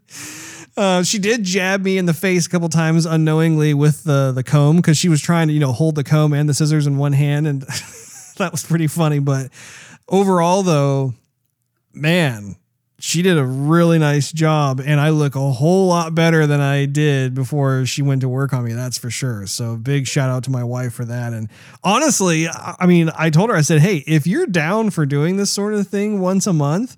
Uh, 0.77 1.03
she 1.03 1.19
did 1.19 1.43
jab 1.43 1.83
me 1.83 1.97
in 1.97 2.05
the 2.05 2.13
face 2.13 2.47
a 2.47 2.51
couple 2.51 2.69
times 2.69 3.07
unknowingly 3.07 3.73
with 3.73 4.05
the 4.05 4.31
the 4.33 4.43
comb 4.43 4.77
because 4.77 4.99
she 4.99 5.09
was 5.09 5.23
trying 5.23 5.49
to 5.49 5.55
you 5.55 5.61
know 5.61 5.73
hold 5.73 5.95
the 5.95 6.05
comb 6.05 6.35
and 6.35 6.47
the 6.51 6.53
scissors 6.53 6.87
in 6.87 6.99
one 6.99 7.15
hand, 7.15 7.47
and 7.47 7.63
that 8.37 8.53
was 8.53 8.63
pretty 8.63 8.89
funny. 8.89 9.19
But 9.19 9.49
overall, 10.07 10.63
though, 10.63 11.15
man, 11.95 12.57
she 13.05 13.21
did 13.21 13.37
a 13.37 13.45
really 13.45 13.99
nice 13.99 14.31
job, 14.31 14.81
and 14.81 15.01
I 15.01 15.09
look 15.09 15.35
a 15.35 15.51
whole 15.51 15.89
lot 15.89 16.15
better 16.15 16.47
than 16.47 16.61
I 16.61 16.87
did 16.87 17.35
before 17.35 17.85
she 17.85 18.01
went 18.01 18.21
to 18.21 18.29
work 18.29 18.53
on 18.53 18.63
me. 18.63 18.75
That's 18.75 18.97
for 18.97 19.11
sure. 19.11 19.45
So 19.49 19.77
big 19.77 20.07
shout 20.07 20.31
out 20.31 20.45
to 20.45 20.53
my 20.53 20.63
wife 20.63 20.93
for 20.95 21.05
that. 21.07 21.33
And 21.33 21.49
honestly, 21.83 22.47
I 22.49 22.87
mean, 22.87 23.11
I 23.19 23.31
told 23.31 23.51
her, 23.51 23.57
I 23.57 23.63
said, 23.63 23.81
hey, 23.81 24.05
if 24.07 24.25
you're 24.29 24.47
down 24.47 24.91
for 24.91 25.05
doing 25.05 25.37
this 25.37 25.51
sort 25.51 25.75
of 25.75 25.89
thing 25.89 26.21
once 26.21 26.47
a 26.47 26.53
month. 26.53 26.97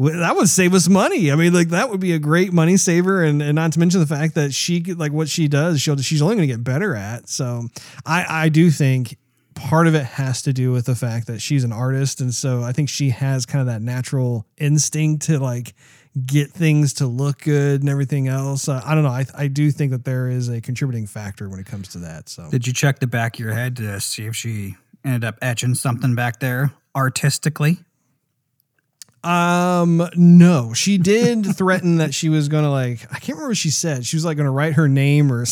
That 0.00 0.36
would 0.36 0.48
save 0.48 0.74
us 0.74 0.88
money. 0.88 1.32
I 1.32 1.34
mean, 1.34 1.52
like 1.52 1.70
that 1.70 1.90
would 1.90 1.98
be 1.98 2.12
a 2.12 2.20
great 2.20 2.52
money 2.52 2.76
saver, 2.76 3.24
and, 3.24 3.42
and 3.42 3.56
not 3.56 3.72
to 3.72 3.80
mention 3.80 3.98
the 3.98 4.06
fact 4.06 4.36
that 4.36 4.54
she 4.54 4.80
like 4.80 5.10
what 5.10 5.28
she 5.28 5.48
does, 5.48 5.80
she'll 5.80 5.96
she's 5.96 6.22
only 6.22 6.36
going 6.36 6.46
to 6.46 6.54
get 6.54 6.62
better 6.62 6.94
at. 6.94 7.28
So, 7.28 7.64
I 8.06 8.44
I 8.44 8.48
do 8.48 8.70
think 8.70 9.16
part 9.58 9.86
of 9.86 9.94
it 9.94 10.04
has 10.04 10.42
to 10.42 10.52
do 10.52 10.72
with 10.72 10.86
the 10.86 10.94
fact 10.94 11.26
that 11.26 11.40
she's 11.40 11.64
an 11.64 11.72
artist 11.72 12.20
and 12.20 12.34
so 12.34 12.62
i 12.62 12.72
think 12.72 12.88
she 12.88 13.10
has 13.10 13.44
kind 13.44 13.60
of 13.60 13.66
that 13.66 13.82
natural 13.82 14.46
instinct 14.56 15.26
to 15.26 15.38
like 15.38 15.74
get 16.26 16.50
things 16.50 16.94
to 16.94 17.06
look 17.06 17.42
good 17.42 17.80
and 17.80 17.88
everything 17.88 18.28
else 18.28 18.68
uh, 18.68 18.80
i 18.84 18.94
don't 18.94 19.04
know 19.04 19.10
I, 19.10 19.26
I 19.36 19.48
do 19.48 19.70
think 19.70 19.90
that 19.92 20.04
there 20.04 20.28
is 20.28 20.48
a 20.48 20.60
contributing 20.60 21.06
factor 21.06 21.48
when 21.48 21.60
it 21.60 21.66
comes 21.66 21.88
to 21.88 21.98
that 21.98 22.28
so 22.28 22.48
Did 22.50 22.66
you 22.66 22.72
check 22.72 22.98
the 23.00 23.06
back 23.06 23.34
of 23.34 23.40
your 23.40 23.52
head 23.52 23.76
to 23.76 24.00
see 24.00 24.26
if 24.26 24.34
she 24.36 24.76
ended 25.04 25.24
up 25.24 25.36
etching 25.42 25.74
something 25.74 26.14
back 26.14 26.40
there 26.40 26.72
artistically? 26.94 27.78
Um, 29.24 30.08
no, 30.14 30.72
she 30.74 30.96
did 30.96 31.44
threaten 31.56 31.96
that 31.96 32.14
she 32.14 32.28
was 32.28 32.48
gonna 32.48 32.70
like 32.70 33.04
I 33.12 33.18
can't 33.18 33.30
remember 33.30 33.48
what 33.48 33.56
she 33.56 33.70
said. 33.70 34.06
She 34.06 34.16
was 34.16 34.24
like 34.24 34.36
gonna 34.36 34.50
write 34.50 34.74
her 34.74 34.88
name 34.88 35.32
or 35.32 35.44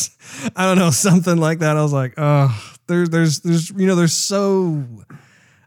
I 0.55 0.67
don't 0.67 0.79
know 0.79 0.91
something 0.93 1.37
like 1.37 1.59
that. 1.61 1.77
I 1.77 1.83
was 1.83 1.93
like, 1.93 2.15
oh, 2.17 2.76
there's 2.87 3.11
there's 3.11 3.41
there's 3.41 3.71
you 3.71 3.87
know 3.87 3.95
there's 3.95 4.13
so 4.13 4.85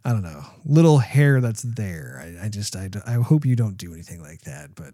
I 0.05 0.11
don't 0.11 0.23
know 0.23 0.43
little 0.65 0.99
hair 0.99 1.41
that's 1.41 1.63
there. 1.63 2.21
I, 2.23 2.45
I 2.45 2.49
just 2.49 2.75
I, 2.75 2.89
I 3.05 3.13
hope 3.13 3.45
you 3.45 3.55
don't 3.55 3.77
do 3.77 3.93
anything 3.93 4.21
like 4.21 4.41
that. 4.41 4.75
But 4.75 4.93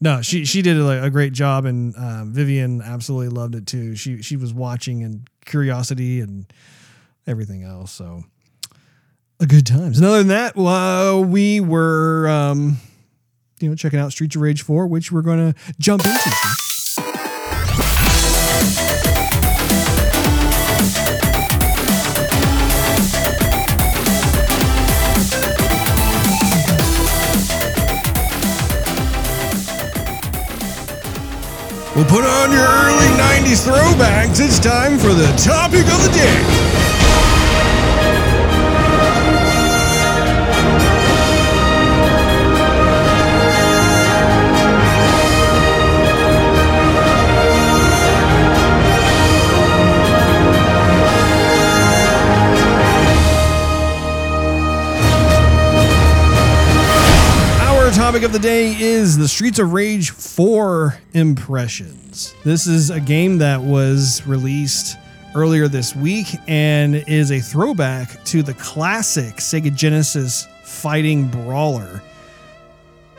no, 0.00 0.22
she 0.22 0.44
she 0.44 0.62
did 0.62 0.76
a, 0.76 1.04
a 1.04 1.10
great 1.10 1.32
job 1.32 1.64
and 1.64 1.94
um, 1.96 2.32
Vivian 2.32 2.82
absolutely 2.82 3.28
loved 3.28 3.54
it 3.54 3.66
too. 3.66 3.96
She 3.96 4.22
she 4.22 4.36
was 4.36 4.52
watching 4.52 5.02
and 5.02 5.28
curiosity 5.44 6.20
and 6.20 6.50
everything 7.26 7.62
else. 7.62 7.92
So 7.92 8.24
a 9.40 9.46
good 9.46 9.66
times. 9.66 9.98
And 9.98 10.06
other 10.06 10.18
than 10.18 10.28
that, 10.28 10.56
uh, 10.56 11.18
we 11.20 11.60
were, 11.60 12.28
um, 12.28 12.76
you 13.58 13.68
know, 13.68 13.74
checking 13.74 13.98
out 13.98 14.12
Streets 14.12 14.36
of 14.36 14.42
Rage 14.42 14.62
4, 14.62 14.86
which 14.86 15.10
we're 15.10 15.22
to 15.52 15.60
jump 15.78 16.04
into. 16.04 16.30
Put 32.10 32.24
on 32.24 32.50
your 32.50 32.66
early 32.66 33.06
90s 33.22 33.62
throwbacks. 33.64 34.40
It's 34.40 34.58
time 34.58 34.98
for 34.98 35.14
the 35.14 35.30
topic 35.38 35.86
of 35.86 36.02
the 36.02 36.10
day. 36.12 36.99
Topic 58.10 58.24
of 58.24 58.32
the 58.32 58.40
day 58.40 58.74
is 58.80 59.16
the 59.16 59.28
Streets 59.28 59.60
of 59.60 59.72
Rage 59.72 60.10
4 60.10 60.98
impressions. 61.14 62.34
This 62.42 62.66
is 62.66 62.90
a 62.90 62.98
game 62.98 63.38
that 63.38 63.62
was 63.62 64.26
released 64.26 64.98
earlier 65.36 65.68
this 65.68 65.94
week 65.94 66.26
and 66.48 66.96
is 67.06 67.30
a 67.30 67.38
throwback 67.38 68.24
to 68.24 68.42
the 68.42 68.54
classic 68.54 69.36
Sega 69.36 69.72
Genesis 69.72 70.48
fighting 70.64 71.28
brawler. 71.28 72.02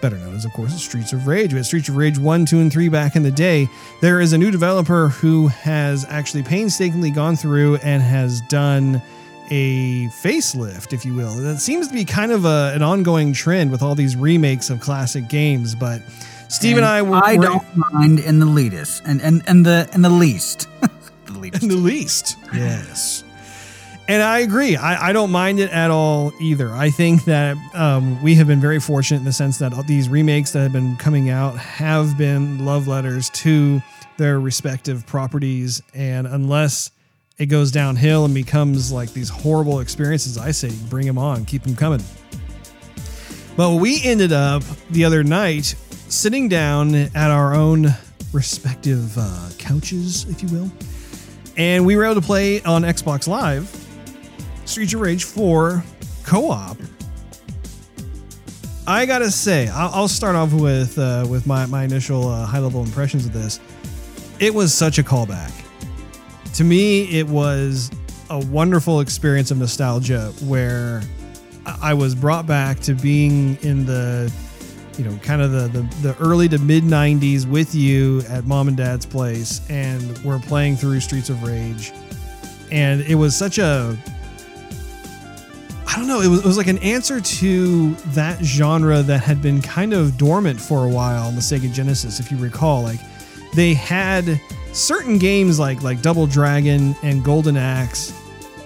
Better 0.02 0.18
known 0.18 0.36
as, 0.36 0.44
of 0.44 0.52
course, 0.52 0.74
Streets 0.84 1.14
of 1.14 1.26
Rage. 1.26 1.54
We 1.54 1.60
had 1.60 1.66
Streets 1.66 1.88
of 1.88 1.96
Rage 1.96 2.18
1, 2.18 2.46
2, 2.46 2.60
and 2.60 2.70
3 2.70 2.90
back 2.90 3.16
in 3.16 3.24
the 3.24 3.32
day. 3.32 3.70
There 4.02 4.20
is 4.20 4.34
a 4.34 4.38
new 4.38 4.52
developer 4.52 5.08
who 5.08 5.48
has 5.48 6.06
actually 6.10 6.44
painstakingly 6.44 7.12
gone 7.12 7.38
through 7.38 7.78
and 7.78 8.04
has 8.04 8.42
done 8.50 9.02
a 9.52 10.08
facelift, 10.08 10.94
if 10.94 11.06
you 11.06 11.14
will. 11.14 11.36
That 11.36 11.60
seems 11.60 11.90
to 11.90 11.94
be 11.94 12.06
kind 12.06 12.32
of 12.32 12.46
a, 12.46 12.72
an 12.74 12.82
ongoing 12.82 13.34
trend 13.34 13.70
with 13.70 13.84
all 13.84 13.94
these 13.94 14.16
remakes 14.16 14.70
of 14.70 14.80
classic 14.80 15.28
games. 15.28 15.76
But 15.76 16.02
Steve 16.48 16.78
and, 16.78 16.86
I 16.86 17.02
were, 17.02 17.22
I 17.24 17.36
were 17.36 17.44
don't 17.44 17.78
mind 17.92 18.20
in 18.20 18.40
the 18.40 18.46
least 18.46 19.04
and 19.06 19.22
and 19.22 19.44
and 19.46 19.66
the 19.66 19.88
in 19.94 20.02
the 20.02 20.10
least. 20.10 20.68
the 21.26 21.34
least. 21.38 21.62
in 21.62 21.70
the 21.70 21.76
least. 21.76 22.38
Yes. 22.54 23.24
And 24.08 24.24
I 24.24 24.40
agree. 24.40 24.76
I, 24.76 25.10
I 25.10 25.14
don't 25.14 25.32
mind 25.32 25.60
it 25.60 25.70
at 25.72 25.92
all 25.92 26.34
either. 26.42 26.72
I 26.72 26.90
think 26.90 27.24
that 27.26 27.56
um, 27.74 28.22
we 28.22 28.36
have 28.36 28.48
been 28.48 28.60
very 28.60 28.80
fortunate 28.80 29.20
in 29.20 29.26
the 29.26 29.32
sense 29.32 29.60
that 29.60 29.72
these 29.88 30.10
remakes 30.10 30.52
that 30.52 30.60
have 30.60 30.74
been 30.74 30.98
coming 30.98 31.30
out 31.30 31.58
have 31.58 32.18
been 32.18 32.66
love 32.66 32.88
letters 32.90 33.30
to 33.30 33.82
their 34.18 34.40
respective 34.40 35.06
properties. 35.06 35.82
And 35.94 36.28
unless 36.28 36.92
it 37.42 37.48
goes 37.48 37.72
downhill 37.72 38.24
and 38.26 38.36
becomes 38.36 38.92
like 38.92 39.14
these 39.14 39.28
horrible 39.28 39.80
experiences, 39.80 40.38
I 40.38 40.52
say 40.52 40.70
bring 40.92 41.08
them 41.08 41.18
on, 41.18 41.44
keep 41.44 41.64
them 41.64 41.76
coming. 41.76 42.04
But 43.58 43.78
we 43.78 44.00
ended 44.04 44.32
up 44.32 44.62
the 44.92 45.06
other 45.06 45.24
night 45.24 45.74
sitting 46.08 46.48
down 46.48 46.94
at 46.94 47.32
our 47.32 47.56
own 47.56 47.88
respective 48.32 49.18
uh, 49.18 49.50
couches, 49.58 50.26
if 50.30 50.44
you 50.44 50.50
will, 50.50 50.72
and 51.58 51.84
we 51.84 51.96
were 51.96 52.06
able 52.06 52.14
to 52.14 52.22
play 52.22 52.62
on 52.62 52.84
Xbox 52.84 53.28
Live 53.28 53.68
Streets 54.66 54.94
of 54.94 55.02
Rage 55.02 55.24
4 55.24 55.84
co 56.24 56.52
op. 56.52 56.78
I 58.86 59.08
gotta 59.08 59.32
say, 59.32 59.68
I'll, 59.70 60.08
start 60.08 60.36
off 60.36 60.54
with 60.54 61.00
uh, 61.00 61.26
with 61.28 61.48
my, 61.48 61.66
my 61.66 61.86
initial 61.86 62.28
uh, 62.28 62.46
high 62.46 62.60
level 62.60 62.84
impressions 62.84 63.26
of 63.26 63.34
this. 63.34 63.60
It 64.40 64.54
was 64.54 64.76
such 64.76 65.00
a 65.00 65.04
callback. 65.04 65.61
To 66.56 66.64
me, 66.64 67.20
it 67.20 67.28
was 67.28 67.92
a 68.30 68.40
wonderful 68.40 69.00
experience 69.00 69.52
of 69.52 69.58
nostalgia 69.58 70.34
where 70.46 71.02
I 71.82 71.94
was 71.94 72.16
brought 72.16 72.48
back 72.48 72.80
to 72.82 72.94
being 72.94 73.58
in 73.62 73.86
the, 73.86 74.32
you 74.98 75.04
know, 75.04 75.18
kind 75.18 75.42
of 75.42 75.52
the, 75.52 75.68
the, 75.68 75.82
the 76.02 76.18
early 76.18 76.50
to 76.50 76.58
mid 76.58 76.84
90s 76.84 77.46
with 77.46 77.76
you 77.76 78.22
at 78.30 78.46
mom 78.46 78.68
and 78.68 78.76
dad's 78.76 79.06
place, 79.06 79.62
and 79.70 80.18
we're 80.20 80.40
playing 80.40 80.76
through 80.76 81.00
Streets 81.02 81.30
of 81.30 81.44
Rage. 81.44 81.92
And 82.72 83.02
it 83.02 83.16
was 83.16 83.36
such 83.36 83.58
a, 83.58 83.98
I 85.88 85.96
don't 85.98 86.08
know, 86.08 86.22
it 86.22 86.28
was, 86.28 86.40
it 86.40 86.46
was 86.46 86.58
like 86.58 86.68
an 86.68 86.80
answer 86.80 87.20
to 87.20 87.92
that 88.14 88.42
genre 88.44 89.02
that 89.02 89.20
had 89.20 89.42
been 89.42 89.62
kind 89.62 89.94
of 89.94 90.18
dormant 90.18 90.60
for 90.60 90.86
a 90.86 90.90
while 90.90 91.28
on 91.28 91.36
the 91.36 91.42
Sega 91.42 91.72
Genesis, 91.72 92.20
if 92.20 92.32
you 92.32 92.38
recall. 92.38 92.82
Like, 92.82 93.00
they 93.54 93.74
had 93.74 94.40
certain 94.74 95.18
games 95.18 95.60
like 95.60 95.82
like 95.82 96.02
Double 96.02 96.28
Dragon 96.28 96.96
and 97.04 97.24
Golden 97.24 97.58
Axe 97.58 98.14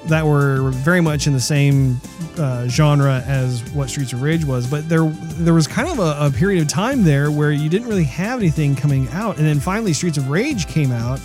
that 0.07 0.25
were 0.25 0.69
very 0.71 1.01
much 1.01 1.27
in 1.27 1.33
the 1.33 1.39
same 1.39 1.99
uh, 2.37 2.67
genre 2.67 3.23
as 3.25 3.63
what 3.73 3.89
Streets 3.89 4.13
of 4.13 4.21
Rage 4.21 4.45
was, 4.45 4.67
but 4.67 4.87
there 4.87 5.05
there 5.09 5.53
was 5.53 5.67
kind 5.67 5.89
of 5.89 5.99
a, 5.99 6.27
a, 6.27 6.31
period 6.31 6.61
of 6.61 6.67
time 6.67 7.03
there 7.03 7.31
where 7.31 7.51
you 7.51 7.69
didn't 7.69 7.87
really 7.87 8.03
have 8.03 8.39
anything 8.39 8.75
coming 8.75 9.07
out, 9.09 9.37
and 9.37 9.45
then 9.45 9.59
finally 9.59 9.93
Streets 9.93 10.17
of 10.17 10.29
Rage 10.29 10.67
came 10.67 10.91
out, 10.91 11.19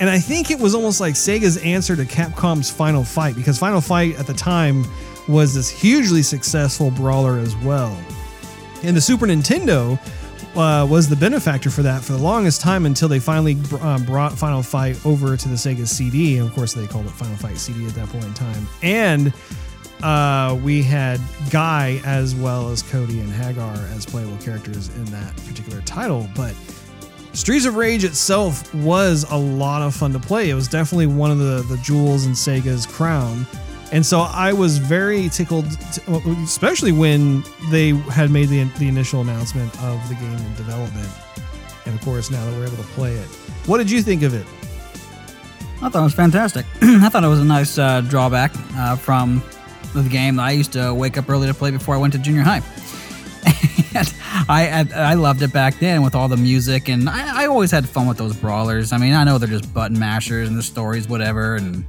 and 0.00 0.10
I 0.10 0.18
think 0.18 0.50
it 0.50 0.58
was 0.58 0.74
almost 0.74 1.00
like 1.00 1.14
Sega's 1.14 1.58
answer 1.58 1.94
to 1.94 2.04
Capcom's 2.04 2.70
Final 2.70 3.04
Fight 3.04 3.36
because 3.36 3.58
Final 3.58 3.80
Fight 3.80 4.18
at 4.18 4.26
the 4.26 4.34
time 4.34 4.84
was 5.28 5.54
this 5.54 5.70
hugely 5.70 6.22
successful 6.22 6.90
brawler 6.90 7.38
as 7.38 7.54
well, 7.56 7.96
and 8.82 8.96
the 8.96 9.00
Super 9.00 9.26
Nintendo 9.26 9.98
uh, 10.58 10.84
was 10.84 11.08
the 11.08 11.16
benefactor 11.16 11.70
for 11.70 11.82
that 11.82 12.02
for 12.02 12.12
the 12.12 12.18
longest 12.18 12.60
time 12.60 12.84
until 12.84 13.08
they 13.08 13.20
finally 13.20 13.56
uh, 13.80 13.98
brought 14.00 14.32
Final 14.32 14.62
Fight 14.62 14.98
over 15.06 15.36
to 15.36 15.48
the 15.48 15.54
Sega 15.54 15.86
CD. 15.86 16.38
And 16.38 16.48
of 16.48 16.54
course, 16.54 16.74
they 16.74 16.86
called 16.86 17.06
it 17.06 17.12
Final 17.12 17.36
Fight 17.36 17.56
CD 17.58 17.86
at 17.86 17.94
that 17.94 18.08
point 18.08 18.24
in 18.24 18.34
time. 18.34 18.66
And 18.82 19.32
uh, 20.02 20.58
we 20.62 20.82
had 20.82 21.20
Guy 21.50 22.00
as 22.04 22.34
well 22.34 22.70
as 22.70 22.82
Cody 22.82 23.20
and 23.20 23.30
Haggar 23.30 23.78
as 23.94 24.04
playable 24.04 24.36
characters 24.38 24.88
in 24.96 25.04
that 25.06 25.36
particular 25.46 25.80
title. 25.82 26.28
But 26.34 26.54
Streets 27.34 27.64
of 27.64 27.76
Rage 27.76 28.02
itself 28.02 28.74
was 28.74 29.24
a 29.30 29.36
lot 29.36 29.82
of 29.82 29.94
fun 29.94 30.12
to 30.12 30.18
play. 30.18 30.50
It 30.50 30.54
was 30.54 30.66
definitely 30.66 31.06
one 31.06 31.30
of 31.30 31.38
the, 31.38 31.62
the 31.68 31.76
jewels 31.82 32.26
in 32.26 32.32
Sega's 32.32 32.84
crown. 32.84 33.46
And 33.90 34.04
so 34.04 34.20
I 34.20 34.52
was 34.52 34.78
very 34.78 35.28
tickled, 35.30 35.66
especially 36.44 36.92
when 36.92 37.42
they 37.70 37.90
had 37.90 38.30
made 38.30 38.48
the, 38.48 38.64
the 38.78 38.86
initial 38.86 39.22
announcement 39.22 39.74
of 39.82 40.06
the 40.08 40.14
game 40.14 40.34
in 40.34 40.54
development. 40.56 41.08
And 41.86 41.94
of 41.94 42.04
course, 42.04 42.30
now 42.30 42.44
that 42.44 42.52
we're 42.58 42.66
able 42.66 42.76
to 42.76 42.90
play 42.90 43.14
it. 43.14 43.26
What 43.66 43.78
did 43.78 43.90
you 43.90 44.02
think 44.02 44.22
of 44.22 44.34
it? 44.34 44.46
I 45.80 45.88
thought 45.88 46.00
it 46.00 46.04
was 46.04 46.14
fantastic. 46.14 46.66
I 46.82 47.08
thought 47.08 47.24
it 47.24 47.28
was 47.28 47.40
a 47.40 47.44
nice 47.44 47.78
uh, 47.78 48.02
drawback 48.02 48.52
uh, 48.74 48.96
from 48.96 49.42
the 49.94 50.02
game 50.02 50.36
that 50.36 50.42
I 50.42 50.50
used 50.50 50.72
to 50.72 50.92
wake 50.92 51.16
up 51.16 51.30
early 51.30 51.46
to 51.46 51.54
play 51.54 51.70
before 51.70 51.94
I 51.94 51.98
went 51.98 52.12
to 52.12 52.18
junior 52.18 52.42
high. 52.42 52.62
I, 54.48 54.86
I, 54.92 55.12
I 55.12 55.14
loved 55.14 55.40
it 55.42 55.52
back 55.52 55.78
then 55.78 56.02
with 56.02 56.14
all 56.14 56.28
the 56.28 56.36
music, 56.36 56.88
and 56.88 57.08
I, 57.08 57.44
I 57.44 57.46
always 57.46 57.70
had 57.70 57.88
fun 57.88 58.06
with 58.06 58.18
those 58.18 58.36
brawlers. 58.36 58.92
I 58.92 58.98
mean, 58.98 59.14
I 59.14 59.24
know 59.24 59.38
they're 59.38 59.48
just 59.48 59.72
button 59.72 59.98
mashers 59.98 60.48
and 60.48 60.58
the 60.58 60.62
stories, 60.62 61.08
whatever, 61.08 61.56
and 61.56 61.84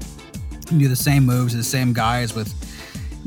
do 0.78 0.88
the 0.88 0.96
same 0.96 1.26
moves, 1.26 1.56
the 1.56 1.64
same 1.64 1.94
guys 1.94 2.36
with 2.36 2.54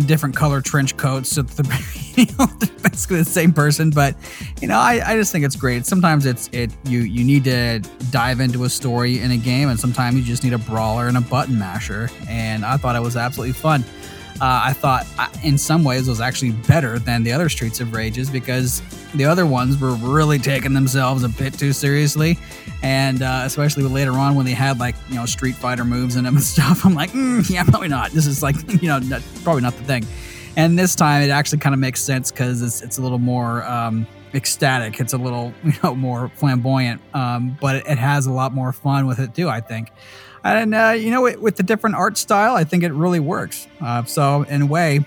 different 0.06 0.34
color 0.34 0.60
trench 0.60 0.96
coats. 0.96 1.30
So 1.30 1.42
they're, 1.42 1.78
you 2.14 2.26
know, 2.38 2.46
basically 2.82 3.18
the 3.18 3.24
same 3.24 3.52
person. 3.52 3.90
But 3.90 4.16
you 4.60 4.68
know, 4.68 4.78
I, 4.78 5.00
I 5.04 5.16
just 5.16 5.32
think 5.32 5.44
it's 5.44 5.56
great. 5.56 5.86
Sometimes 5.86 6.26
it's 6.26 6.48
it 6.52 6.70
you 6.84 7.00
you 7.00 7.24
need 7.24 7.44
to 7.44 7.80
dive 8.10 8.40
into 8.40 8.64
a 8.64 8.70
story 8.70 9.18
in 9.20 9.30
a 9.30 9.36
game, 9.36 9.68
and 9.68 9.78
sometimes 9.78 10.16
you 10.16 10.22
just 10.22 10.44
need 10.44 10.52
a 10.52 10.58
brawler 10.58 11.08
and 11.08 11.16
a 11.16 11.20
button 11.20 11.58
masher. 11.58 12.10
And 12.28 12.64
I 12.64 12.76
thought 12.76 12.96
it 12.96 13.02
was 13.02 13.16
absolutely 13.16 13.54
fun. 13.54 13.84
Uh, 14.40 14.62
I 14.64 14.72
thought 14.72 15.06
uh, 15.18 15.28
in 15.44 15.56
some 15.56 15.84
ways 15.84 16.08
it 16.08 16.10
was 16.10 16.20
actually 16.20 16.52
better 16.52 16.98
than 16.98 17.22
the 17.22 17.32
other 17.32 17.48
Streets 17.48 17.80
of 17.80 17.92
Rages 17.92 18.28
because 18.28 18.82
the 19.14 19.24
other 19.24 19.46
ones 19.46 19.78
were 19.78 19.94
really 19.94 20.38
taking 20.38 20.72
themselves 20.72 21.22
a 21.22 21.28
bit 21.28 21.54
too 21.54 21.72
seriously, 21.72 22.38
and 22.82 23.22
uh, 23.22 23.42
especially 23.44 23.84
later 23.84 24.12
on 24.12 24.34
when 24.34 24.46
they 24.46 24.52
had 24.52 24.78
like 24.78 24.94
you 25.08 25.16
know 25.16 25.26
Street 25.26 25.54
Fighter 25.54 25.84
moves 25.84 26.16
in 26.16 26.24
them 26.24 26.36
and 26.36 26.44
stuff. 26.44 26.84
I'm 26.84 26.94
like, 26.94 27.10
mm, 27.10 27.48
yeah, 27.48 27.64
probably 27.64 27.88
not. 27.88 28.10
This 28.12 28.26
is 28.26 28.42
like 28.42 28.56
you 28.82 28.88
know 28.88 28.98
not, 28.98 29.22
probably 29.42 29.62
not 29.62 29.76
the 29.76 29.84
thing. 29.84 30.06
And 30.56 30.78
this 30.78 30.94
time 30.94 31.22
it 31.22 31.30
actually 31.30 31.58
kind 31.58 31.74
of 31.74 31.80
makes 31.80 32.00
sense 32.00 32.30
because 32.30 32.62
it's 32.62 32.82
it's 32.82 32.98
a 32.98 33.02
little 33.02 33.18
more. 33.18 33.64
Um, 33.64 34.06
ecstatic 34.34 34.98
it's 34.98 35.12
a 35.12 35.18
little 35.18 35.52
you 35.62 35.74
know 35.84 35.94
more 35.94 36.30
flamboyant 36.36 37.02
um, 37.12 37.54
but 37.60 37.76
it, 37.76 37.86
it 37.86 37.98
has 37.98 38.24
a 38.24 38.32
lot 38.32 38.54
more 38.54 38.72
fun 38.72 39.06
with 39.06 39.18
it 39.18 39.34
too 39.34 39.46
i 39.46 39.60
think 39.60 39.90
and 40.44 40.74
uh, 40.74 40.90
you 40.90 41.10
know, 41.10 41.22
with 41.22 41.56
the 41.56 41.62
different 41.62 41.96
art 41.96 42.18
style, 42.18 42.54
I 42.54 42.64
think 42.64 42.82
it 42.82 42.92
really 42.92 43.20
works. 43.20 43.68
Uh, 43.80 44.04
so 44.04 44.42
in 44.42 44.62
a 44.62 44.66
way, 44.66 45.04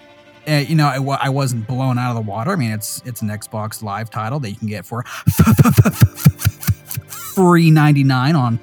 uh, 0.48 0.64
you 0.68 0.76
know, 0.76 0.88
I, 0.88 1.26
I, 1.26 1.30
wasn't 1.30 1.68
blown 1.68 1.98
out 1.98 2.12
of 2.12 2.16
the 2.16 2.30
water. 2.30 2.52
I 2.52 2.56
mean, 2.56 2.72
it's 2.72 3.02
it's 3.06 3.22
an 3.22 3.30
Xbox 3.30 3.82
Live 3.82 4.10
title 4.10 4.40
that 4.40 4.50
you 4.50 4.56
can 4.56 4.68
get 4.68 4.86
for 4.86 5.04
free 7.08 7.72
ninety 7.72 8.04
nine 8.04 8.36
on 8.36 8.60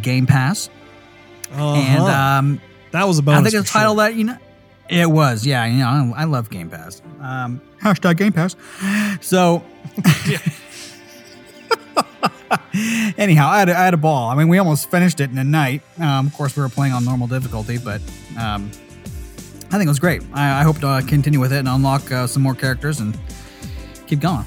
Game 0.00 0.26
Pass. 0.26 0.70
Uh-huh. 1.52 1.74
And 1.74 2.02
um, 2.02 2.60
that 2.92 3.06
was 3.06 3.18
a 3.18 3.22
bonus. 3.22 3.40
I 3.40 3.50
think 3.50 3.62
it's 3.62 3.70
a 3.70 3.72
title 3.72 3.94
sure. 3.94 4.04
that 4.04 4.14
you 4.14 4.24
know. 4.24 4.38
It 4.88 5.08
was, 5.08 5.46
yeah. 5.46 5.66
You 5.66 5.78
know, 5.78 6.14
I, 6.16 6.22
I 6.22 6.24
love 6.24 6.50
Game 6.50 6.68
Pass. 6.68 7.00
Um, 7.20 7.60
hashtag 7.80 8.16
Game 8.16 8.32
Pass. 8.32 8.56
So. 9.20 9.62
Anyhow, 13.16 13.48
I 13.48 13.60
had, 13.60 13.68
a, 13.68 13.78
I 13.78 13.84
had 13.84 13.94
a 13.94 13.98
ball. 13.98 14.28
I 14.28 14.34
mean, 14.34 14.48
we 14.48 14.58
almost 14.58 14.90
finished 14.90 15.20
it 15.20 15.30
in 15.30 15.38
a 15.38 15.44
night. 15.44 15.82
Um, 15.98 16.26
of 16.26 16.34
course, 16.34 16.56
we 16.56 16.62
were 16.62 16.68
playing 16.68 16.92
on 16.92 17.04
normal 17.04 17.28
difficulty, 17.28 17.78
but 17.78 18.00
um, 18.38 18.72
I 19.72 19.78
think 19.78 19.84
it 19.84 19.88
was 19.88 20.00
great. 20.00 20.22
I, 20.32 20.60
I 20.60 20.62
hope 20.64 20.78
to 20.80 20.88
uh, 20.88 21.02
continue 21.02 21.38
with 21.38 21.52
it 21.52 21.60
and 21.60 21.68
unlock 21.68 22.10
uh, 22.10 22.26
some 22.26 22.42
more 22.42 22.54
characters 22.54 22.98
and 22.98 23.16
keep 24.08 24.18
going. 24.18 24.44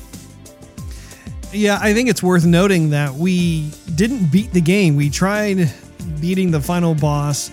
Yeah, 1.54 1.78
I 1.82 1.94
think 1.94 2.10
it's 2.10 2.22
worth 2.22 2.46
noting 2.46 2.90
that 2.90 3.14
we 3.14 3.72
didn't 3.96 4.32
beat 4.32 4.52
the 4.52 4.60
game. 4.60 4.96
We 4.96 5.10
tried 5.10 5.72
beating 6.20 6.52
the 6.52 6.60
final 6.60 6.94
boss 6.96 7.52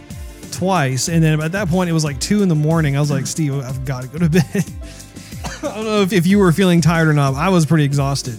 twice, 0.51 1.09
and 1.09 1.23
then 1.23 1.41
at 1.41 1.53
that 1.53 1.68
point 1.68 1.91
it 1.91 1.93
was 1.93 2.05
like 2.05 2.18
two 2.18 2.43
in 2.43 2.49
the 2.49 2.55
morning. 2.55 2.97
I 2.97 3.01
was 3.01 3.11
like, 3.11 3.27
Steve, 3.27 3.55
I've 3.55 3.85
got 3.85 4.03
to 4.03 4.09
go 4.09 4.18
to 4.18 4.29
bed. 4.29 4.45
I 5.62 5.75
don't 5.75 5.85
know 5.85 6.03
if, 6.03 6.12
if 6.12 6.27
you 6.27 6.39
were 6.39 6.51
feeling 6.51 6.81
tired 6.81 7.09
or 7.09 7.12
not. 7.12 7.35
I 7.35 7.51
was 7.51 7.66
pretty 7.66 7.85
exhausted. 7.85 8.39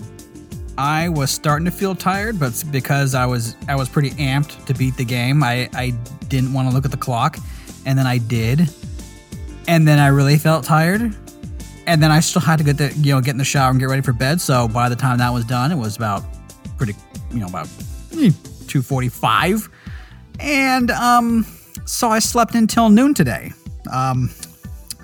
I 0.77 1.09
was 1.09 1.29
starting 1.29 1.65
to 1.65 1.71
feel 1.71 1.95
tired, 1.95 2.39
but 2.39 2.63
because 2.71 3.13
I 3.13 3.25
was 3.25 3.55
I 3.67 3.75
was 3.75 3.87
pretty 3.87 4.11
amped 4.11 4.65
to 4.65 4.73
beat 4.73 4.97
the 4.97 5.05
game, 5.05 5.43
I, 5.43 5.69
I 5.73 5.91
didn't 6.27 6.53
want 6.53 6.69
to 6.69 6.73
look 6.73 6.85
at 6.85 6.91
the 6.91 6.97
clock, 6.97 7.37
and 7.85 7.97
then 7.97 8.07
I 8.07 8.17
did, 8.17 8.67
and 9.67 9.87
then 9.87 9.99
I 9.99 10.07
really 10.07 10.37
felt 10.37 10.63
tired, 10.63 11.15
and 11.87 12.01
then 12.01 12.11
I 12.11 12.19
still 12.19 12.41
had 12.41 12.57
to 12.57 12.63
get 12.63 12.77
the 12.77 12.93
you 12.97 13.13
know 13.13 13.21
get 13.21 13.31
in 13.31 13.37
the 13.37 13.43
shower 13.43 13.69
and 13.69 13.79
get 13.79 13.89
ready 13.89 14.01
for 14.01 14.13
bed. 14.13 14.41
So 14.41 14.67
by 14.67 14.89
the 14.89 14.95
time 14.95 15.17
that 15.19 15.31
was 15.31 15.45
done, 15.45 15.71
it 15.71 15.77
was 15.77 15.97
about 15.97 16.23
pretty 16.77 16.95
you 17.31 17.39
know 17.39 17.47
about 17.47 17.67
two 18.67 18.81
forty 18.81 19.09
five, 19.09 19.69
and 20.39 20.91
um 20.91 21.45
so 21.85 22.09
I 22.09 22.19
slept 22.19 22.55
until 22.55 22.89
noon 22.89 23.13
today. 23.13 23.51
Um, 23.91 24.29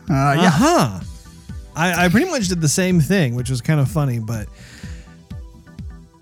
uh, 0.10 0.36
yeah. 0.38 0.48
Uh-huh. 0.48 1.00
I, 1.76 2.06
I 2.06 2.10
pretty 2.10 2.30
much 2.30 2.48
did 2.48 2.62
the 2.62 2.70
same 2.70 3.00
thing, 3.00 3.36
which 3.36 3.50
was 3.50 3.62
kind 3.62 3.80
of 3.80 3.90
funny, 3.90 4.20
but 4.20 4.48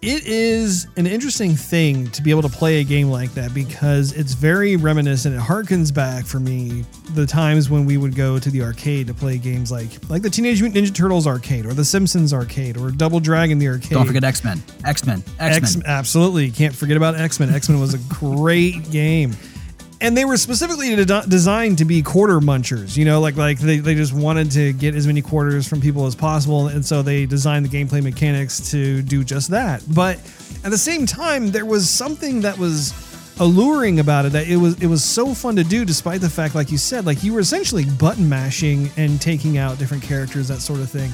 it 0.01 0.25
is 0.27 0.87
an 0.97 1.07
interesting 1.07 1.55
thing 1.55 2.09
to 2.11 2.21
be 2.21 2.29
able 2.29 2.43
to 2.43 2.49
play 2.49 2.81
a 2.81 2.83
game 2.83 3.09
like 3.09 3.33
that 3.33 3.53
because 3.53 4.11
it's 4.13 4.33
very 4.33 4.75
reminiscent. 4.75 5.35
It 5.35 5.41
harkens 5.41 5.93
back 5.93 6.25
for 6.25 6.39
me 6.39 6.85
the 7.13 7.25
times 7.25 7.69
when 7.69 7.85
we 7.85 7.97
would 7.97 8.15
go 8.15 8.37
to 8.37 8.49
the 8.51 8.61
arcade 8.61 9.07
to 9.07 9.13
play 9.13 9.37
games 9.37 9.71
like 9.71 9.89
like 10.09 10.21
the 10.21 10.29
Teenage 10.29 10.61
Mutant 10.61 10.85
Ninja 10.85 10.93
Turtles 10.93 11.25
arcade 11.25 11.65
or 11.65 11.73
the 11.73 11.85
Simpsons 11.85 12.33
arcade 12.33 12.77
or 12.77 12.91
Double 12.91 13.19
Dragon 13.19 13.57
the 13.57 13.67
arcade. 13.67 13.91
Don't 13.91 14.05
forget 14.05 14.23
X 14.23 14.43
Men. 14.43 14.61
X 14.85 15.05
Men. 15.05 15.23
X 15.39 15.75
Men. 15.75 15.85
Absolutely, 15.87 16.51
can't 16.51 16.75
forget 16.75 16.97
about 16.97 17.15
X 17.15 17.39
Men. 17.39 17.53
X 17.53 17.69
Men 17.69 17.79
was 17.79 17.93
a 17.93 17.97
great 18.13 18.91
game 18.91 19.35
and 20.01 20.15
they 20.17 20.25
were 20.25 20.37
specifically 20.37 20.95
de- 20.95 21.25
designed 21.27 21.77
to 21.77 21.85
be 21.85 22.01
quarter 22.01 22.39
munchers 22.39 22.97
you 22.97 23.05
know 23.05 23.19
like 23.19 23.35
like 23.35 23.59
they, 23.59 23.77
they 23.77 23.95
just 23.95 24.13
wanted 24.13 24.51
to 24.51 24.73
get 24.73 24.95
as 24.95 25.07
many 25.07 25.21
quarters 25.21 25.67
from 25.67 25.81
people 25.81 26.05
as 26.05 26.15
possible. 26.15 26.67
And 26.67 26.85
so 26.85 27.01
they 27.01 27.25
designed 27.25 27.65
the 27.65 27.69
gameplay 27.69 28.03
mechanics 28.03 28.71
to 28.71 29.01
do 29.01 29.23
just 29.23 29.51
that. 29.51 29.83
But 29.93 30.17
at 30.63 30.71
the 30.71 30.77
same 30.77 31.05
time 31.05 31.51
there 31.51 31.65
was 31.65 31.89
something 31.89 32.41
that 32.41 32.57
was 32.57 32.93
alluring 33.39 33.99
about 33.99 34.25
it 34.25 34.31
that 34.31 34.47
it 34.47 34.55
was 34.55 34.81
it 34.81 34.87
was 34.87 35.03
so 35.03 35.33
fun 35.33 35.57
to 35.57 35.63
do 35.63 35.83
despite 35.83 36.21
the 36.21 36.29
fact 36.29 36.55
like 36.55 36.71
you 36.71 36.77
said 36.77 37.05
like 37.05 37.21
you 37.21 37.33
were 37.33 37.41
essentially 37.41 37.83
button 37.83 38.29
mashing 38.29 38.89
and 38.95 39.21
taking 39.21 39.57
out 39.57 39.77
different 39.77 40.01
characters 40.01 40.47
that 40.47 40.61
sort 40.61 40.79
of 40.79 40.89
thing 40.89 41.11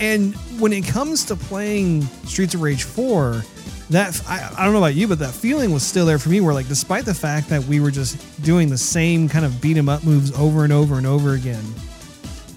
And 0.00 0.34
when 0.60 0.72
it 0.72 0.86
comes 0.86 1.24
to 1.26 1.36
playing 1.36 2.02
Streets 2.24 2.54
of 2.54 2.62
Rage 2.62 2.84
4, 2.84 3.42
that 3.90 4.20
I, 4.28 4.50
I 4.56 4.64
don't 4.64 4.72
know 4.72 4.78
about 4.78 4.94
you, 4.94 5.08
but 5.08 5.18
that 5.20 5.32
feeling 5.32 5.72
was 5.72 5.82
still 5.82 6.06
there 6.06 6.18
for 6.18 6.28
me. 6.28 6.40
Where 6.40 6.54
like, 6.54 6.68
despite 6.68 7.04
the 7.04 7.14
fact 7.14 7.48
that 7.48 7.64
we 7.64 7.80
were 7.80 7.90
just 7.90 8.16
doing 8.42 8.68
the 8.68 8.78
same 8.78 9.28
kind 9.28 9.44
of 9.44 9.60
beat 9.60 9.76
'em 9.76 9.88
up 9.88 10.04
moves 10.04 10.30
over 10.32 10.64
and 10.64 10.72
over 10.72 10.98
and 10.98 11.06
over 11.06 11.34
again, 11.34 11.64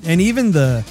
and 0.06 0.20
even 0.22 0.52
the 0.52 0.84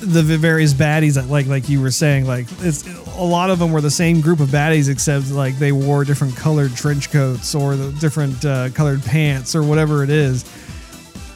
the 0.00 0.22
various 0.22 0.74
baddies 0.74 1.14
that 1.14 1.28
like 1.28 1.46
like 1.46 1.70
you 1.70 1.80
were 1.80 1.90
saying 1.90 2.26
like 2.26 2.46
it's 2.60 2.86
a 3.16 3.24
lot 3.24 3.48
of 3.48 3.58
them 3.58 3.72
were 3.72 3.80
the 3.80 3.90
same 3.90 4.20
group 4.20 4.40
of 4.40 4.48
baddies 4.50 4.90
except 4.90 5.30
like 5.30 5.58
they 5.58 5.72
wore 5.72 6.04
different 6.04 6.36
colored 6.36 6.74
trench 6.76 7.10
coats 7.10 7.54
or 7.54 7.76
the 7.76 7.90
different 7.92 8.44
uh, 8.44 8.68
colored 8.70 9.02
pants 9.02 9.54
or 9.56 9.62
whatever 9.62 10.04
it 10.04 10.10
is 10.10 10.44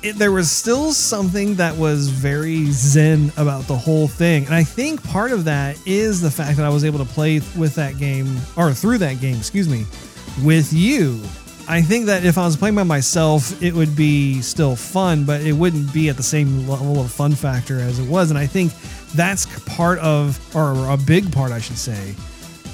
it, 0.02 0.16
there 0.16 0.32
was 0.32 0.50
still 0.50 0.92
something 0.92 1.54
that 1.56 1.76
was 1.76 2.08
very 2.08 2.66
zen 2.66 3.32
about 3.36 3.64
the 3.66 3.76
whole 3.76 4.08
thing 4.08 4.44
and 4.46 4.54
i 4.54 4.62
think 4.62 5.02
part 5.04 5.32
of 5.32 5.44
that 5.44 5.78
is 5.86 6.20
the 6.20 6.30
fact 6.30 6.56
that 6.56 6.66
i 6.66 6.68
was 6.68 6.84
able 6.84 6.98
to 6.98 7.04
play 7.04 7.40
with 7.58 7.74
that 7.74 7.98
game 7.98 8.36
or 8.56 8.72
through 8.72 8.98
that 8.98 9.20
game 9.20 9.36
excuse 9.36 9.68
me 9.68 9.84
with 10.44 10.72
you 10.72 11.20
I 11.70 11.82
think 11.82 12.06
that 12.06 12.24
if 12.24 12.36
I 12.36 12.44
was 12.44 12.56
playing 12.56 12.74
by 12.74 12.82
myself, 12.82 13.62
it 13.62 13.72
would 13.72 13.94
be 13.94 14.42
still 14.42 14.74
fun, 14.74 15.24
but 15.24 15.40
it 15.42 15.52
wouldn't 15.52 15.92
be 15.94 16.08
at 16.08 16.16
the 16.16 16.22
same 16.22 16.66
level 16.66 17.00
of 17.00 17.12
fun 17.12 17.32
factor 17.32 17.78
as 17.78 18.00
it 18.00 18.08
was. 18.08 18.30
And 18.30 18.38
I 18.38 18.44
think 18.44 18.72
that's 19.14 19.46
part 19.68 20.00
of, 20.00 20.36
or 20.56 20.72
a 20.92 20.96
big 20.96 21.30
part, 21.32 21.52
I 21.52 21.60
should 21.60 21.78
say, 21.78 22.16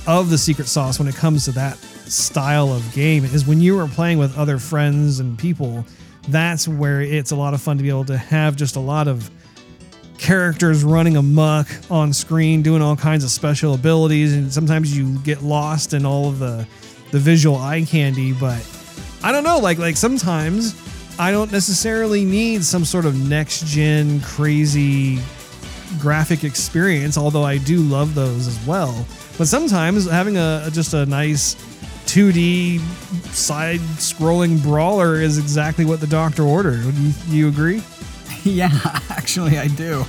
of 0.06 0.30
the 0.30 0.38
secret 0.38 0.66
sauce 0.66 0.98
when 0.98 1.08
it 1.08 1.14
comes 1.14 1.44
to 1.44 1.52
that 1.52 1.76
style 1.76 2.72
of 2.72 2.90
game 2.94 3.26
is 3.26 3.46
when 3.46 3.60
you 3.60 3.78
are 3.78 3.86
playing 3.86 4.16
with 4.16 4.38
other 4.38 4.58
friends 4.58 5.20
and 5.20 5.38
people. 5.38 5.84
That's 6.28 6.66
where 6.66 7.00
it's 7.00 7.30
a 7.30 7.36
lot 7.36 7.54
of 7.54 7.60
fun 7.60 7.76
to 7.76 7.82
be 7.82 7.88
able 7.88 8.04
to 8.06 8.18
have 8.18 8.56
just 8.56 8.76
a 8.76 8.80
lot 8.80 9.08
of 9.08 9.30
characters 10.18 10.82
running 10.82 11.16
amok 11.16 11.68
on 11.90 12.12
screen, 12.12 12.62
doing 12.62 12.82
all 12.82 12.96
kinds 12.96 13.22
of 13.22 13.30
special 13.30 13.74
abilities, 13.74 14.34
and 14.34 14.52
sometimes 14.52 14.96
you 14.96 15.18
get 15.20 15.42
lost 15.42 15.92
in 15.92 16.04
all 16.04 16.28
of 16.28 16.38
the 16.38 16.66
the 17.12 17.18
visual 17.18 17.56
eye 17.56 17.84
candy, 17.84 18.32
but 18.32 18.60
I 19.22 19.30
don't 19.32 19.44
know, 19.44 19.58
like 19.58 19.78
like 19.78 19.96
sometimes 19.96 20.74
I 21.18 21.30
don't 21.30 21.52
necessarily 21.52 22.24
need 22.24 22.64
some 22.64 22.84
sort 22.84 23.06
of 23.06 23.16
next 23.28 23.66
gen 23.66 24.20
crazy 24.20 25.20
graphic 25.98 26.44
experience, 26.44 27.16
although 27.16 27.44
I 27.44 27.58
do 27.58 27.78
love 27.78 28.14
those 28.14 28.46
as 28.46 28.66
well. 28.66 29.06
But 29.38 29.46
sometimes 29.46 30.10
having 30.10 30.36
a 30.36 30.68
just 30.72 30.94
a 30.94 31.06
nice 31.06 31.54
2D 32.16 32.80
side 33.26 33.78
scrolling 33.98 34.62
brawler 34.62 35.16
is 35.16 35.36
exactly 35.36 35.84
what 35.84 36.00
the 36.00 36.06
doctor 36.06 36.44
ordered. 36.44 36.80
Do 36.80 37.02
you, 37.02 37.12
you 37.28 37.48
agree? 37.48 37.82
Yeah, 38.42 38.70
actually, 39.10 39.58
I 39.58 39.66
do. 39.66 40.02
Uh, 40.02 40.06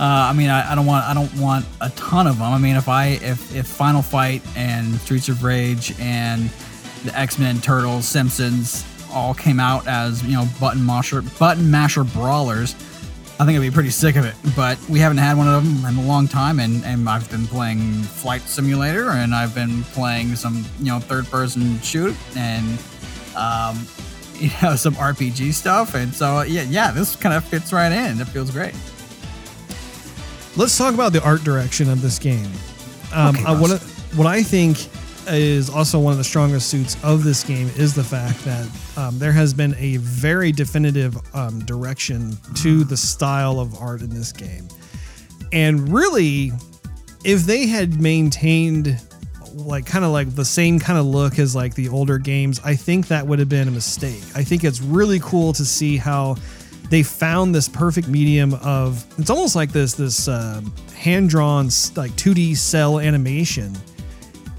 I 0.00 0.32
mean, 0.32 0.48
I, 0.48 0.72
I, 0.72 0.74
don't 0.74 0.86
want 0.86 1.04
I 1.04 1.12
don't 1.12 1.32
want 1.38 1.66
a 1.82 1.90
ton 1.90 2.26
of 2.26 2.38
them. 2.38 2.50
I 2.50 2.56
mean, 2.56 2.74
if 2.74 2.88
I 2.88 3.18
if 3.20 3.54
if 3.54 3.66
Final 3.66 4.00
Fight 4.00 4.42
and 4.56 4.94
Streets 5.00 5.28
of 5.28 5.44
Rage 5.44 5.94
and 6.00 6.48
the 7.04 7.14
X 7.14 7.38
Men, 7.38 7.60
Turtles, 7.60 8.08
Simpsons 8.08 8.82
all 9.12 9.34
came 9.34 9.60
out 9.60 9.86
as 9.86 10.22
you 10.24 10.32
know 10.32 10.48
button 10.58 10.86
masher 10.86 11.20
button 11.38 11.70
masher 11.70 12.02
brawlers. 12.02 12.74
I 13.38 13.44
think 13.44 13.58
I'd 13.58 13.60
be 13.62 13.70
pretty 13.70 13.90
sick 13.90 14.16
of 14.16 14.24
it, 14.24 14.34
but 14.56 14.78
we 14.88 14.98
haven't 14.98 15.18
had 15.18 15.36
one 15.36 15.46
of 15.46 15.62
them 15.62 15.84
in 15.84 16.02
a 16.02 16.08
long 16.08 16.26
time, 16.26 16.58
and, 16.58 16.82
and 16.86 17.06
I've 17.06 17.30
been 17.30 17.46
playing 17.46 18.02
Flight 18.02 18.40
Simulator, 18.42 19.10
and 19.10 19.34
I've 19.34 19.54
been 19.54 19.82
playing 19.84 20.36
some 20.36 20.64
you 20.78 20.86
know 20.86 21.00
third 21.00 21.26
person 21.26 21.78
shoot, 21.80 22.16
and 22.34 22.78
um, 23.36 23.86
you 24.36 24.50
know 24.62 24.74
some 24.74 24.94
RPG 24.94 25.52
stuff, 25.52 25.94
and 25.94 26.14
so 26.14 26.42
yeah, 26.42 26.62
yeah, 26.62 26.90
this 26.92 27.14
kind 27.14 27.34
of 27.34 27.44
fits 27.44 27.74
right 27.74 27.92
in. 27.92 28.18
It 28.20 28.26
feels 28.28 28.50
great. 28.50 28.74
Let's 30.56 30.78
talk 30.78 30.94
about 30.94 31.12
the 31.12 31.22
art 31.22 31.44
direction 31.44 31.90
of 31.90 32.00
this 32.00 32.18
game. 32.18 32.50
Um, 33.12 33.36
okay, 33.36 33.44
I, 33.44 33.60
what, 33.60 33.82
what 34.14 34.26
I 34.26 34.42
think 34.42 34.88
is 35.28 35.68
also 35.70 35.98
one 35.98 36.12
of 36.12 36.18
the 36.18 36.24
strongest 36.24 36.68
suits 36.68 36.96
of 37.02 37.24
this 37.24 37.42
game 37.42 37.68
is 37.76 37.94
the 37.94 38.04
fact 38.04 38.44
that 38.44 38.68
um, 38.96 39.18
there 39.18 39.32
has 39.32 39.52
been 39.52 39.74
a 39.78 39.96
very 39.98 40.52
definitive 40.52 41.16
um, 41.34 41.60
direction 41.60 42.36
to 42.56 42.84
the 42.84 42.96
style 42.96 43.58
of 43.60 43.74
art 43.80 44.02
in 44.02 44.10
this 44.10 44.32
game. 44.32 44.68
And 45.52 45.92
really, 45.92 46.52
if 47.24 47.42
they 47.42 47.66
had 47.66 48.00
maintained 48.00 49.00
like 49.52 49.86
kind 49.86 50.04
of 50.04 50.10
like 50.10 50.34
the 50.34 50.44
same 50.44 50.78
kind 50.78 50.98
of 50.98 51.06
look 51.06 51.38
as 51.38 51.54
like 51.54 51.74
the 51.74 51.88
older 51.88 52.18
games, 52.18 52.60
I 52.64 52.76
think 52.76 53.08
that 53.08 53.26
would 53.26 53.38
have 53.38 53.48
been 53.48 53.68
a 53.68 53.72
mistake. 53.72 54.22
I 54.34 54.44
think 54.44 54.64
it's 54.64 54.80
really 54.80 55.18
cool 55.20 55.52
to 55.54 55.64
see 55.64 55.96
how 55.96 56.36
they 56.90 57.02
found 57.02 57.54
this 57.54 57.68
perfect 57.68 58.08
medium 58.08 58.54
of 58.54 59.04
it's 59.18 59.30
almost 59.30 59.56
like 59.56 59.72
this 59.72 59.94
this 59.94 60.28
uh, 60.28 60.60
hand 60.94 61.28
drawn 61.28 61.64
like 61.96 62.12
2D 62.12 62.56
cel 62.56 63.00
animation 63.00 63.74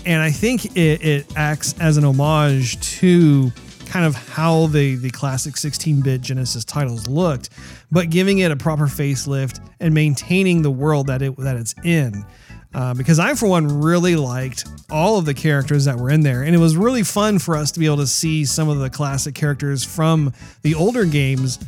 and 0.07 0.21
I 0.21 0.31
think 0.31 0.77
it, 0.77 1.05
it 1.05 1.33
acts 1.35 1.77
as 1.79 1.97
an 1.97 2.05
homage 2.05 2.79
to 2.99 3.51
kind 3.87 4.05
of 4.05 4.15
how 4.15 4.67
the 4.67 4.95
the 4.95 5.09
classic 5.09 5.55
16-bit 5.55 6.21
Genesis 6.21 6.63
titles 6.63 7.07
looked, 7.07 7.49
but 7.91 8.09
giving 8.09 8.39
it 8.39 8.49
a 8.49 8.55
proper 8.55 8.85
facelift 8.85 9.59
and 9.81 9.93
maintaining 9.93 10.61
the 10.61 10.71
world 10.71 11.07
that 11.07 11.21
it 11.21 11.35
that 11.37 11.57
it's 11.57 11.75
in. 11.83 12.25
Uh, 12.73 12.93
because 12.93 13.17
I, 13.17 13.33
for 13.33 13.47
one, 13.47 13.81
really 13.81 14.15
liked 14.15 14.67
all 14.91 15.17
of 15.17 15.25
the 15.25 15.33
characters 15.33 15.85
that 15.85 15.97
were 15.97 16.09
in 16.09 16.21
there, 16.21 16.43
and 16.43 16.55
it 16.55 16.59
was 16.59 16.77
really 16.77 17.03
fun 17.03 17.39
for 17.39 17.55
us 17.57 17.71
to 17.71 17.79
be 17.79 17.85
able 17.85 17.97
to 17.97 18.07
see 18.07 18.45
some 18.45 18.69
of 18.69 18.79
the 18.79 18.89
classic 18.89 19.35
characters 19.35 19.83
from 19.83 20.33
the 20.61 20.75
older 20.75 21.05
games. 21.05 21.59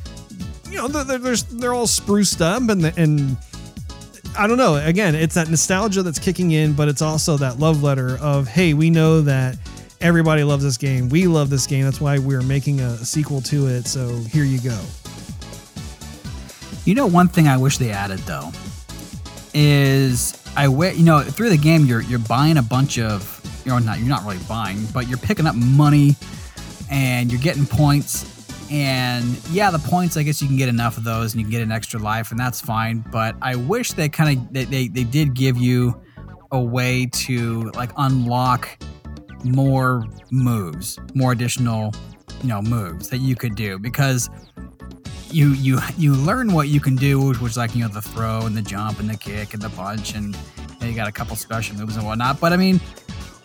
You 0.70 0.78
know, 0.78 0.88
they're, 0.88 1.18
they're, 1.18 1.36
they're 1.36 1.74
all 1.74 1.88
spruced 1.88 2.42
up 2.42 2.70
and 2.70 2.86
and 2.98 3.38
I 4.38 4.48
don't 4.48 4.58
know. 4.58 4.76
Again, 4.76 5.16
it's 5.16 5.36
that 5.36 5.50
nostalgia 5.50 6.04
that's 6.04 6.20
kicking 6.20 6.52
in, 6.52 6.74
but 6.74 6.88
it's 6.88 7.02
also 7.02 7.38
that 7.38 7.60
love 7.60 7.84
letter 7.84 8.18
of, 8.20 8.48
hey, 8.48 8.74
we 8.74 8.90
know 8.90 9.22
that 9.22 9.58
everybody 10.02 10.44
loves 10.44 10.64
this 10.64 10.78
game. 10.78 11.10
We 11.10 11.28
love 11.28 11.50
this 11.50 11.68
game. 11.68 11.84
That's 11.84 12.00
why 12.00 12.20
we're 12.20 12.42
making 12.42 12.80
a 12.80 12.98
sequel 12.98 13.42
to 13.42 13.68
it. 13.68 13.86
So 13.86 14.18
here 14.20 14.44
you 14.44 14.62
go. 14.62 14.80
You 16.86 16.96
know, 16.96 17.08
one 17.08 17.28
thing 17.28 17.48
I 17.48 17.58
wish 17.58 17.78
they 17.78 17.92
added 17.92 18.20
though 18.20 18.52
is 19.54 20.42
I 20.56 20.68
wish 20.68 20.98
you 20.98 21.04
know 21.04 21.22
through 21.22 21.50
the 21.50 21.58
game 21.58 21.86
you're 21.86 22.02
you're 22.02 22.20
buying 22.20 22.58
a 22.58 22.62
bunch 22.62 23.00
of 23.00 23.42
you 23.66 23.72
know 23.72 23.80
not 23.80 24.00
you're 24.00 24.08
not 24.08 24.24
really 24.24 24.40
buying, 24.48 24.86
but 24.94 25.08
you're 25.08 25.18
picking 25.18 25.46
up 25.46 25.56
money 25.56 26.16
and 26.90 27.32
you're 27.32 27.42
getting 27.42 27.66
points 27.66 28.39
and 28.70 29.26
yeah, 29.50 29.72
the 29.72 29.80
points, 29.80 30.16
I 30.16 30.24
guess 30.24 30.42
you 30.42 30.48
can 30.48 30.58
get 30.58 30.70
enough 30.70 30.98
of 30.98 31.04
those 31.04 31.34
and 31.34 31.42
you 31.42 31.46
can 31.46 31.52
get 31.52 31.62
an 31.64 31.72
extra 31.72 32.00
life, 32.00 32.32
and 32.32 32.40
that's 32.40 32.62
fine. 32.62 33.04
But 33.12 33.36
I 33.42 33.56
wish 33.56 33.94
they 33.94 34.10
kind 34.10 34.38
of 34.38 34.54
they, 34.54 34.66
they, 34.66 34.88
they 34.88 35.04
did 35.04 35.34
give 35.34 35.58
you 35.58 36.00
a 36.52 36.60
way 36.60 37.08
to 37.12 37.72
like 37.76 37.92
unlock 37.98 38.78
more 39.44 40.06
moves, 40.32 41.00
more 41.16 41.32
additional, 41.32 41.94
you 42.42 42.50
know, 42.50 42.62
moves 42.62 43.10
that 43.10 43.18
you 43.20 43.36
could 43.36 43.56
do 43.56 43.80
because 43.80 44.30
you 45.32 45.54
you 45.54 45.80
you 45.98 46.14
learn 46.14 46.54
what 46.54 46.68
you 46.68 46.80
can 46.80 46.96
do, 46.96 47.22
which 47.28 47.40
was 47.40 47.58
like 47.58 47.76
you 47.76 47.82
know 47.82 47.90
the 47.90 48.02
throw 48.02 48.46
and 48.46 48.56
the 48.56 48.62
jump 48.62 49.00
and 49.00 49.10
the 49.10 49.18
kick 49.18 49.54
and 49.54 49.64
the 49.64 49.70
punch, 49.72 50.14
and 50.14 50.36
you, 50.36 50.80
know, 50.82 50.88
you 50.88 50.96
got 50.96 51.08
a 51.08 51.12
couple 51.12 51.36
special 51.36 51.76
moves 51.76 51.96
and 51.96 52.06
whatnot. 52.06 52.40
But 52.40 52.54
I 52.54 52.58
mean, 52.58 52.80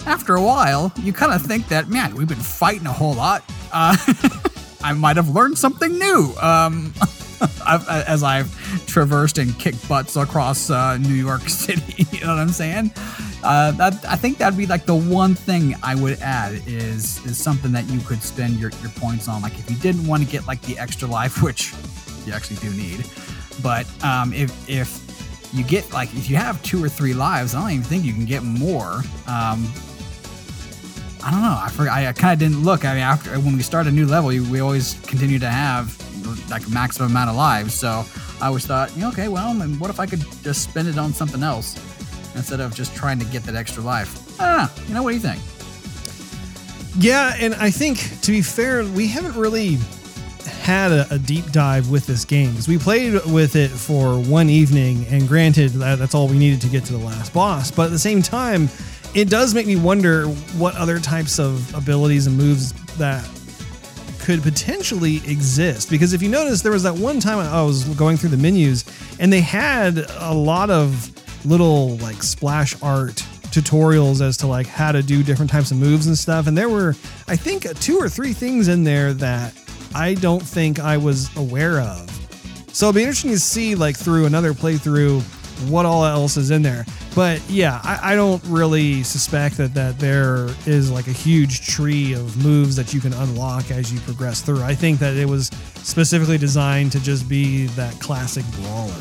after 0.06 0.34
a 0.34 0.42
while, 0.42 0.92
you 0.98 1.14
kind 1.14 1.32
of 1.32 1.40
think 1.42 1.68
that 1.68 1.88
man, 1.88 2.14
we've 2.14 2.28
been 2.28 2.36
fighting 2.36 2.86
a 2.86 2.92
whole 2.92 3.14
lot. 3.14 3.42
Uh, 3.72 3.96
I 4.84 4.92
might 4.92 5.16
have 5.16 5.30
learned 5.30 5.58
something 5.58 5.98
new 5.98 6.34
um, 6.42 6.92
as 7.66 8.22
I've 8.22 8.52
traversed 8.86 9.38
and 9.38 9.58
kicked 9.58 9.88
butts 9.88 10.14
across 10.14 10.68
uh, 10.68 10.98
New 10.98 11.14
York 11.14 11.40
City. 11.48 12.06
you 12.12 12.20
know 12.20 12.28
what 12.28 12.38
I'm 12.38 12.50
saying? 12.50 12.92
Uh, 13.42 13.72
that, 13.72 14.04
I 14.06 14.16
think 14.16 14.38
that'd 14.38 14.58
be 14.58 14.66
like 14.66 14.84
the 14.84 14.94
one 14.94 15.34
thing 15.34 15.74
I 15.82 15.94
would 15.94 16.20
add 16.20 16.52
is 16.66 17.24
is 17.24 17.38
something 17.38 17.72
that 17.72 17.88
you 17.88 17.98
could 18.00 18.22
spend 18.22 18.60
your, 18.60 18.70
your 18.82 18.90
points 18.90 19.26
on. 19.26 19.40
Like 19.40 19.58
if 19.58 19.70
you 19.70 19.76
didn't 19.78 20.06
want 20.06 20.22
to 20.22 20.28
get 20.30 20.46
like 20.46 20.60
the 20.62 20.78
extra 20.78 21.08
life, 21.08 21.42
which 21.42 21.72
you 22.26 22.34
actually 22.34 22.56
do 22.56 22.70
need, 22.76 23.06
but 23.62 23.86
um, 24.04 24.34
if 24.34 24.68
if 24.68 25.00
you 25.54 25.64
get 25.64 25.90
like 25.94 26.12
if 26.14 26.28
you 26.28 26.36
have 26.36 26.62
two 26.62 26.82
or 26.84 26.90
three 26.90 27.14
lives, 27.14 27.54
I 27.54 27.60
don't 27.60 27.70
even 27.70 27.84
think 27.84 28.04
you 28.04 28.12
can 28.12 28.26
get 28.26 28.42
more. 28.42 29.02
Um, 29.26 29.66
I 31.24 31.30
don't 31.30 31.40
know. 31.40 31.58
I 31.58 31.70
forgot. 31.70 31.96
I, 31.96 32.08
I 32.08 32.12
kind 32.12 32.34
of 32.34 32.38
didn't 32.38 32.62
look. 32.62 32.84
I 32.84 32.92
mean, 32.92 33.02
after 33.02 33.30
when 33.40 33.56
we 33.56 33.62
start 33.62 33.86
a 33.86 33.90
new 33.90 34.04
level, 34.04 34.28
we 34.28 34.60
always 34.60 34.94
continue 35.06 35.38
to 35.38 35.48
have 35.48 35.96
like 36.50 36.68
maximum 36.68 37.10
amount 37.10 37.30
of 37.30 37.36
lives. 37.36 37.72
So 37.72 38.04
I 38.42 38.48
always 38.48 38.66
thought, 38.66 38.92
okay, 38.98 39.28
well, 39.28 39.60
and 39.62 39.80
what 39.80 39.88
if 39.88 39.98
I 39.98 40.06
could 40.06 40.22
just 40.42 40.62
spend 40.62 40.86
it 40.86 40.98
on 40.98 41.14
something 41.14 41.42
else 41.42 41.76
instead 42.34 42.60
of 42.60 42.74
just 42.74 42.94
trying 42.94 43.18
to 43.20 43.24
get 43.26 43.42
that 43.44 43.54
extra 43.54 43.82
life? 43.82 44.38
I 44.38 44.56
know. 44.56 44.82
You 44.86 44.94
know, 44.94 45.02
what 45.02 45.10
do 45.10 45.16
you 45.16 45.22
think? 45.22 45.40
Yeah, 46.98 47.34
and 47.40 47.54
I 47.54 47.70
think 47.70 48.20
to 48.20 48.30
be 48.30 48.42
fair, 48.42 48.84
we 48.84 49.08
haven't 49.08 49.34
really 49.34 49.78
had 50.60 50.92
a, 50.92 51.06
a 51.14 51.18
deep 51.18 51.50
dive 51.52 51.90
with 51.90 52.06
this 52.06 52.24
game 52.24 52.50
because 52.50 52.68
we 52.68 52.78
played 52.78 53.14
with 53.26 53.56
it 53.56 53.70
for 53.70 54.18
one 54.18 54.50
evening, 54.50 55.06
and 55.08 55.26
granted, 55.26 55.70
that, 55.72 55.98
that's 55.98 56.14
all 56.14 56.28
we 56.28 56.38
needed 56.38 56.60
to 56.60 56.68
get 56.68 56.84
to 56.84 56.92
the 56.92 56.98
last 56.98 57.32
boss. 57.32 57.70
But 57.70 57.86
at 57.86 57.90
the 57.90 57.98
same 57.98 58.20
time 58.20 58.68
it 59.14 59.30
does 59.30 59.54
make 59.54 59.66
me 59.66 59.76
wonder 59.76 60.26
what 60.58 60.74
other 60.76 60.98
types 60.98 61.38
of 61.38 61.74
abilities 61.74 62.26
and 62.26 62.36
moves 62.36 62.72
that 62.96 63.28
could 64.20 64.42
potentially 64.42 65.16
exist 65.26 65.90
because 65.90 66.14
if 66.14 66.22
you 66.22 66.28
notice 66.28 66.62
there 66.62 66.72
was 66.72 66.82
that 66.82 66.94
one 66.94 67.20
time 67.20 67.38
I 67.38 67.62
was 67.62 67.84
going 67.94 68.16
through 68.16 68.30
the 68.30 68.38
menus 68.38 68.84
and 69.20 69.32
they 69.32 69.42
had 69.42 69.98
a 70.18 70.32
lot 70.32 70.70
of 70.70 71.10
little 71.44 71.96
like 71.98 72.22
splash 72.22 72.74
art 72.82 73.16
tutorials 73.52 74.22
as 74.22 74.38
to 74.38 74.46
like 74.46 74.66
how 74.66 74.92
to 74.92 75.02
do 75.02 75.22
different 75.22 75.50
types 75.50 75.70
of 75.70 75.76
moves 75.76 76.06
and 76.06 76.16
stuff 76.16 76.46
and 76.46 76.56
there 76.56 76.70
were 76.70 76.94
I 77.28 77.36
think 77.36 77.68
two 77.80 77.98
or 77.98 78.08
three 78.08 78.32
things 78.32 78.68
in 78.68 78.82
there 78.82 79.12
that 79.14 79.52
I 79.94 80.14
don't 80.14 80.42
think 80.42 80.80
I 80.80 80.96
was 80.96 81.34
aware 81.36 81.80
of. 81.80 82.10
So 82.72 82.88
it'll 82.88 82.96
be 82.96 83.02
interesting 83.02 83.30
to 83.30 83.38
see 83.38 83.76
like 83.76 83.96
through 83.96 84.26
another 84.26 84.52
playthrough 84.52 85.22
what 85.68 85.86
all 85.86 86.04
else 86.04 86.36
is 86.36 86.50
in 86.50 86.62
there. 86.62 86.84
But 87.14 87.40
yeah, 87.48 87.80
I, 87.82 88.12
I, 88.12 88.14
don't 88.16 88.42
really 88.44 89.02
suspect 89.02 89.56
that 89.58 89.74
that 89.74 89.98
there 89.98 90.48
is 90.66 90.90
like 90.90 91.06
a 91.06 91.12
huge 91.12 91.66
tree 91.66 92.12
of 92.12 92.42
moves 92.44 92.76
that 92.76 92.92
you 92.92 93.00
can 93.00 93.12
unlock 93.12 93.70
as 93.70 93.92
you 93.92 94.00
progress 94.00 94.40
through. 94.40 94.62
I 94.62 94.74
think 94.74 94.98
that 94.98 95.16
it 95.16 95.26
was 95.28 95.46
specifically 95.76 96.38
designed 96.38 96.92
to 96.92 97.00
just 97.00 97.28
be 97.28 97.66
that 97.68 97.98
classic 98.00 98.44
brawler. 98.60 98.94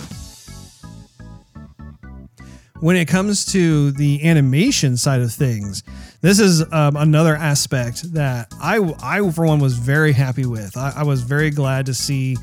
When 2.79 2.97
it 2.97 3.07
comes 3.07 3.45
to 3.53 3.91
the 3.91 4.27
animation 4.27 4.97
side 4.97 5.21
of 5.21 5.31
things, 5.31 5.83
this 6.19 6.39
is 6.39 6.63
um, 6.73 6.97
another 6.97 7.35
aspect 7.35 8.13
that 8.13 8.53
I, 8.61 8.79
I, 9.01 9.29
for 9.31 9.45
one, 9.45 9.59
was 9.59 9.77
very 9.77 10.11
happy 10.11 10.45
with. 10.45 10.75
I, 10.77 10.93
I 10.97 11.03
was 11.03 11.21
very 11.21 11.49
glad 11.49 11.85
to 11.85 11.93
see 11.93 12.37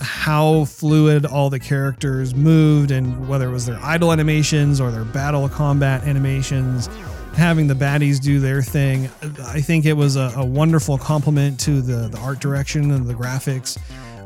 how 0.00 0.64
fluid 0.64 1.26
all 1.26 1.50
the 1.50 1.58
characters 1.58 2.34
moved 2.34 2.90
and 2.90 3.28
whether 3.28 3.48
it 3.48 3.52
was 3.52 3.66
their 3.66 3.78
idle 3.82 4.12
animations 4.12 4.80
or 4.80 4.90
their 4.90 5.04
battle 5.04 5.48
combat 5.48 6.02
animations 6.04 6.88
having 7.34 7.66
the 7.66 7.74
baddies 7.74 8.20
do 8.20 8.38
their 8.38 8.62
thing 8.62 9.10
i 9.46 9.60
think 9.60 9.84
it 9.84 9.92
was 9.92 10.16
a, 10.16 10.32
a 10.36 10.44
wonderful 10.44 10.96
compliment 10.96 11.58
to 11.58 11.80
the, 11.80 12.08
the 12.08 12.18
art 12.18 12.40
direction 12.40 12.90
and 12.90 13.06
the 13.06 13.14
graphics. 13.14 13.78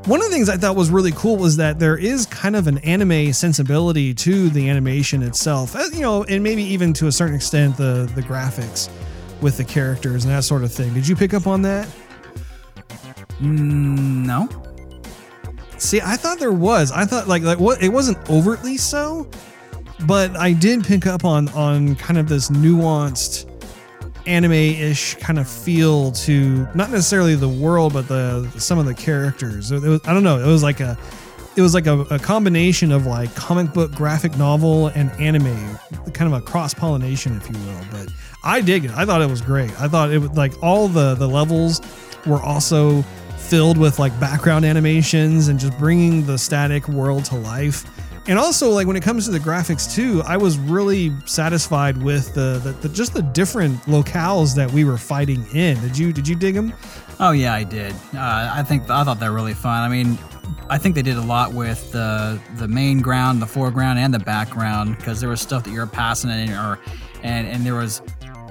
One 0.07 0.21
of 0.21 0.27
the 0.27 0.33
things 0.33 0.49
i 0.49 0.57
thought 0.57 0.77
was 0.77 0.91
really 0.91 1.13
cool 1.13 1.37
was 1.37 1.57
that 1.57 1.79
there 1.79 1.97
is 1.97 2.27
kind 2.27 2.57
of 2.57 2.67
an 2.67 2.79
anime 2.79 3.33
sensibility 3.33 4.15
to 4.15 4.49
the 4.51 4.69
animation 4.69 5.23
itself 5.23 5.75
uh, 5.75 5.85
you 5.93 6.01
know 6.01 6.25
and 6.25 6.43
maybe 6.43 6.63
even 6.63 6.93
to 6.95 7.07
a 7.09 7.13
certain 7.13 7.35
extent 7.35 7.77
the 7.77 8.11
the 8.15 8.23
graphics 8.23 8.89
with 9.41 9.57
the 9.57 9.65
characters 9.65 10.25
and 10.25 10.35
that 10.35 10.45
sort 10.45 10.65
of 10.65 10.73
thing. 10.73 10.93
Did 10.95 11.07
you 11.07 11.15
pick 11.15 11.33
up 11.33 11.47
on 11.47 11.63
that? 11.63 11.89
Mm, 13.41 14.27
no 14.27 14.68
See, 15.79 16.01
I 16.01 16.17
thought 16.17 16.39
there 16.39 16.53
was. 16.53 16.91
I 16.91 17.05
thought 17.05 17.29
like 17.29 17.43
like 17.43 17.61
what 17.61 17.83
it 17.83 17.89
wasn't 17.89 18.19
overtly 18.29 18.77
so, 18.77 19.29
but 20.07 20.37
I 20.37 20.53
did 20.53 20.85
pick 20.85 21.07
up 21.07 21.25
on 21.25 21.49
on 21.51 21.95
kind 21.97 22.19
of 22.19 22.29
this 22.29 22.51
nuanced 22.51 23.47
anime-ish 24.27 25.15
kind 25.15 25.39
of 25.39 25.49
feel 25.49 26.13
to 26.13 26.69
not 26.75 26.91
necessarily 26.91 27.35
the 27.35 27.49
world, 27.49 27.93
but 27.93 28.09
the 28.09 28.51
some 28.59 28.79
of 28.79 28.87
the 28.87 28.95
characters. 28.95 29.71
Was, 29.71 30.01
I 30.05 30.13
don't 30.13 30.25
know. 30.25 30.39
It 30.39 30.47
was 30.47 30.63
like 30.63 30.81
a 30.81 30.99
it 31.57 31.63
was 31.63 31.75
like 31.75 31.87
a, 31.87 32.01
a, 32.03 32.19
combination 32.21 32.93
of 32.93 33.07
like 33.07 33.35
comic 33.35 33.73
book 33.73 33.91
graphic 33.93 34.37
novel 34.37 34.89
and 34.89 35.11
anime 35.13 35.77
kind 36.13 36.33
of 36.33 36.33
a 36.33 36.41
cross 36.41 36.73
pollination 36.73 37.37
if 37.37 37.49
you 37.51 37.59
will 37.67 37.81
but 37.91 38.09
i 38.45 38.61
dig 38.61 38.85
it 38.85 38.93
i 38.93 39.05
thought 39.05 39.21
it 39.21 39.29
was 39.29 39.41
great 39.41 39.71
i 39.81 39.89
thought 39.89 40.13
it 40.13 40.19
was 40.19 40.31
like 40.33 40.53
all 40.63 40.87
the 40.87 41.17
the 41.17 41.27
levels 41.27 41.81
were 42.27 42.41
also 42.41 43.05
filled 43.49 43.79
with 43.79 43.99
like 43.99 44.19
background 44.21 44.65
animations 44.65 45.49
and 45.49 45.59
just 45.59 45.77
bringing 45.79 46.27
the 46.27 46.37
static 46.37 46.87
world 46.89 47.25
to 47.25 47.35
life. 47.37 47.85
And 48.27 48.39
also, 48.39 48.69
like 48.69 48.87
when 48.87 48.97
it 48.97 49.03
comes 49.03 49.25
to 49.25 49.31
the 49.31 49.39
graphics 49.39 49.93
too, 49.95 50.23
I 50.27 50.37
was 50.37 50.59
really 50.59 51.13
satisfied 51.25 51.97
with 52.03 52.35
the, 52.35 52.61
the, 52.63 52.73
the 52.73 52.89
just 52.91 53.15
the 53.15 53.23
different 53.23 53.81
locales 53.83 54.55
that 54.55 54.71
we 54.71 54.85
were 54.85 54.99
fighting 54.99 55.47
in. 55.55 55.81
Did 55.81 55.97
you 55.97 56.13
did 56.13 56.29
you 56.29 56.37
dig 56.37 56.55
them? 56.55 56.75
Oh 57.21 57.31
yeah, 57.31 57.55
I 57.55 57.65
did. 57.65 57.95
Uh, 58.15 58.53
I 58.53 58.63
think 58.63 58.91
I 58.91 59.03
thought 59.03 59.19
they're 59.19 59.33
really 59.33 59.55
fun. 59.55 59.83
I 59.83 59.89
mean, 59.89 60.19
I 60.69 60.77
think 60.77 60.95
they 60.95 61.03
did 61.03 61.17
a 61.17 61.23
lot 61.23 61.55
with 61.55 61.91
the 61.91 62.39
the 62.57 62.69
main 62.69 63.01
ground, 63.01 63.41
the 63.41 63.47
foreground, 63.47 63.99
and 63.99 64.13
the 64.13 64.19
background 64.19 64.99
because 64.99 65.21
there 65.21 65.31
was 65.31 65.41
stuff 65.41 65.65
that 65.65 65.71
you 65.71 65.81
were 65.81 65.87
passing 65.87 66.29
in, 66.29 66.51
or 66.51 66.79
and 67.23 67.47
and 67.49 67.65
there 67.65 67.77
was 67.77 68.03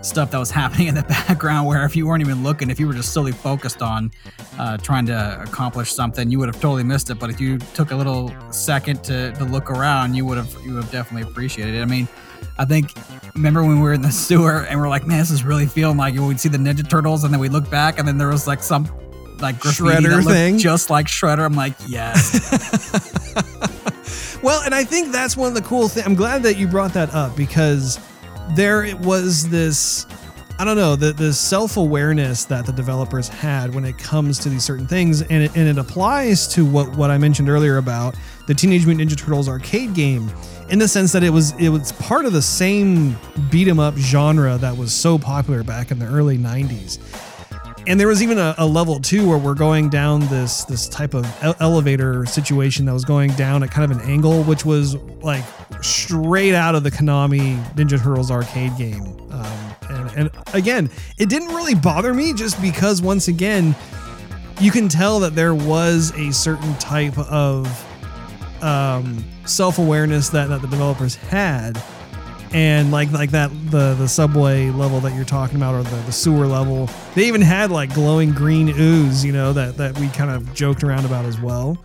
stuff 0.08 0.32
that 0.32 0.38
was 0.38 0.52
happening 0.52 0.88
in 0.88 0.96
the 0.96 1.04
background 1.28 1.68
where 1.68 1.86
if 1.86 1.96
you 1.96 2.08
weren't 2.08 2.22
even 2.22 2.44
looking, 2.44 2.70
if 2.70 2.80
you 2.80 2.88
were 2.88 2.94
just 2.94 3.14
solely 3.14 3.32
focused 3.32 3.82
on 3.82 4.12
uh, 4.58 4.78
trying 4.78 5.06
to 5.06 5.42
accomplish 5.42 5.92
something, 5.92 6.32
you 6.32 6.40
would 6.40 6.48
have 6.48 6.62
totally 6.62 6.84
missed 6.84 7.10
it. 7.10 7.16
But 7.16 7.30
if 7.30 7.40
you 7.40 7.58
took 7.58 7.92
a 7.92 7.96
little 7.96 8.34
second 8.52 9.04
to, 9.06 9.32
to 9.34 9.44
look 9.46 9.70
around, 9.70 10.16
you 10.16 10.26
would 10.26 10.38
have 10.38 10.52
you 10.66 10.74
would 10.74 10.84
have 10.84 10.92
definitely 10.92 11.30
appreciated 11.30 11.76
it. 11.76 11.82
I 11.82 11.86
mean, 11.86 12.08
I 12.58 12.66
think 12.66 12.92
remember 13.36 13.62
when 13.64 13.78
we 13.78 13.82
were 13.82 13.94
in 13.94 14.02
the 14.02 14.12
sewer 14.28 14.66
and 14.70 14.80
we're 14.80 14.90
like, 14.90 15.06
man, 15.06 15.20
this 15.20 15.32
is 15.32 15.44
really 15.44 15.66
feeling 15.66 15.98
like 15.98 16.16
we'd 16.16 16.40
see 16.40 16.50
the 16.50 16.58
Ninja 16.58 16.88
Turtles, 16.88 17.24
and 17.24 17.34
then 17.34 17.40
we 17.40 17.50
look 17.50 17.70
back 17.70 18.00
and 18.00 18.08
then 18.08 18.18
there 18.18 18.30
was 18.30 18.48
like 18.48 18.64
some 18.64 18.86
like 19.40 19.56
Shredder 19.60 20.26
thing, 20.26 20.58
just 20.58 20.90
like 20.90 21.08
Shredder. 21.08 21.46
I'm 21.46 21.56
like, 21.56 21.74
yes. 21.88 22.34
well, 24.44 24.62
and 24.64 24.74
I 24.74 24.84
think 24.84 25.12
that's 25.12 25.38
one 25.38 25.50
of 25.50 25.54
the 25.54 25.62
cool 25.62 25.88
things. 25.88 26.06
I'm 26.08 26.16
glad 26.16 26.44
that 26.44 26.58
you 26.58 26.68
brought 26.68 26.94
that 26.94 27.14
up 27.14 27.36
because 27.36 28.00
there 28.56 28.84
it 28.84 29.00
was 29.00 29.50
this 29.50 30.06
I 30.60 30.66
don't 30.66 30.76
know 30.76 30.96
the 30.96 31.14
the 31.14 31.34
self 31.34 31.78
awareness 31.78 32.46
that 32.46 32.66
the 32.66 32.72
developers 32.72 33.28
had 33.28 33.76
when 33.76 33.86
it 33.86 33.98
comes 34.00 34.40
to 34.40 34.50
these 34.50 34.64
certain 34.64 34.88
things, 34.88 35.22
and 35.22 35.44
it, 35.44 35.56
and 35.56 35.68
it 35.68 35.78
applies 35.78 36.48
to 36.50 36.66
what 36.66 36.96
what 36.96 37.12
I 37.12 37.18
mentioned 37.20 37.48
earlier 37.48 37.78
about 37.78 38.16
the 38.48 38.56
Teenage 38.56 38.86
Mutant 38.88 39.12
Ninja 39.12 39.18
Turtles 39.18 39.48
arcade 39.48 39.94
game, 39.94 40.32
in 40.70 40.80
the 40.80 40.88
sense 40.88 41.12
that 41.12 41.24
it 41.24 41.30
was 41.30 41.52
it 41.60 41.70
was 41.70 41.92
part 41.94 42.26
of 42.26 42.34
the 42.34 42.42
same 42.42 43.16
beat 43.52 43.68
'em 43.68 43.80
up 43.80 43.96
genre 43.98 44.58
that 44.58 44.76
was 44.76 44.94
so 44.94 45.20
popular 45.20 45.64
back 45.64 45.92
in 45.92 46.00
the 46.00 46.08
early 46.08 46.40
'90s 46.40 46.98
and 47.88 47.98
there 48.00 48.08
was 48.08 48.22
even 48.22 48.38
a, 48.38 48.54
a, 48.58 48.66
level 48.66 49.00
two 49.00 49.28
where 49.28 49.38
we're 49.38 49.56
going 49.56 49.90
down 49.90 50.20
this 50.28 50.66
this 50.66 50.90
type 50.90 51.14
of 51.14 51.26
elevator 51.62 52.26
situation 52.26 52.86
that 52.86 52.94
was 52.94 53.06
going 53.06 53.32
down 53.32 53.64
at 53.64 53.72
kind 53.72 53.90
of 53.90 53.98
an 53.98 54.04
angle, 54.10 54.44
which 54.44 54.66
was 54.66 54.96
like 55.24 55.44
straight 55.82 56.54
out 56.54 56.76
of 56.76 56.84
the 56.84 56.92
Konami 56.92 57.64
Ninja 57.74 58.02
Turtles 58.02 58.30
arcade 58.30 58.76
game. 58.78 59.04
Um, 59.32 59.76
and, 59.90 60.12
and 60.18 60.32
again, 60.54 60.90
it 61.18 61.30
didn't 61.30 61.50
really 61.50 61.76
bother 61.76 62.14
me 62.14 62.34
just 62.34 62.62
because 62.62 63.02
once 63.02 63.30
again, 63.30 63.74
you 64.60 64.70
can 64.70 64.90
tell 64.90 65.22
that 65.22 65.34
there 65.34 65.56
was 65.56 66.12
a 66.18 66.32
certain 66.34 66.76
type 66.76 67.18
of 67.18 67.68
um, 68.62 69.24
self 69.46 69.80
awareness 69.80 70.30
that, 70.30 70.50
that 70.50 70.62
the 70.62 70.68
developers 70.68 71.16
had 71.16 71.82
and 72.54 72.92
like 72.92 73.12
like 73.12 73.32
that 73.32 73.50
the 73.72 73.94
the 73.96 74.08
subway 74.08 74.70
level 74.70 75.00
that 75.00 75.14
you're 75.16 75.26
talking 75.26 75.58
about 75.58 75.76
or 75.76 75.84
the, 75.84 75.96
the 76.06 76.12
sewer 76.12 76.48
level 76.48 76.90
they 77.16 77.28
even 77.28 77.42
had 77.42 77.72
like 77.72 77.94
glowing 77.94 78.32
green 78.32 78.70
ooze 78.80 79.24
you 79.26 79.32
know 79.32 79.52
that 79.54 79.78
that 79.78 79.98
we 80.00 80.08
kind 80.10 80.32
of 80.32 80.54
joked 80.54 80.84
around 80.84 81.06
about 81.06 81.26
as 81.26 81.40
well. 81.40 81.78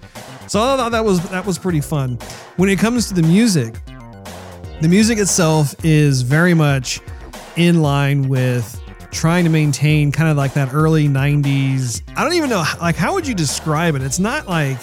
So 0.46 0.60
i 0.60 0.76
thought 0.76 0.92
that 0.92 1.04
was 1.04 1.28
that 1.30 1.44
was 1.44 1.58
pretty 1.58 1.80
fun. 1.80 2.18
When 2.56 2.68
it 2.68 2.78
comes 2.78 3.08
to 3.08 3.14
the 3.14 3.22
music 3.22 3.74
the 4.80 4.88
music 4.88 5.18
itself 5.18 5.74
is 5.84 6.22
very 6.22 6.54
much 6.54 7.00
in 7.56 7.82
line 7.82 8.28
with 8.28 8.80
trying 9.12 9.44
to 9.44 9.50
maintain 9.50 10.10
kind 10.10 10.30
of 10.30 10.36
like 10.36 10.54
that 10.54 10.72
early 10.72 11.06
90s 11.06 12.00
i 12.16 12.24
don't 12.24 12.32
even 12.32 12.48
know 12.48 12.64
like 12.80 12.96
how 12.96 13.12
would 13.12 13.26
you 13.26 13.34
describe 13.34 13.94
it? 13.94 14.02
It's 14.02 14.18
not 14.18 14.48
like 14.48 14.78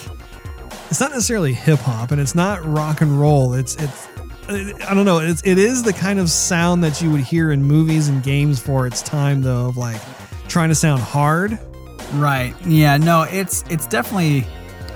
it's 0.90 1.00
not 1.00 1.12
necessarily 1.12 1.54
hip 1.54 1.80
hop 1.80 2.12
and 2.12 2.20
it's 2.20 2.34
not 2.34 2.66
rock 2.66 3.02
and 3.02 3.20
roll. 3.20 3.54
It's 3.54 3.76
it's 3.76 4.08
I 4.50 4.94
don't 4.96 5.06
know. 5.06 5.20
It's 5.20 5.44
it 5.46 5.58
is 5.58 5.84
the 5.84 5.94
kind 5.94 6.20
of 6.20 6.30
sound 6.30 6.84
that 6.84 7.02
you 7.02 7.12
would 7.12 7.22
hear 7.22 7.52
in 7.52 7.64
movies 7.64 8.08
and 8.08 8.24
games 8.24 8.60
for 8.60 8.88
its 8.88 9.02
time, 9.02 9.42
though, 9.42 9.68
of 9.68 9.78
like 9.78 10.02
trying 10.48 10.70
to 10.70 10.76
sound 10.76 11.02
hard. 11.02 11.60
Right. 12.14 12.56
Yeah. 12.66 12.98
No. 12.98 13.24
It's 13.24 13.64
it's 13.70 13.86
definitely. 13.86 14.46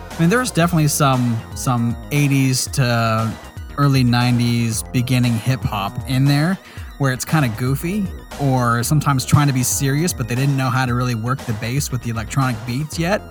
I 0.09 0.19
mean, 0.19 0.29
there's 0.29 0.51
definitely 0.51 0.87
some 0.87 1.39
some 1.55 1.95
80s 2.11 2.71
to 2.73 3.33
early 3.77 4.03
90s 4.03 4.91
beginning 4.91 5.33
hip 5.33 5.61
hop 5.61 5.93
in 6.09 6.25
there, 6.25 6.57
where 6.97 7.13
it's 7.13 7.25
kind 7.25 7.45
of 7.45 7.55
goofy 7.57 8.07
or 8.41 8.81
sometimes 8.83 9.25
trying 9.25 9.47
to 9.47 9.53
be 9.53 9.63
serious, 9.63 10.13
but 10.13 10.27
they 10.27 10.35
didn't 10.35 10.57
know 10.57 10.69
how 10.69 10.85
to 10.85 10.93
really 10.93 11.15
work 11.15 11.39
the 11.39 11.53
bass 11.53 11.91
with 11.91 12.01
the 12.03 12.09
electronic 12.09 12.55
beats 12.65 12.97
yet. 12.97 13.21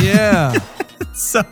Yeah. 0.00 0.54
so 1.16 1.42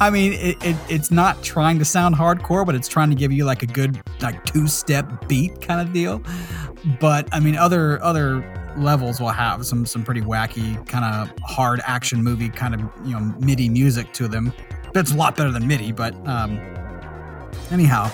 I 0.00 0.10
mean, 0.10 0.32
it, 0.32 0.56
it, 0.64 0.76
it's 0.88 1.12
not 1.12 1.40
trying 1.44 1.78
to 1.78 1.84
sound 1.84 2.16
hardcore, 2.16 2.66
but 2.66 2.74
it's 2.74 2.88
trying 2.88 3.08
to 3.10 3.14
give 3.14 3.30
you 3.30 3.44
like 3.44 3.62
a 3.62 3.66
good 3.66 4.02
like 4.20 4.44
two 4.44 4.66
step 4.66 5.28
beat 5.28 5.60
kind 5.60 5.80
of 5.80 5.92
deal. 5.92 6.20
But 6.98 7.28
I 7.30 7.38
mean, 7.38 7.56
other 7.56 8.02
other 8.02 8.42
levels 8.76 9.20
will 9.20 9.28
have 9.28 9.64
some 9.64 9.86
some 9.86 10.02
pretty 10.02 10.22
wacky 10.22 10.84
kind 10.88 11.04
of 11.04 11.38
hard 11.44 11.80
action 11.84 12.24
movie 12.24 12.48
kind 12.48 12.74
of 12.74 12.80
you 13.04 13.12
know 13.12 13.20
MIDI 13.38 13.68
music 13.68 14.12
to 14.14 14.26
them. 14.26 14.52
That's 14.92 15.12
a 15.12 15.16
lot 15.16 15.36
better 15.36 15.52
than 15.52 15.68
MIDI, 15.68 15.92
but 15.92 16.14
um, 16.26 16.60
anyhow. 17.70 18.10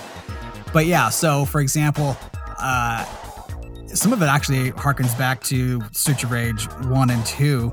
But 0.75 0.85
yeah, 0.85 1.09
so 1.09 1.47
for 1.47 1.63
example, 1.63 2.19
uh, 2.59 3.07
some 3.95 4.13
of 4.13 4.23
it 4.23 4.27
actually 4.27 4.73
harkens 4.73 5.17
back 5.19 5.43
to 5.45 5.83
Streets 5.93 6.25
of 6.25 6.31
Rage 6.31 6.67
1 6.85 7.11
and 7.11 7.27
2, 7.27 7.69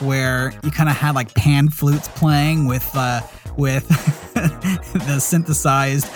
where 0.00 0.52
you 0.62 0.70
kind 0.70 0.88
of 0.88 0.96
had 0.96 1.14
like 1.14 1.34
pan 1.34 1.68
flutes 1.68 2.08
playing 2.08 2.66
with 2.66 2.88
uh, 2.94 3.20
with 3.56 3.86
the 5.06 5.18
synthesized 5.20 6.06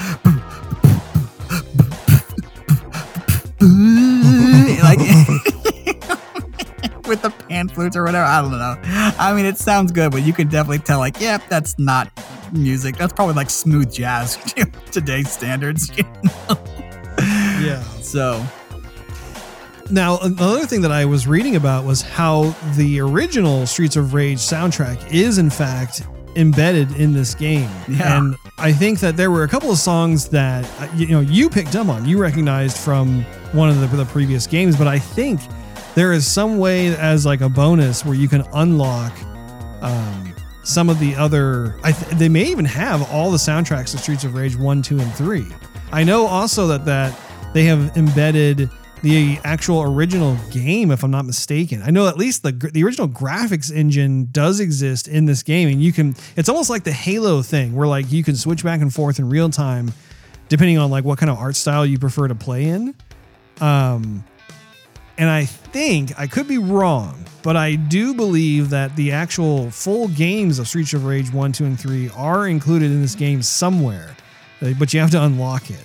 like 4.83 4.99
with 7.09 7.23
the 7.23 7.31
pan 7.49 7.69
flutes 7.69 7.97
or 7.97 8.05
whatever. 8.05 8.25
I 8.25 8.41
don't 8.41 8.53
know. 8.53 8.77
I 9.19 9.35
mean, 9.35 9.47
it 9.47 9.59
sounds 9.59 9.93
good, 9.93 10.13
but 10.13 10.23
you 10.23 10.33
can 10.33 10.49
definitely 10.49 10.81
tell, 10.81 10.99
like, 10.99 11.21
yep, 11.21 11.43
that's 11.49 11.79
not 11.79 12.11
music. 12.53 12.97
That's 12.97 13.13
probably 13.13 13.35
like 13.35 13.51
smooth 13.51 13.93
jazz 13.93 14.37
to 14.55 14.67
today's 14.91 15.31
standards. 15.31 15.91
You 15.97 16.05
know? 16.23 16.59
Yeah. 17.61 17.83
So 18.01 18.45
Now, 19.91 20.19
another 20.19 20.67
thing 20.67 20.83
that 20.83 20.93
I 20.93 21.05
was 21.05 21.27
reading 21.27 21.57
about 21.57 21.85
was 21.85 22.03
how 22.03 22.55
the 22.77 23.01
original 23.01 23.67
Streets 23.67 23.97
of 23.97 24.13
Rage 24.13 24.39
soundtrack 24.39 25.13
is, 25.13 25.39
in 25.39 25.49
fact, 25.49 26.03
embedded 26.37 26.93
in 26.93 27.13
this 27.13 27.35
game. 27.35 27.71
Yeah. 27.89 28.19
And 28.19 28.37
I 28.59 28.73
think 28.73 29.01
that 29.01 29.17
there 29.17 29.31
were 29.31 29.45
a 29.45 29.49
couple 29.49 29.71
of 29.71 29.79
songs 29.79 30.29
that 30.29 30.65
uh, 30.81 30.89
you 30.95 31.09
know 31.09 31.21
you 31.21 31.49
picked 31.49 31.75
up 31.75 31.89
on, 31.89 32.05
you 32.05 32.19
recognized 32.19 32.77
from 32.77 33.23
one 33.53 33.69
of 33.69 33.81
the, 33.81 33.87
the 33.97 34.05
previous 34.05 34.47
games, 34.47 34.77
but 34.77 34.87
I 34.87 34.99
think 34.99 35.41
there 35.95 36.13
is 36.13 36.27
some 36.27 36.59
way 36.59 36.95
as 36.97 37.25
like 37.25 37.41
a 37.41 37.49
bonus 37.49 38.05
where 38.05 38.15
you 38.15 38.29
can 38.29 38.45
unlock 38.53 39.13
um, 39.81 40.35
some 40.65 40.91
of 40.91 40.99
the 41.01 41.15
other. 41.17 41.77
I 41.83 41.93
th- 41.93 42.19
they 42.19 42.29
may 42.29 42.45
even 42.45 42.67
have 42.67 43.11
all 43.11 43.31
the 43.31 43.39
soundtracks 43.39 43.95
of 43.95 44.01
Streets 44.01 44.25
of 44.25 44.35
Rage 44.35 44.57
one, 44.57 44.83
two, 44.83 45.01
and 45.01 45.13
three. 45.15 45.47
I 45.93 46.05
know 46.05 46.27
also 46.27 46.67
that 46.69 46.85
that 46.85 47.19
they 47.55 47.65
have 47.65 47.97
embedded 47.97 48.71
the 49.03 49.39
actual 49.45 49.83
original 49.83 50.37
game, 50.51 50.91
if 50.91 51.03
I'm 51.05 51.11
not 51.11 51.25
mistaken. 51.25 51.83
I 51.83 51.91
know 51.91 52.09
at 52.09 52.17
least 52.17 52.43
the 52.43 52.53
the 52.53 52.83
original 52.85 53.09
graphics 53.09 53.73
engine 53.73 54.29
does 54.33 54.61
exist 54.61 55.09
in 55.09 55.25
this 55.25 55.43
game, 55.43 55.69
and 55.69 55.83
you 55.83 55.93
can. 55.93 56.17
It's 56.37 56.49
almost 56.49 56.71
like 56.71 56.85
the 56.85 56.93
Halo 56.93 57.43
thing, 57.43 57.75
where 57.75 57.87
like 57.87 58.11
you 58.11 58.23
can 58.25 58.37
switch 58.37 58.65
back 58.65 58.81
and 58.81 58.93
forth 58.93 59.19
in 59.19 59.29
real 59.29 59.51
time, 59.51 59.93
depending 60.49 60.79
on 60.79 60.91
like 60.91 61.05
what 61.05 61.19
kind 61.19 61.31
of 61.31 61.39
art 61.39 61.57
style 61.57 61.87
you 61.87 61.99
prefer 61.99 62.29
to 62.29 62.35
play 62.35 62.65
in. 62.65 62.95
Um, 63.61 64.25
and 65.17 65.29
I 65.29 65.45
think 65.45 66.19
I 66.19 66.27
could 66.29 66.47
be 66.47 66.59
wrong, 66.59 67.25
but 67.43 67.57
I 67.57 67.75
do 67.75 68.15
believe 68.15 68.71
that 68.71 68.95
the 68.95 69.13
actual 69.13 69.71
full 69.71 70.09
games 70.09 70.61
of 70.61 70.69
Streets 70.69 70.95
of 70.95 71.05
Rage 71.05 71.33
1, 71.33 71.53
2, 71.53 71.65
and 71.65 71.81
3 71.81 72.11
are 72.11 72.47
included 72.47 72.93
in 72.93 73.03
this 73.03 73.17
game 73.17 73.43
somewhere, 73.43 74.17
but 74.61 74.95
you 74.95 75.01
have 75.01 75.11
to 75.11 75.23
unlock 75.23 75.71
it. 75.71 75.85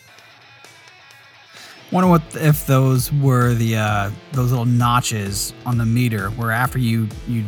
Wonder 1.93 2.09
what 2.09 2.23
if 2.33 2.65
those 2.65 3.13
were 3.13 3.53
the 3.53 3.75
uh, 3.75 4.09
those 4.31 4.49
little 4.49 4.65
notches 4.65 5.53
on 5.63 5.77
the 5.77 5.85
meter, 5.85 6.29
where 6.31 6.49
after 6.49 6.79
you 6.79 7.07
you 7.27 7.45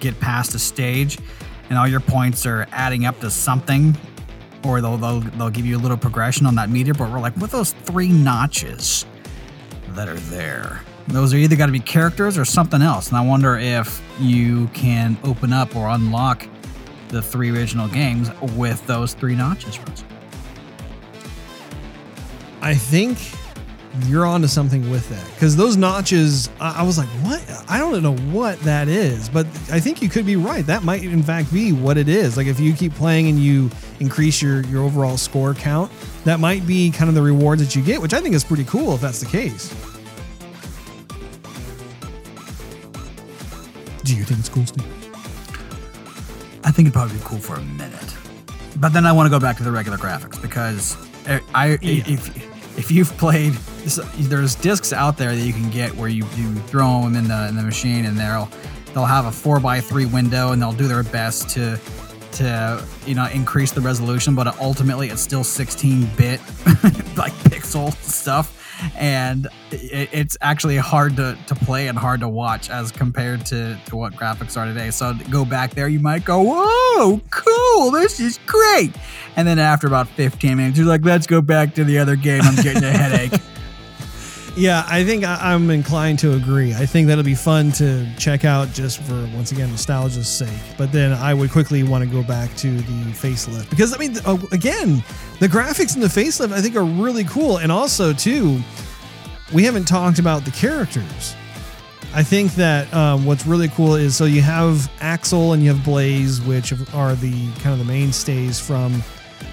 get 0.00 0.18
past 0.18 0.54
a 0.54 0.58
stage, 0.58 1.18
and 1.68 1.78
all 1.78 1.86
your 1.86 2.00
points 2.00 2.46
are 2.46 2.66
adding 2.72 3.04
up 3.04 3.20
to 3.20 3.30
something, 3.30 3.94
or 4.64 4.80
they'll 4.80 4.96
they'll, 4.96 5.20
they'll 5.20 5.50
give 5.50 5.66
you 5.66 5.76
a 5.76 5.78
little 5.78 5.98
progression 5.98 6.46
on 6.46 6.54
that 6.54 6.70
meter. 6.70 6.94
But 6.94 7.12
we're 7.12 7.20
like, 7.20 7.34
what 7.34 7.50
those 7.50 7.72
three 7.72 8.08
notches 8.08 9.04
that 9.90 10.08
are 10.08 10.16
there? 10.16 10.80
Those 11.08 11.34
are 11.34 11.36
either 11.36 11.54
got 11.54 11.66
to 11.66 11.72
be 11.72 11.78
characters 11.78 12.38
or 12.38 12.46
something 12.46 12.80
else. 12.80 13.08
And 13.08 13.18
I 13.18 13.20
wonder 13.20 13.58
if 13.58 14.00
you 14.18 14.68
can 14.68 15.18
open 15.22 15.52
up 15.52 15.76
or 15.76 15.88
unlock 15.88 16.48
the 17.08 17.20
three 17.20 17.50
original 17.50 17.88
games 17.88 18.30
with 18.56 18.86
those 18.86 19.12
three 19.12 19.34
notches. 19.34 19.78
I 22.62 22.74
think 22.74 23.18
you're 24.06 24.24
onto 24.24 24.46
something 24.48 24.88
with 24.90 25.06
that 25.10 25.24
because 25.34 25.54
those 25.54 25.76
notches, 25.76 26.48
I, 26.60 26.82
was 26.82 26.96
like, 26.96 27.08
what? 27.22 27.64
I 27.68 27.78
don't 27.78 28.02
know 28.02 28.16
what 28.32 28.58
that 28.60 28.88
is, 28.88 29.28
but 29.28 29.44
I 29.70 29.80
think 29.80 30.00
you 30.00 30.08
could 30.08 30.24
be 30.24 30.36
right. 30.36 30.64
That 30.64 30.82
might, 30.82 31.02
in 31.04 31.22
fact, 31.22 31.52
be 31.52 31.72
what 31.72 31.98
it 31.98 32.08
is. 32.08 32.36
Like 32.38 32.46
if 32.46 32.58
you 32.58 32.72
keep 32.72 32.94
playing 32.94 33.28
and 33.28 33.38
you 33.38 33.70
increase 34.00 34.40
your 34.40 34.62
your 34.62 34.82
overall 34.82 35.18
score 35.18 35.52
count, 35.54 35.92
that 36.24 36.40
might 36.40 36.66
be 36.66 36.90
kind 36.90 37.08
of 37.10 37.14
the 37.14 37.22
rewards 37.22 37.62
that 37.62 37.76
you 37.76 37.82
get, 37.82 38.00
which 38.00 38.14
I 38.14 38.20
think 38.20 38.34
is 38.34 38.44
pretty 38.44 38.64
cool 38.64 38.94
if 38.94 39.00
that's 39.02 39.20
the 39.20 39.26
case. 39.26 39.68
Do 44.04 44.16
you 44.16 44.24
think 44.24 44.40
it's 44.40 44.48
cool, 44.48 44.66
Steve? 44.66 44.86
I 46.64 46.70
think 46.70 46.86
it'd 46.86 46.92
probably 46.92 47.16
be 47.18 47.24
cool 47.24 47.38
for 47.38 47.54
a 47.56 47.60
minute, 47.62 48.14
but 48.76 48.92
then 48.92 49.04
I 49.06 49.12
want 49.12 49.26
to 49.26 49.30
go 49.30 49.38
back 49.40 49.56
to 49.58 49.62
the 49.64 49.70
regular 49.72 49.98
graphics 49.98 50.40
because 50.40 50.96
I, 51.26 51.40
I 51.54 51.66
Yeah. 51.82 52.04
if 52.06 52.78
if 52.78 52.90
you've 52.90 53.14
played, 53.18 53.52
there's 54.28 54.54
discs 54.54 54.92
out 54.92 55.16
there 55.16 55.34
that 55.34 55.42
you 55.42 55.52
can 55.52 55.70
get 55.70 55.94
where 55.96 56.08
you, 56.08 56.24
you 56.36 56.54
throw 56.66 57.02
them 57.02 57.16
in 57.16 57.28
the 57.28 57.48
in 57.48 57.56
the 57.56 57.62
machine 57.62 58.04
and 58.04 58.16
they'll 58.16 58.48
they'll 58.94 59.04
have 59.04 59.26
a 59.26 59.32
four 59.32 59.60
by 59.60 59.80
three 59.80 60.06
window 60.06 60.52
and 60.52 60.62
they'll 60.62 60.72
do 60.72 60.88
their 60.88 61.02
best 61.02 61.48
to 61.50 61.78
to 62.32 62.84
you 63.06 63.14
know 63.14 63.26
increase 63.26 63.72
the 63.72 63.80
resolution, 63.80 64.34
but 64.34 64.58
ultimately 64.58 65.08
it's 65.08 65.22
still 65.22 65.44
16 65.44 66.06
bit 66.16 66.40
like 67.16 67.32
pixel 67.44 67.92
stuff. 68.02 68.58
And 68.96 69.46
it, 69.70 70.08
it's 70.12 70.36
actually 70.40 70.76
hard 70.76 71.14
to, 71.16 71.38
to 71.46 71.54
play 71.54 71.86
and 71.86 71.96
hard 71.96 72.18
to 72.20 72.28
watch 72.28 72.68
as 72.68 72.90
compared 72.90 73.46
to, 73.46 73.78
to 73.86 73.96
what 73.96 74.14
graphics 74.14 74.56
are 74.56 74.64
today. 74.64 74.90
So 74.90 75.14
to 75.16 75.24
go 75.30 75.44
back 75.44 75.74
there, 75.74 75.86
you 75.86 76.00
might 76.00 76.24
go, 76.24 76.42
"Whoa, 76.42 77.20
cool! 77.30 77.90
This 77.92 78.18
is 78.18 78.40
great!" 78.46 78.92
And 79.36 79.46
then 79.46 79.60
after 79.60 79.86
about 79.86 80.08
15 80.08 80.56
minutes, 80.56 80.78
you're 80.78 80.86
like, 80.86 81.04
"Let's 81.04 81.28
go 81.28 81.40
back 81.40 81.74
to 81.76 81.84
the 81.84 81.98
other 81.98 82.16
game. 82.16 82.42
I'm 82.42 82.56
getting 82.56 82.82
a 82.82 82.90
headache." 82.90 83.40
Yeah, 84.54 84.84
I 84.86 85.02
think 85.02 85.24
I, 85.24 85.38
I'm 85.40 85.70
inclined 85.70 86.18
to 86.20 86.34
agree. 86.34 86.74
I 86.74 86.84
think 86.84 87.08
that'll 87.08 87.24
be 87.24 87.34
fun 87.34 87.72
to 87.72 88.06
check 88.18 88.44
out 88.44 88.70
just 88.72 89.00
for 89.00 89.14
once 89.34 89.50
again 89.50 89.70
nostalgia's 89.70 90.28
sake. 90.28 90.50
But 90.76 90.92
then 90.92 91.12
I 91.12 91.32
would 91.32 91.50
quickly 91.50 91.82
want 91.82 92.04
to 92.04 92.10
go 92.10 92.22
back 92.22 92.54
to 92.56 92.70
the 92.70 93.12
facelift 93.12 93.70
because 93.70 93.94
I 93.94 93.98
mean, 93.98 94.16
uh, 94.26 94.38
again, 94.52 95.02
the 95.40 95.48
graphics 95.48 95.94
in 95.94 96.02
the 96.02 96.08
facelift 96.08 96.52
I 96.52 96.60
think 96.60 96.76
are 96.76 96.84
really 96.84 97.24
cool, 97.24 97.58
and 97.58 97.72
also 97.72 98.12
too, 98.12 98.60
we 99.54 99.64
haven't 99.64 99.88
talked 99.88 100.18
about 100.18 100.44
the 100.44 100.50
characters. 100.50 101.34
I 102.14 102.22
think 102.22 102.52
that 102.56 102.92
um, 102.92 103.24
what's 103.24 103.46
really 103.46 103.68
cool 103.68 103.94
is 103.94 104.14
so 104.14 104.26
you 104.26 104.42
have 104.42 104.90
Axel 105.00 105.54
and 105.54 105.62
you 105.62 105.72
have 105.72 105.82
Blaze, 105.82 106.42
which 106.42 106.72
are 106.92 107.14
the 107.14 107.50
kind 107.60 107.72
of 107.72 107.78
the 107.78 107.86
mainstays 107.86 108.60
from 108.60 109.02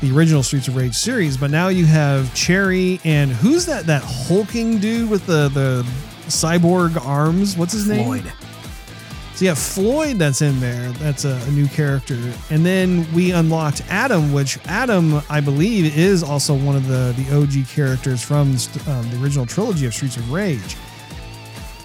the 0.02 0.16
original 0.16 0.44
Streets 0.44 0.68
of 0.68 0.76
Rage 0.76 0.96
series, 0.96 1.38
but 1.38 1.52
now 1.52 1.68
you 1.68 1.86
have 1.86 2.34
Cherry 2.34 3.00
and 3.04 3.32
who's 3.32 3.66
that 3.66 3.86
that 3.86 4.04
hulking 4.04 4.80
dude 4.80 5.10
with 5.10 5.26
the 5.26 5.50
the 5.50 5.84
cyborg 6.28 7.04
arms? 7.06 7.58
What's 7.58 7.74
his 7.74 7.88
name? 7.88 8.06
Floyd. 8.06 8.34
So 9.36 9.46
you 9.46 9.50
have 9.50 9.58
Floyd 9.58 10.18
that's 10.18 10.42
in 10.42 10.60
there. 10.60 10.92
That's 10.94 11.24
a, 11.24 11.42
a 11.48 11.52
new 11.52 11.68
character. 11.68 12.18
And 12.50 12.66
then 12.66 13.08
we 13.14 13.32
unlocked 13.32 13.82
Adam, 13.90 14.34
which 14.34 14.60
Adam, 14.66 15.22
I 15.30 15.40
believe, 15.40 15.98
is 15.98 16.24
also 16.24 16.54
one 16.54 16.76
of 16.76 16.88
the, 16.88 17.14
the 17.16 17.38
OG 17.38 17.70
characters 17.70 18.22
from 18.22 18.50
um, 18.88 19.10
the 19.10 19.20
original 19.24 19.46
trilogy 19.46 19.86
of 19.86 19.94
Streets 19.94 20.18
of 20.18 20.30
Rage. 20.30 20.76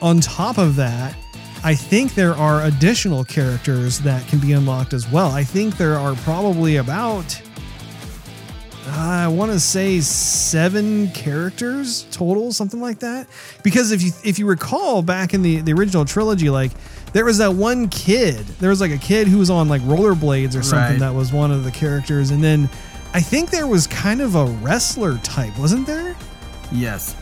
On 0.03 0.19
top 0.19 0.59
of 0.59 0.75
that, 0.75 1.15
I 1.63 1.77
think 1.77 2.15
there 2.15 2.35
are 2.35 2.65
additional 2.65 3.25
characters 3.25 4.01
that 4.01 4.27
can 4.27 4.41
be 4.41 4.51
unlocked 4.51 4.93
as 4.93 5.09
well. 5.09 5.31
I 5.31 5.45
think 5.45 5.77
there 5.77 5.95
are 5.95 6.17
probably 6.17 6.79
about 6.79 7.41
I 8.87 9.29
want 9.29 9.51
to 9.53 9.59
say 9.61 10.01
seven 10.01 11.09
characters 11.13 12.07
total, 12.11 12.53
something 12.53 12.81
like 12.81 12.99
that. 13.01 13.27
Because 13.63 13.93
if 13.93 14.03
you 14.03 14.13
if 14.23 14.39
you 14.39 14.47
recall 14.47 15.01
back 15.03 15.33
in 15.35 15.43
the 15.43 15.61
the 15.61 15.73
original 15.73 16.05
trilogy, 16.05 16.51
like 16.51 16.73
there 17.13 17.25
was 17.25 17.39
that 17.39 17.55
one 17.55 17.89
kid. 17.89 18.37
There 18.61 18.71
was 18.71 18.81
like 18.81 18.91
a 18.91 18.99
kid 18.99 19.27
who 19.29 19.39
was 19.39 19.49
on 19.51 19.69
like 19.69 19.81
rollerblades 19.83 20.57
or 20.59 20.63
something 20.63 20.93
Right. 20.93 20.99
that 21.01 21.15
was 21.15 21.33
one 21.33 21.51
of 21.51 21.65
the 21.65 21.71
characters, 21.71 22.31
and 22.31 22.43
then 22.45 22.69
I 23.15 23.21
think 23.21 23.51
there 23.51 23.67
was 23.67 23.87
kind 23.87 24.21
of 24.21 24.35
a 24.35 24.45
wrestler 24.47 25.19
type, 25.19 25.57
wasn't 25.59 25.87
there? 25.87 26.17
Yes. 26.73 27.15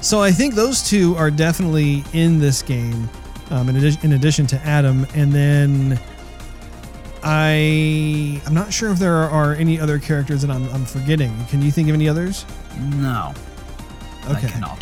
So 0.00 0.20
I 0.20 0.30
think 0.32 0.54
those 0.54 0.82
two 0.88 1.14
are 1.16 1.30
definitely 1.30 2.02
in 2.12 2.38
this 2.38 2.60
game, 2.62 3.08
um, 3.50 3.68
in, 3.68 3.76
in 4.02 4.12
addition 4.14 4.46
to 4.48 4.56
Adam. 4.66 5.06
And 5.14 5.32
then 5.32 5.98
I 7.24 8.40
I'm 8.46 8.54
not 8.54 8.72
sure 8.72 8.90
if 8.90 8.98
there 8.98 9.14
are 9.16 9.54
any 9.54 9.80
other 9.80 9.98
characters 9.98 10.42
that 10.42 10.50
I'm, 10.50 10.68
I'm 10.70 10.84
forgetting. 10.84 11.34
Can 11.46 11.62
you 11.62 11.70
think 11.70 11.88
of 11.88 11.94
any 11.94 12.08
others? 12.08 12.44
No. 12.78 13.32
I 14.26 14.32
Okay. 14.32 14.48
cannot. 14.48 14.78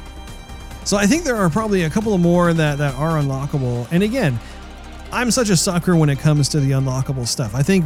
So 0.85 0.97
I 0.97 1.07
think 1.07 1.23
there 1.25 1.37
are 1.37 1.49
probably 1.49 1.83
a 1.85 1.91
couple 1.91 2.13
of 2.15 2.21
more 2.21 2.53
that 2.53 2.79
that 2.79 2.95
are 2.97 3.13
unlockable. 3.21 3.87
And 3.93 4.03
again, 4.03 4.39
I'm 5.13 5.31
such 5.31 5.51
a 5.51 5.57
sucker 5.57 5.95
when 5.95 6.09
it 6.09 6.19
comes 6.19 6.49
to 6.51 6.59
the 6.61 6.71
unlockable 6.73 7.29
stuff. 7.29 7.55
I 7.55 7.63
think 7.63 7.85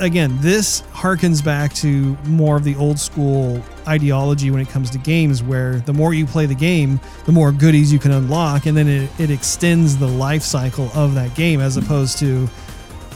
again, 0.00 0.36
this 0.40 0.82
harkens 0.92 1.42
back 1.42 1.72
to 1.74 2.16
more 2.26 2.56
of 2.56 2.64
the 2.64 2.74
old 2.76 2.98
school 2.98 3.62
ideology 3.88 4.50
when 4.50 4.60
it 4.60 4.68
comes 4.68 4.90
to 4.90 4.98
games 4.98 5.42
where 5.42 5.76
the 5.80 5.92
more 5.94 6.12
you 6.12 6.26
play 6.26 6.44
the 6.44 6.54
game, 6.56 7.00
the 7.24 7.32
more 7.32 7.52
goodies 7.52 7.92
you 7.92 7.98
can 8.00 8.10
unlock 8.10 8.66
and 8.66 8.76
then 8.76 8.88
it, 8.88 9.08
it 9.20 9.30
extends 9.30 9.96
the 9.96 10.08
life 10.08 10.42
cycle 10.42 10.90
of 10.94 11.14
that 11.14 11.34
game 11.34 11.60
as 11.60 11.76
opposed 11.76 12.18
to 12.18 12.48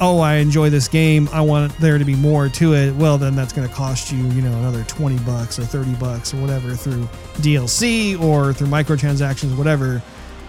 oh, 0.01 0.19
I 0.21 0.37
enjoy 0.37 0.71
this 0.71 0.89
game. 0.89 1.29
I 1.33 1.43
want 1.43 1.77
there 1.79 1.99
to 1.99 2.05
be 2.05 2.15
more 2.15 2.49
to 2.49 2.75
it. 2.75 2.95
Well, 2.95 3.19
then 3.19 3.37
that's 3.37 3.53
going 3.53 3.69
to 3.69 3.75
cost 3.75 4.11
you, 4.11 4.19
you 4.29 4.43
know, 4.43 4.53
another 4.59 4.83
20 4.85 5.19
bucks 5.25 5.59
or 5.59 5.65
30 5.65 5.95
bucks 5.95 6.33
or 6.33 6.39
whatever 6.39 6.75
through 6.75 7.05
DLC 7.37 8.21
or 8.21 8.53
through 8.53 8.69
microtransactions, 8.69 9.57
whatever. 9.57 10.03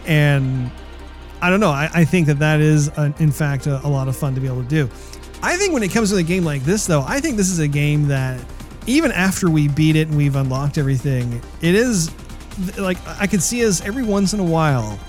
And 0.06 0.72
I 1.42 1.50
don't 1.50 1.60
know. 1.60 1.70
I, 1.70 1.90
I 1.94 2.06
think 2.06 2.28
that 2.28 2.40
that 2.40 2.62
is, 2.62 2.90
uh 2.90 3.12
in 3.20 3.32
fact, 3.32 3.68
a, 3.68 3.86
a 3.86 3.90
lot 3.90 4.08
of 4.08 4.16
fun 4.16 4.36
to 4.36 4.42
be 4.42 4.48
able 4.48 4.64
to 4.64 4.70
do. 4.70 4.90
I 5.44 5.58
think 5.58 5.74
when 5.74 5.84
it 5.84 5.92
comes 5.92 6.12
to 6.12 6.18
a 6.18 6.24
game 6.24 6.46
like 6.46 6.64
this, 6.64 6.86
though, 6.86 7.02
I 7.02 7.20
think 7.20 7.36
this 7.36 7.50
is 7.50 7.60
a 7.60 7.68
game 7.68 8.08
that 8.08 8.40
even 8.88 9.12
after 9.12 9.50
we 9.50 9.68
beat 9.68 9.96
it 9.96 10.08
and 10.08 10.16
we've 10.16 10.36
unlocked 10.36 10.78
everything, 10.78 11.42
it 11.62 11.76
is 11.76 12.12
like 12.78 12.98
I 13.08 13.28
could 13.28 13.42
see 13.42 13.66
us 13.66 13.82
every 13.82 14.04
once 14.04 14.34
in 14.34 14.40
a 14.40 14.44
while 14.44 15.00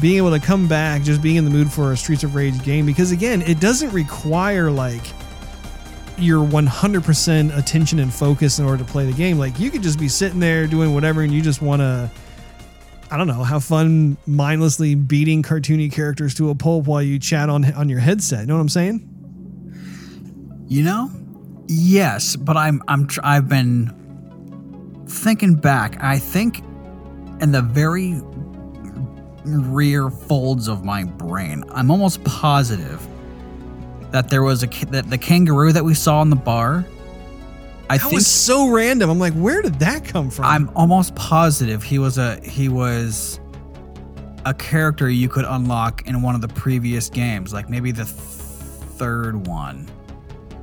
being 0.00 0.16
able 0.16 0.30
to 0.30 0.40
come 0.40 0.66
back, 0.66 1.02
just 1.02 1.22
being 1.22 1.36
in 1.36 1.44
the 1.44 1.50
mood 1.50 1.72
for 1.72 1.92
a 1.92 1.96
Streets 1.96 2.24
of 2.24 2.34
Rage 2.34 2.62
game, 2.62 2.86
because 2.86 3.12
again, 3.12 3.42
it 3.42 3.60
doesn't 3.60 3.90
require 3.90 4.70
like 4.70 5.02
your 6.18 6.44
100% 6.46 7.56
attention 7.56 7.98
and 7.98 8.12
focus 8.12 8.58
in 8.58 8.64
order 8.64 8.84
to 8.84 8.90
play 8.90 9.06
the 9.06 9.12
game. 9.12 9.38
Like 9.38 9.58
you 9.58 9.70
could 9.70 9.82
just 9.82 9.98
be 9.98 10.08
sitting 10.08 10.40
there 10.40 10.66
doing 10.66 10.94
whatever 10.94 11.22
and 11.22 11.32
you 11.32 11.42
just 11.42 11.62
want 11.62 11.80
to 11.80 12.10
I 13.10 13.16
don't 13.16 13.28
know, 13.28 13.44
have 13.44 13.62
fun 13.62 14.16
mindlessly 14.26 14.96
beating 14.96 15.42
cartoony 15.42 15.92
characters 15.92 16.34
to 16.34 16.50
a 16.50 16.54
pulp 16.54 16.86
while 16.86 17.02
you 17.02 17.18
chat 17.18 17.48
on 17.48 17.72
on 17.74 17.88
your 17.88 18.00
headset. 18.00 18.40
You 18.40 18.46
know 18.46 18.54
what 18.54 18.60
I'm 18.62 18.68
saying? 18.68 20.64
You 20.66 20.82
know? 20.82 21.10
Yes, 21.68 22.34
but 22.34 22.56
I'm 22.56 22.82
I'm 22.88 23.06
tr- 23.06 23.20
I've 23.22 23.48
been 23.48 25.04
thinking 25.06 25.54
back. 25.54 26.02
I 26.02 26.18
think 26.18 26.58
in 27.40 27.52
the 27.52 27.62
very 27.62 28.20
rear 29.44 30.10
folds 30.10 30.68
of 30.68 30.84
my 30.84 31.04
brain, 31.04 31.64
I'm 31.70 31.90
almost 31.90 32.22
positive 32.24 33.06
that 34.10 34.28
there 34.28 34.42
was 34.42 34.62
a 34.62 34.66
that 34.86 35.10
the 35.10 35.18
kangaroo 35.18 35.72
that 35.72 35.84
we 35.84 35.94
saw 35.94 36.22
in 36.22 36.30
the 36.30 36.36
bar. 36.36 36.84
I 37.90 37.98
That 37.98 38.04
think 38.04 38.14
was 38.14 38.26
so 38.26 38.70
random. 38.70 39.10
I'm 39.10 39.18
like, 39.18 39.34
where 39.34 39.60
did 39.60 39.78
that 39.80 40.04
come 40.04 40.30
from? 40.30 40.46
I'm 40.46 40.70
almost 40.74 41.14
positive 41.14 41.82
he 41.82 41.98
was 41.98 42.16
a 42.16 42.36
he 42.40 42.68
was 42.68 43.40
a 44.46 44.54
character 44.54 45.08
you 45.08 45.28
could 45.28 45.44
unlock 45.44 46.06
in 46.06 46.22
one 46.22 46.34
of 46.34 46.40
the 46.40 46.48
previous 46.48 47.08
games, 47.10 47.52
like 47.52 47.68
maybe 47.68 47.92
the 47.92 48.04
th- 48.04 48.16
third 48.96 49.46
one 49.46 49.88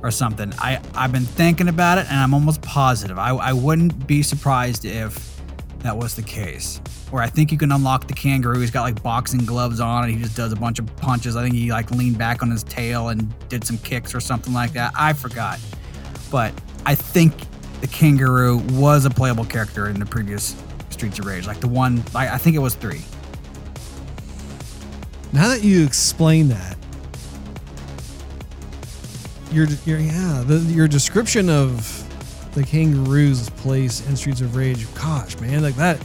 or 0.02 0.10
something. 0.10 0.52
I 0.58 0.80
I've 0.94 1.12
been 1.12 1.24
thinking 1.24 1.68
about 1.68 1.98
it 1.98 2.06
and 2.10 2.18
I'm 2.18 2.34
almost 2.34 2.62
positive. 2.62 3.18
I 3.18 3.30
I 3.30 3.52
wouldn't 3.52 4.06
be 4.06 4.22
surprised 4.22 4.84
if 4.84 5.41
that 5.82 5.96
was 5.96 6.14
the 6.14 6.22
case. 6.22 6.80
Where 7.10 7.22
I 7.22 7.28
think 7.28 7.52
you 7.52 7.58
can 7.58 7.72
unlock 7.72 8.06
the 8.06 8.14
kangaroo. 8.14 8.60
He's 8.60 8.70
got 8.70 8.82
like 8.82 9.02
boxing 9.02 9.44
gloves 9.44 9.80
on 9.80 10.04
and 10.04 10.12
he 10.12 10.22
just 10.22 10.36
does 10.36 10.52
a 10.52 10.56
bunch 10.56 10.78
of 10.78 10.96
punches. 10.96 11.36
I 11.36 11.42
think 11.42 11.54
he 11.54 11.70
like 11.70 11.90
leaned 11.90 12.18
back 12.18 12.42
on 12.42 12.50
his 12.50 12.62
tail 12.62 13.08
and 13.08 13.32
did 13.48 13.64
some 13.64 13.78
kicks 13.78 14.14
or 14.14 14.20
something 14.20 14.52
like 14.52 14.72
that. 14.72 14.92
I 14.96 15.12
forgot. 15.12 15.58
But 16.30 16.54
I 16.86 16.94
think 16.94 17.34
the 17.80 17.88
kangaroo 17.88 18.58
was 18.72 19.04
a 19.04 19.10
playable 19.10 19.44
character 19.44 19.88
in 19.88 19.98
the 19.98 20.06
previous 20.06 20.56
Streets 20.90 21.18
of 21.18 21.26
Rage. 21.26 21.46
Like 21.46 21.60
the 21.60 21.68
one, 21.68 22.02
I, 22.14 22.34
I 22.34 22.38
think 22.38 22.54
it 22.54 22.60
was 22.60 22.74
three. 22.74 23.02
now 25.32 25.48
that 25.48 25.64
you 25.64 25.84
explain 25.84 26.48
that, 26.48 26.76
your 29.50 29.66
your 29.84 29.98
yeah, 29.98 30.42
the, 30.46 30.58
your 30.72 30.88
description 30.88 31.50
of 31.50 32.01
the 32.52 32.62
kangaroo's 32.62 33.48
place 33.50 34.06
in 34.06 34.16
Streets 34.16 34.40
of 34.40 34.56
Rage, 34.56 34.92
gosh, 34.94 35.38
man, 35.40 35.62
like 35.62 35.76
that. 35.76 35.98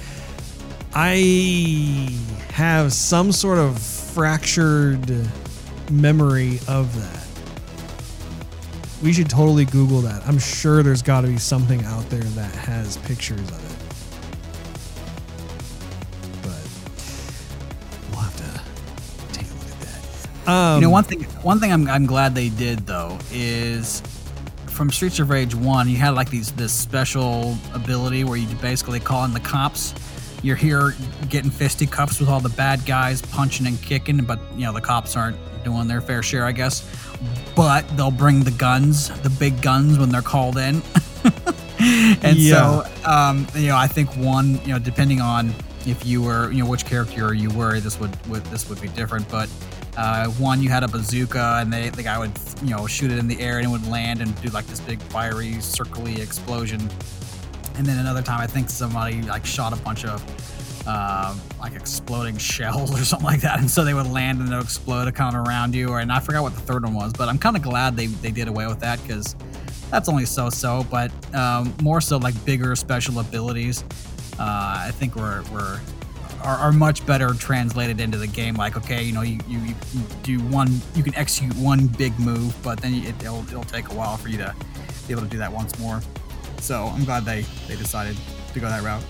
I 0.93 2.09
have 2.51 2.93
some 2.93 3.31
sort 3.31 3.59
of 3.59 3.77
fractured 3.77 5.27
memory 5.91 6.59
of 6.67 6.95
that. 6.99 7.23
We 9.03 9.13
should 9.13 9.29
totally 9.29 9.65
Google 9.65 10.01
that. 10.01 10.25
I'm 10.27 10.39
sure 10.39 10.81
there's 10.81 11.03
got 11.03 11.21
to 11.21 11.27
be 11.27 11.37
something 11.37 11.83
out 11.83 12.09
there 12.09 12.19
that 12.19 12.55
has 12.55 12.97
pictures 12.97 13.39
of 13.39 13.63
it. 13.63 13.77
But 16.41 16.67
we'll 18.09 18.21
have 18.21 18.35
to 18.37 19.33
take 19.33 19.45
a 19.45 19.53
look 19.53 19.69
at 19.69 19.79
that. 19.81 20.49
Um, 20.49 20.81
you 20.81 20.87
know, 20.87 20.89
one 20.89 21.03
thing, 21.03 21.23
one 21.43 21.59
thing 21.59 21.71
I'm, 21.71 21.87
I'm 21.87 22.07
glad 22.07 22.33
they 22.33 22.49
did 22.49 22.87
though 22.87 23.19
is 23.31 24.01
from 24.77 24.91
Streets 24.91 25.17
of 25.17 25.31
Rage 25.31 25.55
One, 25.55 25.89
you 25.89 25.97
had 25.97 26.11
like 26.11 26.29
these 26.29 26.51
this 26.51 26.71
special 26.71 27.57
ability 27.73 28.23
where 28.23 28.37
you 28.37 28.47
basically 28.57 28.99
call 28.99 29.25
in 29.25 29.33
the 29.33 29.39
cops. 29.39 29.95
You're 30.43 30.55
here 30.55 30.93
getting 31.29 31.49
fisticuffs 31.49 32.19
with 32.19 32.29
all 32.29 32.39
the 32.39 32.49
bad 32.49 32.85
guys, 32.85 33.23
punching 33.23 33.65
and 33.65 33.81
kicking, 33.81 34.23
but 34.23 34.39
you 34.55 34.65
know 34.65 34.71
the 34.73 34.79
cops 34.79 35.17
aren't 35.17 35.35
doing 35.63 35.87
their 35.87 35.99
fair 35.99 36.21
share, 36.21 36.45
I 36.45 36.51
guess. 36.51 36.87
But 37.55 37.87
they'll 37.97 38.11
bring 38.11 38.43
the 38.43 38.51
guns, 38.51 39.09
the 39.21 39.31
big 39.31 39.59
guns, 39.63 39.97
when 39.97 40.09
they're 40.09 40.21
called 40.21 40.57
in. 40.57 40.83
and 41.79 42.37
Yeah. 42.37 42.83
so, 42.83 43.09
um, 43.09 43.47
you 43.55 43.69
know, 43.69 43.77
I 43.77 43.87
think 43.87 44.11
one, 44.15 44.61
you 44.61 44.73
know, 44.73 44.79
depending 44.79 45.21
on 45.21 45.55
if 45.87 46.05
you 46.05 46.21
were, 46.21 46.51
you 46.51 46.63
know, 46.63 46.69
which 46.69 46.85
character 46.85 47.33
you 47.33 47.49
were, 47.49 47.79
this 47.79 47.99
would, 47.99 48.15
would 48.27 48.43
this 48.45 48.69
would 48.69 48.79
be 48.79 48.89
different. 48.89 49.27
But 49.27 49.49
uh, 49.97 50.27
one, 50.27 50.61
you 50.61 50.69
had 50.69 50.83
a 50.83 50.87
bazooka, 50.87 51.57
and 51.59 51.73
they, 51.73 51.89
the 51.89 52.03
guy 52.03 52.19
would, 52.19 52.31
you 52.61 52.69
know, 52.69 52.85
shoot 52.85 53.11
it 53.11 53.17
in 53.17 53.27
the 53.27 53.39
air, 53.41 53.57
and 53.57 53.65
it 53.65 53.69
would 53.69 53.87
land 53.87 54.21
and 54.21 54.39
do 54.41 54.49
like 54.49 54.67
this 54.67 54.79
big 54.79 55.01
fiery, 55.01 55.53
circly 55.53 56.19
explosion. 56.19 56.79
And 57.75 57.85
then 57.85 57.97
another 57.97 58.21
time, 58.21 58.39
I 58.39 58.45
think 58.45 58.69
somebody 58.69 59.23
like 59.23 59.43
shot 59.43 59.73
a 59.73 59.75
bunch 59.77 60.05
of 60.05 60.23
uh, 60.87 61.35
like 61.59 61.73
exploding 61.73 62.37
shells 62.37 62.93
or 62.93 63.03
something 63.03 63.25
like 63.25 63.41
that, 63.41 63.59
and 63.59 63.69
so 63.69 63.83
they 63.83 63.95
would 63.95 64.05
land 64.05 64.39
and 64.39 64.49
they'll 64.49 64.61
explode 64.61 65.13
kind 65.15 65.35
of 65.35 65.47
around 65.47 65.73
you. 65.73 65.89
Or 65.89 65.99
and 65.99 66.11
I 66.11 66.19
forgot 66.19 66.43
what 66.43 66.53
the 66.53 66.61
third 66.61 66.83
one 66.83 66.93
was, 66.93 67.13
but 67.13 67.27
I'm 67.27 67.39
kind 67.39 67.55
of 67.55 67.63
glad 67.63 67.97
they 67.97 68.05
they 68.05 68.31
did 68.31 68.47
away 68.47 68.67
with 68.67 68.79
that 68.81 69.01
because 69.01 69.35
that's 69.89 70.09
only 70.09 70.25
so-so. 70.25 70.85
But 70.91 71.11
um, 71.33 71.73
more 71.81 72.01
so 72.01 72.17
like 72.17 72.33
bigger 72.45 72.75
special 72.75 73.19
abilities, 73.19 73.83
uh, 74.39 74.83
I 74.85 74.91
think 74.93 75.15
were 75.15 75.43
were 75.51 75.79
are, 76.43 76.57
are 76.57 76.71
much 76.71 77.05
better 77.05 77.33
translated 77.33 77.99
into 77.99 78.17
the 78.17 78.27
game. 78.27 78.55
Like 78.55 78.77
okay, 78.77 79.03
you 79.03 79.13
know, 79.13 79.21
you, 79.21 79.39
you, 79.47 79.59
you 79.59 79.75
do 80.23 80.39
one, 80.47 80.81
you 80.95 81.03
can 81.03 81.15
execute 81.15 81.55
one 81.55 81.87
big 81.87 82.17
move, 82.19 82.55
but 82.63 82.81
then 82.81 82.93
it, 82.93 83.15
it'll 83.21 83.43
it'll 83.47 83.63
take 83.63 83.89
a 83.89 83.93
while 83.93 84.17
for 84.17 84.29
you 84.29 84.37
to 84.37 84.55
be 85.07 85.13
able 85.13 85.23
to 85.23 85.29
do 85.29 85.37
that 85.37 85.51
once 85.51 85.77
more. 85.79 86.01
So 86.59 86.85
I'm 86.85 87.05
glad 87.05 87.25
they 87.25 87.41
they 87.67 87.75
decided 87.75 88.17
to 88.53 88.59
go 88.59 88.67
that 88.67 88.83
route. 88.83 89.03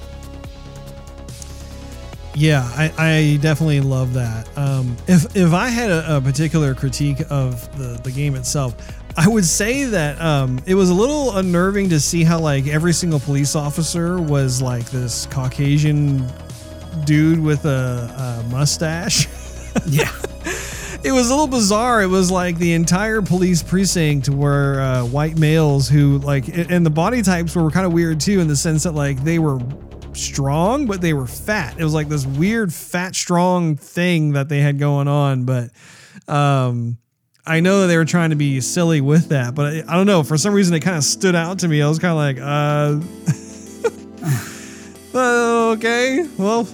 Yeah, 2.35 2.69
I, 2.75 2.93
I 2.99 3.39
definitely 3.41 3.81
love 3.81 4.13
that. 4.13 4.47
Um, 4.55 4.95
if 5.07 5.35
if 5.35 5.53
I 5.53 5.69
had 5.69 5.89
a, 5.89 6.17
a 6.17 6.21
particular 6.21 6.75
critique 6.75 7.21
of 7.31 7.75
the, 7.79 7.99
the 8.03 8.11
game 8.11 8.35
itself, 8.35 8.75
I 9.17 9.27
would 9.27 9.45
say 9.45 9.85
that 9.85 10.21
um, 10.21 10.59
it 10.67 10.75
was 10.75 10.91
a 10.91 10.93
little 10.93 11.35
unnerving 11.37 11.89
to 11.89 11.99
see 11.99 12.23
how 12.23 12.39
like 12.39 12.67
every 12.67 12.93
single 12.93 13.19
police 13.19 13.55
officer 13.55 14.21
was 14.21 14.61
like 14.61 14.85
this 14.91 15.25
Caucasian 15.25 16.31
dude 17.05 17.39
with 17.39 17.65
a, 17.65 18.43
a 18.47 18.49
mustache. 18.49 19.27
Yeah. 19.85 20.11
it 21.03 21.11
was 21.11 21.27
a 21.29 21.29
little 21.29 21.45
bizarre. 21.45 22.01
It 22.01 22.07
was 22.07 22.31
like 22.31 22.57
the 22.57 22.73
entire 22.73 23.21
police 23.21 23.61
precinct 23.61 24.27
were 24.27 24.81
uh, 24.81 25.05
white 25.05 25.37
males 25.37 25.87
who 25.87 26.17
like, 26.17 26.47
and 26.47 26.83
the 26.83 26.89
body 26.89 27.21
types 27.21 27.55
were 27.55 27.69
kind 27.69 27.85
of 27.85 27.93
weird 27.93 28.19
too, 28.19 28.39
in 28.39 28.47
the 28.47 28.55
sense 28.55 28.83
that 28.83 28.95
like 28.95 29.23
they 29.23 29.37
were 29.37 29.59
strong, 30.13 30.87
but 30.87 30.99
they 31.01 31.13
were 31.13 31.27
fat. 31.27 31.79
It 31.79 31.83
was 31.83 31.93
like 31.93 32.09
this 32.09 32.25
weird 32.25 32.73
fat 32.73 33.15
strong 33.15 33.75
thing 33.75 34.33
that 34.33 34.49
they 34.49 34.61
had 34.61 34.79
going 34.79 35.07
on. 35.07 35.45
But 35.45 35.69
um, 36.27 36.97
I 37.45 37.59
know 37.59 37.81
that 37.81 37.87
they 37.87 37.97
were 37.97 38.05
trying 38.05 38.31
to 38.31 38.35
be 38.35 38.59
silly 38.61 39.01
with 39.01 39.29
that, 39.29 39.55
but 39.55 39.73
I, 39.73 39.93
I 39.93 39.95
don't 39.95 40.07
know. 40.07 40.23
For 40.23 40.37
some 40.37 40.53
reason, 40.53 40.75
it 40.75 40.81
kind 40.81 40.97
of 40.97 41.03
stood 41.03 41.35
out 41.35 41.59
to 41.59 41.67
me. 41.67 41.81
I 41.81 41.87
was 41.87 41.99
kind 41.99 42.11
of 42.11 42.17
like, 42.17 42.39
uh, 42.41 42.99
uh, 45.17 45.71
okay, 45.77 46.27
well, 46.37 46.67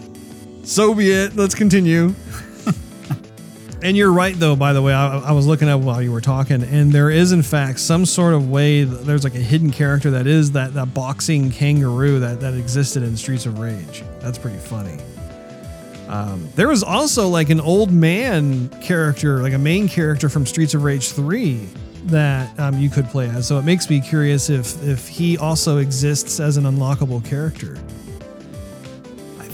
so 0.64 0.93
be 0.93 1.11
it. 1.11 1.36
Let's 1.36 1.55
continue. 1.55 2.16
And 3.84 3.97
you're 3.97 4.14
right, 4.14 4.34
though. 4.34 4.55
By 4.55 4.72
the 4.72 4.82
way, 4.82 4.93
I, 4.93 5.20
I 5.20 5.32
was 5.34 5.45
looking 5.45 5.68
up 5.68 5.82
while 5.82 6.01
you 6.01 6.14
were 6.14 6.22
talking, 6.22 6.64
and 6.64 6.89
there 6.89 7.09
is, 7.09 7.34
in 7.34 7.43
fact, 7.43 7.82
some 7.82 8.05
sort 8.05 8.34
of 8.34 8.49
way. 8.49 8.86
There's 8.86 9.26
like 9.26 9.36
a 9.36 9.39
hidden 9.39 9.72
character 9.72 10.09
that 10.11 10.26
is 10.26 10.53
that 10.53 10.74
that 10.76 10.93
boxing 10.93 11.51
kangaroo 11.51 12.22
that 12.22 12.39
that 12.39 12.53
existed 12.53 13.03
in 13.03 13.18
Streets 13.18 13.45
of 13.45 13.59
Rage. 13.59 14.05
That's 14.22 14.38
pretty 14.38 14.57
funny. 14.57 14.99
Um, 16.07 16.47
there 16.55 16.70
was 16.70 16.82
also 16.82 17.28
like 17.28 17.49
an 17.49 17.59
old 17.59 17.91
man 17.91 18.70
character, 18.82 19.41
like 19.41 19.53
a 19.53 19.57
main 19.57 19.89
character 19.89 20.30
from 20.30 20.45
Streets 20.45 20.74
of 20.74 20.84
Rage 20.84 21.11
Three, 21.11 21.68
that 22.05 22.57
um, 22.61 22.80
you 22.80 22.89
could 22.89 23.07
play 23.07 23.28
as. 23.28 23.45
So 23.45 23.59
it 23.59 23.66
makes 23.66 23.89
me 23.89 23.99
curious 23.99 24.49
if 24.49 24.82
if 24.82 25.09
he 25.09 25.38
also 25.38 25.80
exists 25.80 26.39
as 26.39 26.55
an 26.55 26.64
unlockable 26.64 27.24
character. 27.26 27.78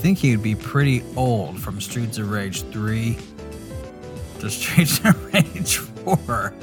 I 0.00 0.02
think 0.02 0.16
he'd 0.16 0.42
be 0.42 0.54
pretty 0.54 1.04
old 1.14 1.60
from 1.60 1.78
Streets 1.78 2.16
of 2.16 2.30
Rage 2.30 2.62
3 2.62 3.18
to 4.38 4.48
Streets 4.50 4.98
of 5.04 5.34
Rage 5.34 5.76
4. 5.76 6.54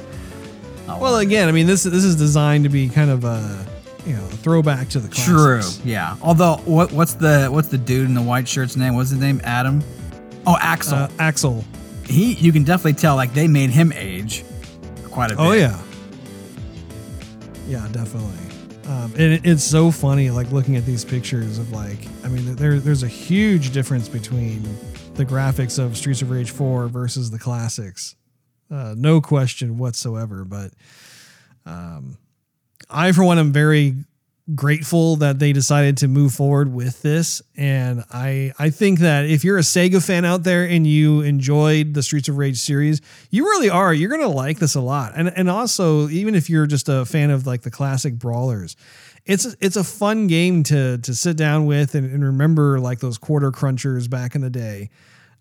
Oh, 0.88 0.98
Well, 0.98 1.18
again, 1.18 1.48
I 1.48 1.52
mean 1.52 1.68
this 1.68 1.84
this 1.84 2.02
is 2.02 2.16
designed 2.16 2.64
to 2.64 2.68
be 2.68 2.88
kind 2.88 3.10
of 3.10 3.22
a 3.22 3.64
you 4.04 4.14
know 4.16 4.24
a 4.24 4.28
throwback 4.28 4.88
to 4.88 4.98
the 4.98 5.06
true. 5.06 5.60
Yeah. 5.84 6.16
Although 6.20 6.56
what 6.64 6.90
what's 6.90 7.14
the 7.14 7.46
what's 7.46 7.68
the 7.68 7.78
dude 7.78 8.08
in 8.08 8.14
the 8.14 8.22
white 8.22 8.48
shirt's 8.48 8.74
name? 8.74 8.96
What's 8.96 9.10
his 9.10 9.20
name? 9.20 9.40
Adam? 9.44 9.84
Oh, 10.44 10.56
Axel. 10.60 10.98
Uh, 10.98 11.08
Axel. 11.20 11.64
he 12.06 12.32
you 12.32 12.50
can 12.50 12.64
definitely 12.64 12.94
tell 12.94 13.14
like 13.14 13.34
they 13.34 13.46
made 13.46 13.70
him 13.70 13.92
age 13.94 14.44
quite 15.12 15.30
a 15.30 15.36
bit. 15.36 15.40
Oh 15.46 15.52
yeah. 15.52 15.80
Yeah, 17.68 17.86
definitely. 17.92 18.34
Um, 18.88 19.12
and 19.18 19.34
it, 19.34 19.46
it's 19.46 19.62
so 19.62 19.90
funny, 19.90 20.30
like 20.30 20.50
looking 20.50 20.76
at 20.76 20.86
these 20.86 21.04
pictures 21.04 21.58
of 21.58 21.72
like, 21.72 21.98
I 22.24 22.28
mean, 22.28 22.56
there 22.56 22.80
there's 22.80 23.02
a 23.02 23.08
huge 23.08 23.72
difference 23.72 24.08
between 24.08 24.62
the 25.14 25.26
graphics 25.26 25.78
of 25.78 25.94
Streets 25.96 26.22
of 26.22 26.30
Rage 26.30 26.50
4 26.50 26.88
versus 26.88 27.30
the 27.30 27.38
classics. 27.38 28.16
Uh, 28.70 28.94
no 28.96 29.20
question 29.20 29.76
whatsoever. 29.76 30.44
But 30.44 30.72
um, 31.66 32.16
I, 32.88 33.12
for 33.12 33.24
one, 33.24 33.38
am 33.38 33.52
very 33.52 33.94
grateful 34.54 35.16
that 35.16 35.38
they 35.38 35.52
decided 35.52 35.96
to 35.98 36.08
move 36.08 36.32
forward 36.32 36.72
with 36.72 37.02
this. 37.02 37.42
And 37.56 38.04
I 38.10 38.52
I 38.58 38.70
think 38.70 39.00
that 39.00 39.26
if 39.26 39.44
you're 39.44 39.58
a 39.58 39.62
Sega 39.62 40.04
fan 40.04 40.24
out 40.24 40.42
there 40.42 40.64
and 40.64 40.86
you 40.86 41.20
enjoyed 41.20 41.94
the 41.94 42.02
Streets 42.02 42.28
of 42.28 42.38
Rage 42.38 42.58
series, 42.58 43.00
you 43.30 43.44
really 43.44 43.70
are. 43.70 43.92
You're 43.92 44.10
gonna 44.10 44.28
like 44.28 44.58
this 44.58 44.74
a 44.74 44.80
lot. 44.80 45.12
And 45.16 45.28
and 45.28 45.50
also 45.50 46.08
even 46.08 46.34
if 46.34 46.48
you're 46.48 46.66
just 46.66 46.88
a 46.88 47.04
fan 47.04 47.30
of 47.30 47.46
like 47.46 47.62
the 47.62 47.70
classic 47.70 48.14
brawlers, 48.14 48.76
it's 49.26 49.44
it's 49.60 49.76
a 49.76 49.84
fun 49.84 50.26
game 50.26 50.62
to 50.64 50.98
to 50.98 51.14
sit 51.14 51.36
down 51.36 51.66
with 51.66 51.94
and, 51.94 52.10
and 52.10 52.24
remember 52.24 52.80
like 52.80 53.00
those 53.00 53.18
quarter 53.18 53.52
crunchers 53.52 54.08
back 54.08 54.34
in 54.34 54.40
the 54.40 54.50
day. 54.50 54.90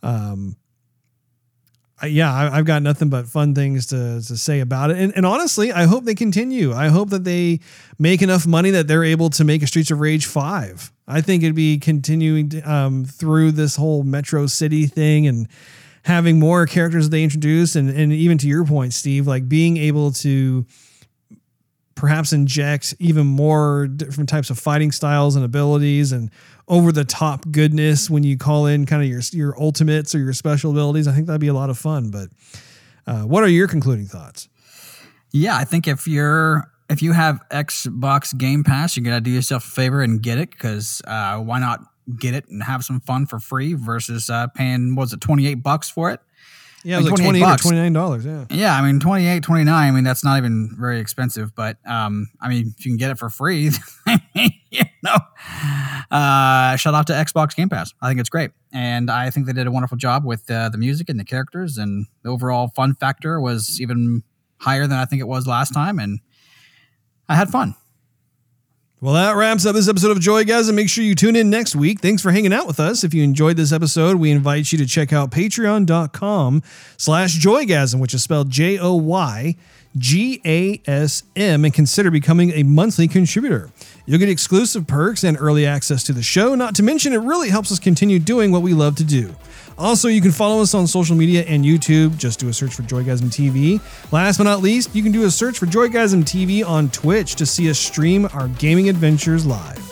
Um, 0.04 0.58
yeah, 2.06 2.32
I, 2.32 2.58
have 2.58 2.66
got 2.66 2.84
nothing 2.84 3.10
but 3.10 3.28
fun 3.28 3.56
things 3.56 3.88
to, 3.88 4.22
to 4.22 4.38
say 4.38 4.60
about 4.60 4.92
it. 4.92 4.98
And, 4.98 5.16
and, 5.16 5.26
honestly, 5.26 5.72
I 5.72 5.86
hope 5.86 6.06
they 6.06 6.14
continue. 6.14 6.72
I 6.72 6.90
hope 6.90 7.10
that 7.10 7.24
they 7.24 7.60
make 7.98 8.22
enough 8.22 8.46
money 8.46 8.70
that 8.72 8.88
they're 8.88 9.04
able 9.04 9.32
to 9.32 9.44
make 9.44 9.64
a 9.64 9.68
Streets 9.68 9.90
of 9.90 10.00
Rage 10.00 10.28
5. 10.28 10.92
I 11.08 11.22
think 11.22 11.42
it'd 11.42 11.56
be 11.56 11.80
continuing 11.80 12.50
to, 12.50 12.62
um, 12.62 13.04
through 13.04 13.54
this 13.54 13.78
whole 13.78 14.04
Metro 14.04 14.46
City 14.46 14.86
thing 14.86 15.26
and 15.26 15.48
having 16.04 16.40
more 16.40 16.68
characters 16.68 17.10
they 17.10 17.24
introduce. 17.24 17.76
And, 17.76 17.90
and 17.90 18.14
even 18.14 18.38
to 18.40 18.48
your 18.48 18.64
point, 18.64 18.94
Steve, 18.94 19.26
like 19.26 19.50
being 19.50 19.78
able 19.78 20.12
to 20.14 20.66
perhaps 21.98 22.32
inject 22.32 22.94
even 23.00 23.26
more 23.26 23.88
different 23.88 24.30
types 24.30 24.50
of 24.50 24.58
fighting 24.58 24.92
styles 24.92 25.36
and 25.36 25.44
abilities 25.44 26.12
and 26.14 26.32
over 26.68 26.92
the 26.92 27.04
top 27.04 27.44
goodness 27.52 28.10
when 28.10 28.24
you 28.24 28.38
call 28.38 28.68
in 28.68 28.86
kind 28.86 29.02
of 29.02 29.10
your 29.10 29.22
your 29.34 29.60
ultimates 29.60 30.16
or 30.16 30.20
your 30.20 30.32
special 30.32 30.72
abilities. 30.72 31.08
I 31.08 31.12
think 31.12 31.28
that'd 31.28 31.42
be 31.42 31.48
a 31.48 31.54
lot 31.54 31.70
of 31.70 31.78
fun. 31.78 32.12
But 32.12 32.30
uh, 33.06 33.24
what 33.24 33.44
are 33.44 33.50
your 33.50 33.68
concluding 33.68 34.06
thoughts? 34.06 34.48
Yeah, 35.32 35.58
I 35.58 35.66
think 35.66 35.88
if 35.88 36.08
you're 36.08 36.72
if 36.90 37.02
you 37.02 37.12
have 37.14 37.42
Xbox 37.50 38.38
Game 38.38 38.64
Pass, 38.64 38.96
you're 38.96 39.04
gonna 39.04 39.20
do 39.20 39.32
yourself 39.32 39.66
a 39.66 39.70
favor 39.70 40.02
and 40.02 40.22
get 40.22 40.38
it 40.38 40.52
because 40.52 41.02
uh, 41.06 41.38
why 41.40 41.60
not 41.60 41.82
get 42.18 42.34
it 42.34 42.48
and 42.48 42.64
have 42.64 42.84
some 42.84 43.02
fun 43.02 43.26
for 43.26 43.40
free 43.40 43.74
versus 43.74 44.30
uh, 44.30 44.48
paying 44.48 44.96
was 44.96 45.14
it 45.14 45.20
twenty 45.20 45.48
eight 45.48 45.64
bucks 45.64 45.90
for 45.90 46.12
it? 46.12 46.22
Yeah, 46.88 46.96
it 46.96 47.04
was 47.04 47.12
like, 47.12 47.20
28 47.22 47.42
bucks. 47.42 47.66
or 47.66 47.74
$29. 47.74 48.26
Yeah. 48.26 48.46
Yeah. 48.58 48.78
I 48.78 48.82
mean, 48.82 49.02
28 49.02 49.44
29 49.44 49.74
I 49.74 49.92
mean, 49.92 50.06
that's 50.06 50.24
not 50.24 50.38
even 50.38 50.74
very 50.80 51.02
expensive, 51.02 51.54
but 51.54 51.78
um, 51.86 52.30
I 52.40 52.48
mean, 52.48 52.74
if 52.78 52.86
you 52.86 52.92
can 52.92 52.98
get 52.98 53.12
it 53.12 53.20
for 53.20 53.30
free, 53.30 53.72
you 54.34 54.84
know, 55.04 55.18
uh, 56.10 56.78
shout 56.78 56.94
out 56.94 57.06
to 57.08 57.14
Xbox 57.14 57.58
Game 57.58 57.68
Pass. 57.68 57.94
I 58.02 58.08
think 58.08 58.22
it's 58.22 58.30
great. 58.30 58.52
And 58.72 59.12
I 59.12 59.30
think 59.32 59.48
they 59.48 59.54
did 59.54 59.68
a 59.68 59.72
wonderful 59.72 59.98
job 59.98 60.24
with 60.24 60.50
uh, 60.50 60.70
the 60.70 60.78
music 60.78 61.10
and 61.10 61.20
the 61.20 61.26
characters, 61.26 61.78
and 61.78 62.06
the 62.24 62.30
overall 62.30 62.70
fun 62.70 62.96
factor 62.96 63.42
was 63.42 63.82
even 63.82 64.24
higher 64.60 64.88
than 64.88 64.98
I 64.98 65.04
think 65.04 65.20
it 65.20 65.28
was 65.28 65.46
last 65.46 65.74
time. 65.74 66.00
And 66.00 66.22
I 67.28 67.36
had 67.36 67.50
fun. 67.50 67.76
Well, 69.00 69.14
that 69.14 69.36
wraps 69.36 69.64
up 69.68 69.76
this 69.76 69.88
episode 69.88 70.10
of 70.10 70.18
Joygasm. 70.18 70.74
Make 70.74 70.90
sure 70.90 71.04
you 71.04 71.14
tune 71.14 71.36
in 71.36 71.52
next 71.52 71.76
week. 71.76 72.00
Thanks 72.00 72.24
for 72.24 72.32
hanging 72.32 72.52
out 72.52 72.66
with 72.66 72.80
us. 72.80 73.04
If 73.04 73.14
you 73.14 73.22
enjoyed 73.22 73.56
this 73.56 73.72
episode, 73.72 74.18
we 74.18 74.32
invite 74.32 74.72
you 74.72 74.78
to 74.80 74.88
check 74.88 75.14
out 75.14 75.30
patreon.com 75.30 76.64
slash 76.98 77.38
joygasm, 77.38 78.00
which 78.00 78.16
is 78.16 78.24
spelled 78.24 78.50
J-O-Y 78.50 79.56
G-A-S-M, 79.98 81.66
and 81.66 81.74
consider 81.74 82.12
becoming 82.12 82.52
a 82.52 82.64
monthly 82.64 83.08
contributor. 83.08 83.70
You'll 84.06 84.20
get 84.20 84.30
exclusive 84.30 84.88
perks 84.88 85.24
and 85.24 85.38
early 85.40 85.66
access 85.66 86.04
to 86.06 86.14
the 86.14 86.24
show, 86.24 86.56
not 86.56 86.76
to 86.76 86.84
mention 86.84 87.14
it 87.14 87.18
really 87.18 87.50
helps 87.50 87.72
us 87.72 87.80
continue 87.80 88.20
doing 88.20 88.52
what 88.52 88.62
we 88.62 88.74
love 88.74 88.96
to 88.98 89.04
do. 89.04 89.36
Also, 89.78 90.08
you 90.08 90.22
can 90.22 90.32
follow 90.32 90.62
us 90.62 90.74
on 90.74 90.88
social 90.88 91.16
media 91.16 91.44
and 91.44 91.64
YouTube. 91.64 92.18
Just 92.18 92.40
do 92.40 92.50
a 92.50 92.54
search 92.54 92.74
for 92.74 92.82
Joygasm 92.84 93.30
TV. 93.30 93.80
Last 94.12 94.38
but 94.38 94.46
not 94.46 94.62
least, 94.62 94.96
you 94.96 95.04
can 95.04 95.12
do 95.12 95.26
a 95.26 95.32
search 95.32 95.60
for 95.60 95.68
Joygasm 95.68 96.24
TV 96.24 96.68
on 96.68 96.90
Twitch 96.90 97.36
to 97.36 97.46
see 97.46 97.70
us 97.70 97.78
stream 97.78 98.28
our 98.34 98.48
gaming 98.48 98.90
adventures 98.90 99.46
live. 99.46 99.84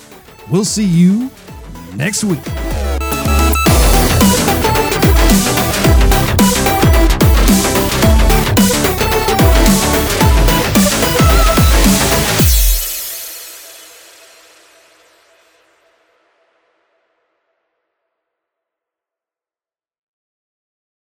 We'll 0.49 0.65
see 0.65 0.85
you 0.85 1.29
next 1.95 2.23
week. 2.23 2.41